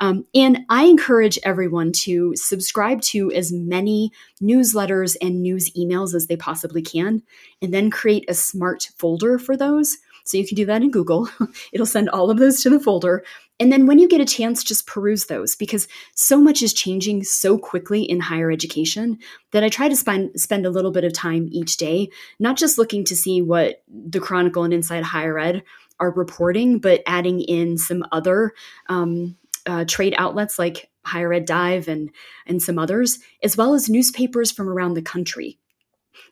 Um, 0.00 0.26
and 0.34 0.60
I 0.68 0.84
encourage 0.84 1.38
everyone 1.44 1.92
to 2.02 2.34
subscribe 2.36 3.00
to 3.02 3.32
as 3.32 3.52
many 3.52 4.12
newsletters 4.42 5.16
and 5.22 5.42
news 5.42 5.70
emails 5.72 6.14
as 6.14 6.26
they 6.26 6.36
possibly 6.36 6.82
can, 6.82 7.22
and 7.62 7.72
then 7.72 7.90
create 7.90 8.26
a 8.28 8.34
smart 8.34 8.90
folder 8.98 9.38
for 9.38 9.56
those. 9.56 9.96
So 10.24 10.36
you 10.36 10.46
can 10.46 10.56
do 10.56 10.66
that 10.66 10.82
in 10.82 10.90
Google. 10.90 11.28
It'll 11.72 11.86
send 11.86 12.08
all 12.10 12.30
of 12.30 12.38
those 12.38 12.62
to 12.62 12.70
the 12.70 12.80
folder 12.80 13.24
And 13.60 13.72
then 13.72 13.86
when 13.86 13.98
you 13.98 14.08
get 14.08 14.20
a 14.20 14.24
chance, 14.24 14.64
just 14.64 14.86
peruse 14.86 15.26
those 15.26 15.54
because 15.54 15.88
so 16.14 16.40
much 16.40 16.62
is 16.62 16.72
changing 16.72 17.24
so 17.24 17.58
quickly 17.58 18.02
in 18.02 18.20
higher 18.20 18.50
education 18.50 19.18
that 19.52 19.62
I 19.62 19.68
try 19.68 19.88
to 19.88 19.96
spend 19.96 20.40
spend 20.40 20.66
a 20.66 20.70
little 20.70 20.90
bit 20.90 21.04
of 21.04 21.12
time 21.12 21.48
each 21.52 21.76
day, 21.76 22.10
not 22.38 22.56
just 22.56 22.78
looking 22.78 23.04
to 23.04 23.16
see 23.16 23.42
what 23.42 23.82
the 23.88 24.20
Chronicle 24.20 24.64
and 24.64 24.74
Inside 24.74 25.04
Higher 25.04 25.38
Ed 25.38 25.62
are 26.00 26.10
reporting, 26.10 26.78
but 26.78 27.02
adding 27.06 27.40
in 27.40 27.78
some 27.78 28.04
other 28.10 28.52
um, 28.88 29.36
uh, 29.66 29.84
trade 29.86 30.14
outlets 30.18 30.58
like 30.58 30.90
Higher 31.04 31.32
Ed 31.32 31.44
Dive 31.44 31.88
and 31.88 32.10
and 32.46 32.62
some 32.62 32.78
others, 32.78 33.18
as 33.42 33.56
well 33.56 33.74
as 33.74 33.88
newspapers 33.88 34.50
from 34.50 34.68
around 34.68 34.94
the 34.94 35.02
country. 35.02 35.58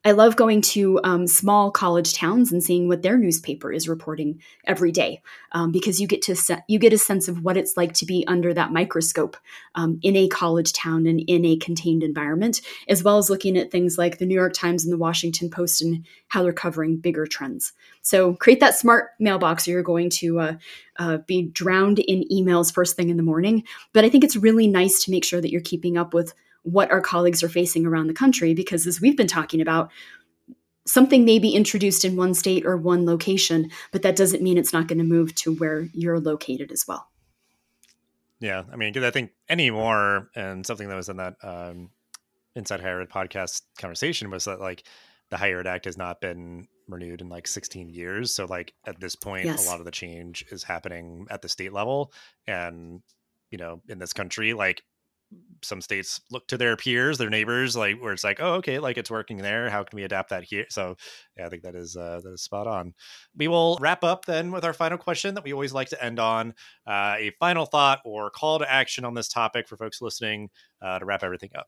I 0.05 0.12
love 0.12 0.37
going 0.37 0.62
to 0.62 1.01
um, 1.05 1.27
small 1.27 1.71
college 1.71 2.14
towns 2.14 2.53
and 2.53 2.62
seeing 2.62 2.88
what 2.88 3.03
their 3.03 3.19
newspaper 3.19 3.73
is 3.73 3.88
reporting 3.88 4.40
every 4.66 4.93
day, 4.93 5.23
um, 5.53 5.73
because 5.73 6.01
you 6.01 6.07
get 6.07 6.23
to 6.23 6.37
se- 6.37 6.62
you 6.69 6.79
get 6.79 6.93
a 6.93 6.99
sense 6.99 7.29
of 7.29 7.43
what 7.45 7.57
it's 7.57 7.77
like 7.77 7.93
to 7.95 8.07
be 8.07 8.25
under 8.27 8.55
that 8.55 8.73
microscope 8.73 9.37
um, 9.75 9.99
in 10.03 10.16
a 10.16 10.29
college 10.29 10.73
town 10.73 11.07
and 11.07 11.21
in 11.21 11.45
a 11.45 11.57
contained 11.57 12.03
environment, 12.03 12.61
as 12.88 13.05
well 13.05 13.19
as 13.19 13.31
looking 13.31 13.57
at 13.57 13.71
things 13.71 13.99
like 13.99 14.19
the 14.19 14.27
New 14.27 14.35
York 14.35 14.55
Times 14.55 14.85
and 14.85 14.93
the 14.93 14.99
Washington 14.99 15.51
Post 15.51 15.83
and 15.83 16.05
how 16.29 16.43
they're 16.43 16.53
covering 16.53 16.97
bigger 16.97 17.27
trends. 17.27 17.73
So 18.03 18.35
create 18.35 18.61
that 18.61 18.79
smart 18.79 19.11
mailbox, 19.19 19.66
or 19.66 19.73
you're 19.73 19.83
going 19.83 20.11
to 20.11 20.40
uh, 20.40 20.55
uh, 20.99 21.19
be 21.27 21.43
drowned 21.43 21.99
in 21.99 22.25
emails 22.33 22.73
first 22.73 22.97
thing 22.97 23.09
in 23.09 23.16
the 23.16 23.23
morning. 23.23 23.64
But 23.93 24.05
I 24.05 24.09
think 24.09 24.25
it's 24.25 24.37
really 24.37 24.66
nice 24.66 25.05
to 25.05 25.11
make 25.11 25.25
sure 25.25 25.40
that 25.40 25.51
you're 25.51 25.61
keeping 25.61 25.97
up 25.97 26.14
with 26.14 26.33
what 26.62 26.90
our 26.90 27.01
colleagues 27.01 27.42
are 27.42 27.49
facing 27.49 27.87
around 27.87 28.07
the 28.07 28.14
country 28.14 28.55
because 28.55 28.87
as 28.87 29.01
we've 29.01 29.16
been 29.16 29.27
talking 29.27 29.61
about 29.61 29.90
something 30.87 31.25
may 31.25 31.38
be 31.38 31.55
introduced 31.55 32.05
in 32.05 32.16
one 32.16 32.35
state 32.35 32.66
or 32.66 32.77
one 32.77 33.07
location 33.07 33.70
but 33.92 34.03
that 34.03 34.16
doesn't 34.16 34.42
mean 34.42 34.59
it's 34.59 34.73
not 34.73 34.88
going 34.88 34.99
to 34.99 35.05
move 35.05 35.35
to 35.35 35.55
where 35.55 35.88
you're 35.92 36.20
located 36.20 36.70
as 36.73 36.85
well. 36.87 37.09
Yeah 38.40 38.64
i 38.73 38.77
mean 38.77 38.92
because 38.92 39.07
i 39.07 39.11
think 39.11 39.33
anymore 39.49 40.31
and 40.35 40.66
something 40.66 40.88
that 40.88 40.96
was 40.96 41.09
in 41.09 41.18
that 41.18 41.35
um, 41.42 41.90
inside 42.57 42.81
higher 42.81 43.01
ed 43.01 43.11
podcast 43.11 43.62
conversation 43.79 44.31
was 44.31 44.44
that 44.44 44.61
like 44.61 44.85
the 45.31 45.37
higher 45.37 45.61
ed 45.61 45.66
act 45.66 45.85
has 45.85 45.96
not 45.96 46.20
been 46.20 46.66
renewed 46.90 47.20
in 47.20 47.29
like 47.29 47.46
16 47.46 47.88
years. 47.88 48.35
So 48.35 48.46
like 48.46 48.75
at 48.87 49.01
this 49.01 49.16
point 49.16 49.46
yes. 49.46 49.66
a 49.66 49.70
lot 49.70 49.79
of 49.79 49.85
the 49.85 49.90
change 49.90 50.44
is 50.51 50.62
happening 50.62 51.27
at 51.31 51.40
the 51.40 51.49
state 51.49 51.73
level. 51.73 52.12
And 52.46 53.03
you 53.51 53.59
know 53.59 53.81
in 53.88 53.99
this 53.99 54.12
country 54.12 54.53
like 54.53 54.83
some 55.62 55.81
states 55.81 56.21
look 56.31 56.47
to 56.49 56.57
their 56.57 56.77
peers, 56.77 57.19
their 57.19 57.31
neighbors, 57.31 57.77
like 57.77 58.01
where 58.01 58.12
it's 58.12 58.25
like, 58.25 58.40
oh, 58.40 58.55
okay, 58.55 58.79
like 58.79 58.97
it's 58.97 59.11
working 59.11 59.38
there. 59.38 59.69
How 59.69 59.85
can 59.85 59.97
we 59.97 60.05
adapt 60.05 60.31
that 60.31 60.45
here? 60.45 60.66
So, 60.71 60.97
yeah, 61.37 61.47
I 61.47 61.49
think 61.49 61.62
that 61.62 61.75
is 61.75 61.97
uh, 61.97 62.21
that 62.23 62.33
is 62.33 62.43
spot 62.43 62.66
on. 62.66 62.95
We 63.37 63.49
will 63.49 63.77
wrap 63.81 64.03
up 64.05 64.25
then 64.25 64.51
with 64.53 64.64
our 64.64 64.73
final 64.73 64.99
question 64.99 65.35
that 65.35 65.45
we 65.45 65.53
always 65.53 65.73
like 65.73 65.88
to 65.90 66.03
end 66.03 66.19
on 66.19 66.55
uh, 66.87 67.16
a 67.19 67.33
final 67.38 67.66
thought 67.66 68.01
or 68.05 68.31
call 68.31 68.59
to 68.59 68.71
action 68.71 69.05
on 69.05 69.14
this 69.14 69.29
topic 69.29 69.69
for 69.69 69.77
folks 69.77 70.01
listening 70.01 70.49
uh, 70.83 70.99
to 70.99 71.05
wrap 71.05 71.23
everything 71.23 71.51
up. 71.57 71.66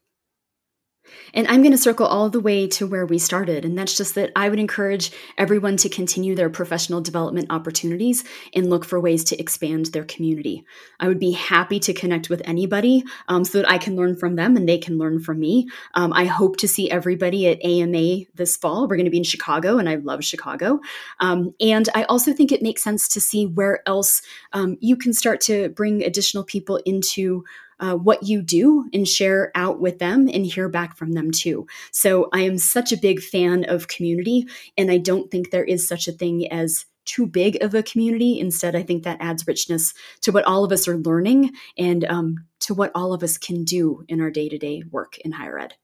And 1.34 1.46
I'm 1.48 1.62
going 1.62 1.72
to 1.72 1.78
circle 1.78 2.06
all 2.06 2.30
the 2.30 2.40
way 2.40 2.66
to 2.68 2.86
where 2.86 3.06
we 3.06 3.18
started. 3.18 3.64
And 3.64 3.76
that's 3.76 3.96
just 3.96 4.14
that 4.14 4.30
I 4.36 4.48
would 4.48 4.58
encourage 4.58 5.10
everyone 5.38 5.76
to 5.78 5.88
continue 5.88 6.34
their 6.34 6.50
professional 6.50 7.00
development 7.00 7.46
opportunities 7.50 8.24
and 8.54 8.70
look 8.70 8.84
for 8.84 9.00
ways 9.00 9.24
to 9.24 9.40
expand 9.40 9.86
their 9.86 10.04
community. 10.04 10.64
I 11.00 11.08
would 11.08 11.18
be 11.18 11.32
happy 11.32 11.80
to 11.80 11.92
connect 11.92 12.30
with 12.30 12.42
anybody 12.44 13.04
um, 13.28 13.44
so 13.44 13.58
that 13.58 13.70
I 13.70 13.78
can 13.78 13.96
learn 13.96 14.16
from 14.16 14.36
them 14.36 14.56
and 14.56 14.68
they 14.68 14.78
can 14.78 14.98
learn 14.98 15.20
from 15.20 15.40
me. 15.40 15.68
Um, 15.94 16.12
I 16.12 16.26
hope 16.26 16.56
to 16.58 16.68
see 16.68 16.90
everybody 16.90 17.48
at 17.48 17.64
AMA 17.64 18.26
this 18.34 18.56
fall. 18.56 18.82
We're 18.82 18.96
going 18.96 19.04
to 19.06 19.10
be 19.10 19.18
in 19.18 19.24
Chicago, 19.24 19.78
and 19.78 19.88
I 19.88 19.96
love 19.96 20.24
Chicago. 20.24 20.80
Um, 21.20 21.54
and 21.60 21.88
I 21.94 22.04
also 22.04 22.32
think 22.32 22.52
it 22.52 22.62
makes 22.62 22.82
sense 22.82 23.08
to 23.08 23.20
see 23.20 23.46
where 23.46 23.82
else 23.86 24.22
um, 24.52 24.76
you 24.80 24.96
can 24.96 25.12
start 25.12 25.40
to 25.42 25.70
bring 25.70 26.02
additional 26.02 26.44
people 26.44 26.76
into 26.84 27.44
uh, 27.82 27.96
what 27.96 28.22
you 28.22 28.40
do 28.40 28.88
and 28.94 29.06
share 29.06 29.50
out 29.54 29.80
with 29.80 29.98
them 29.98 30.28
and 30.32 30.46
hear 30.46 30.68
back 30.68 30.96
from 30.96 31.12
them 31.12 31.30
too. 31.30 31.66
So 31.90 32.28
I 32.32 32.40
am 32.42 32.56
such 32.56 32.92
a 32.92 32.96
big 32.96 33.20
fan 33.20 33.64
of 33.64 33.88
community, 33.88 34.46
and 34.78 34.90
I 34.90 34.98
don't 34.98 35.30
think 35.30 35.50
there 35.50 35.64
is 35.64 35.86
such 35.86 36.08
a 36.08 36.12
thing 36.12 36.50
as 36.50 36.86
too 37.04 37.26
big 37.26 37.60
of 37.62 37.74
a 37.74 37.82
community. 37.82 38.38
Instead, 38.38 38.76
I 38.76 38.84
think 38.84 39.02
that 39.02 39.20
adds 39.20 39.46
richness 39.46 39.92
to 40.20 40.30
what 40.30 40.44
all 40.44 40.64
of 40.64 40.70
us 40.70 40.86
are 40.86 40.96
learning 40.96 41.50
and 41.76 42.04
um, 42.04 42.36
to 42.60 42.74
what 42.74 42.92
all 42.94 43.12
of 43.12 43.24
us 43.24 43.36
can 43.36 43.64
do 43.64 44.04
in 44.08 44.20
our 44.20 44.30
day 44.30 44.48
to 44.48 44.56
day 44.56 44.84
work 44.90 45.18
in 45.18 45.32
higher 45.32 45.58
ed. 45.58 45.74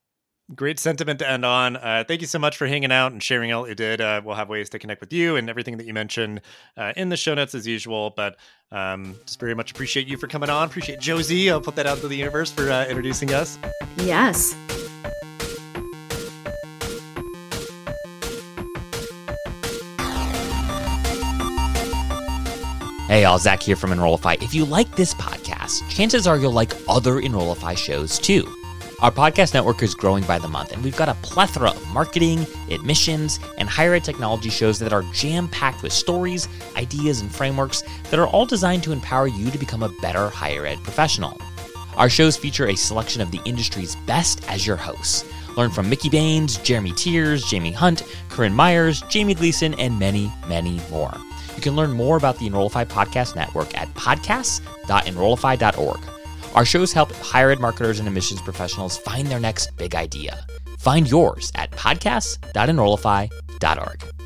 Great 0.54 0.78
sentiment 0.78 1.18
to 1.18 1.28
end 1.28 1.44
on. 1.44 1.76
Uh, 1.76 2.04
thank 2.08 2.22
you 2.22 2.26
so 2.26 2.38
much 2.38 2.56
for 2.56 2.66
hanging 2.66 2.90
out 2.90 3.12
and 3.12 3.22
sharing 3.22 3.52
all 3.52 3.68
you 3.68 3.74
did. 3.74 4.00
Uh, 4.00 4.22
we'll 4.24 4.34
have 4.34 4.48
ways 4.48 4.70
to 4.70 4.78
connect 4.78 5.02
with 5.02 5.12
you 5.12 5.36
and 5.36 5.50
everything 5.50 5.76
that 5.76 5.86
you 5.86 5.92
mentioned 5.92 6.40
uh, 6.78 6.94
in 6.96 7.10
the 7.10 7.18
show 7.18 7.34
notes 7.34 7.54
as 7.54 7.66
usual. 7.66 8.14
But 8.16 8.36
um, 8.72 9.14
just 9.26 9.38
very 9.40 9.54
much 9.54 9.72
appreciate 9.72 10.08
you 10.08 10.16
for 10.16 10.26
coming 10.26 10.48
on. 10.48 10.66
Appreciate 10.66 11.00
Josie. 11.00 11.50
I'll 11.50 11.60
put 11.60 11.76
that 11.76 11.86
out 11.86 11.98
to 11.98 12.08
the 12.08 12.16
universe 12.16 12.50
for 12.50 12.70
uh, 12.70 12.86
introducing 12.86 13.34
us. 13.34 13.58
Yes. 13.98 14.56
Hey, 23.06 23.24
all, 23.24 23.38
Zach 23.38 23.62
here 23.62 23.76
from 23.76 23.92
Enrollify. 23.92 24.36
If 24.40 24.54
you 24.54 24.64
like 24.64 24.96
this 24.96 25.12
podcast, 25.14 25.86
chances 25.90 26.26
are 26.26 26.38
you'll 26.38 26.52
like 26.52 26.72
other 26.88 27.20
Enrollify 27.20 27.74
shows 27.74 28.18
too. 28.18 28.57
Our 29.00 29.12
podcast 29.12 29.54
network 29.54 29.80
is 29.84 29.94
growing 29.94 30.24
by 30.24 30.40
the 30.40 30.48
month, 30.48 30.72
and 30.72 30.82
we've 30.82 30.96
got 30.96 31.08
a 31.08 31.14
plethora 31.22 31.70
of 31.70 31.94
marketing, 31.94 32.44
admissions, 32.68 33.38
and 33.56 33.68
higher 33.68 33.94
ed 33.94 34.02
technology 34.02 34.50
shows 34.50 34.80
that 34.80 34.92
are 34.92 35.04
jam 35.12 35.46
packed 35.46 35.84
with 35.84 35.92
stories, 35.92 36.48
ideas, 36.74 37.20
and 37.20 37.32
frameworks 37.32 37.84
that 38.10 38.18
are 38.18 38.26
all 38.26 38.44
designed 38.44 38.82
to 38.82 38.90
empower 38.90 39.28
you 39.28 39.52
to 39.52 39.58
become 39.58 39.84
a 39.84 39.88
better 40.02 40.28
higher 40.28 40.66
ed 40.66 40.82
professional. 40.82 41.40
Our 41.96 42.10
shows 42.10 42.36
feature 42.36 42.66
a 42.66 42.74
selection 42.74 43.22
of 43.22 43.30
the 43.30 43.40
industry's 43.44 43.94
best 44.04 44.44
as 44.50 44.66
your 44.66 44.74
hosts. 44.74 45.24
Learn 45.56 45.70
from 45.70 45.88
Mickey 45.88 46.08
Baines, 46.08 46.56
Jeremy 46.58 46.90
Tiers, 46.90 47.48
Jaime 47.48 47.70
Hunt, 47.70 48.02
Corinne 48.30 48.54
Myers, 48.54 49.02
Jamie 49.02 49.34
Gleason, 49.34 49.74
and 49.74 50.00
many, 50.00 50.32
many 50.48 50.80
more. 50.90 51.16
You 51.54 51.62
can 51.62 51.76
learn 51.76 51.92
more 51.92 52.16
about 52.16 52.40
the 52.40 52.48
Enrollify 52.48 52.84
Podcast 52.84 53.36
Network 53.36 53.78
at 53.78 53.94
podcasts.enrollify.org. 53.94 56.17
Our 56.54 56.64
shows 56.64 56.92
help 56.92 57.12
higher 57.12 57.50
ed 57.50 57.58
marketers 57.60 57.98
and 57.98 58.06
admissions 58.08 58.40
professionals 58.42 58.98
find 58.98 59.28
their 59.28 59.40
next 59.40 59.76
big 59.76 59.94
idea. 59.94 60.46
Find 60.78 61.10
yours 61.10 61.52
at 61.54 61.70
podcasts.enrollify.org. 61.72 64.17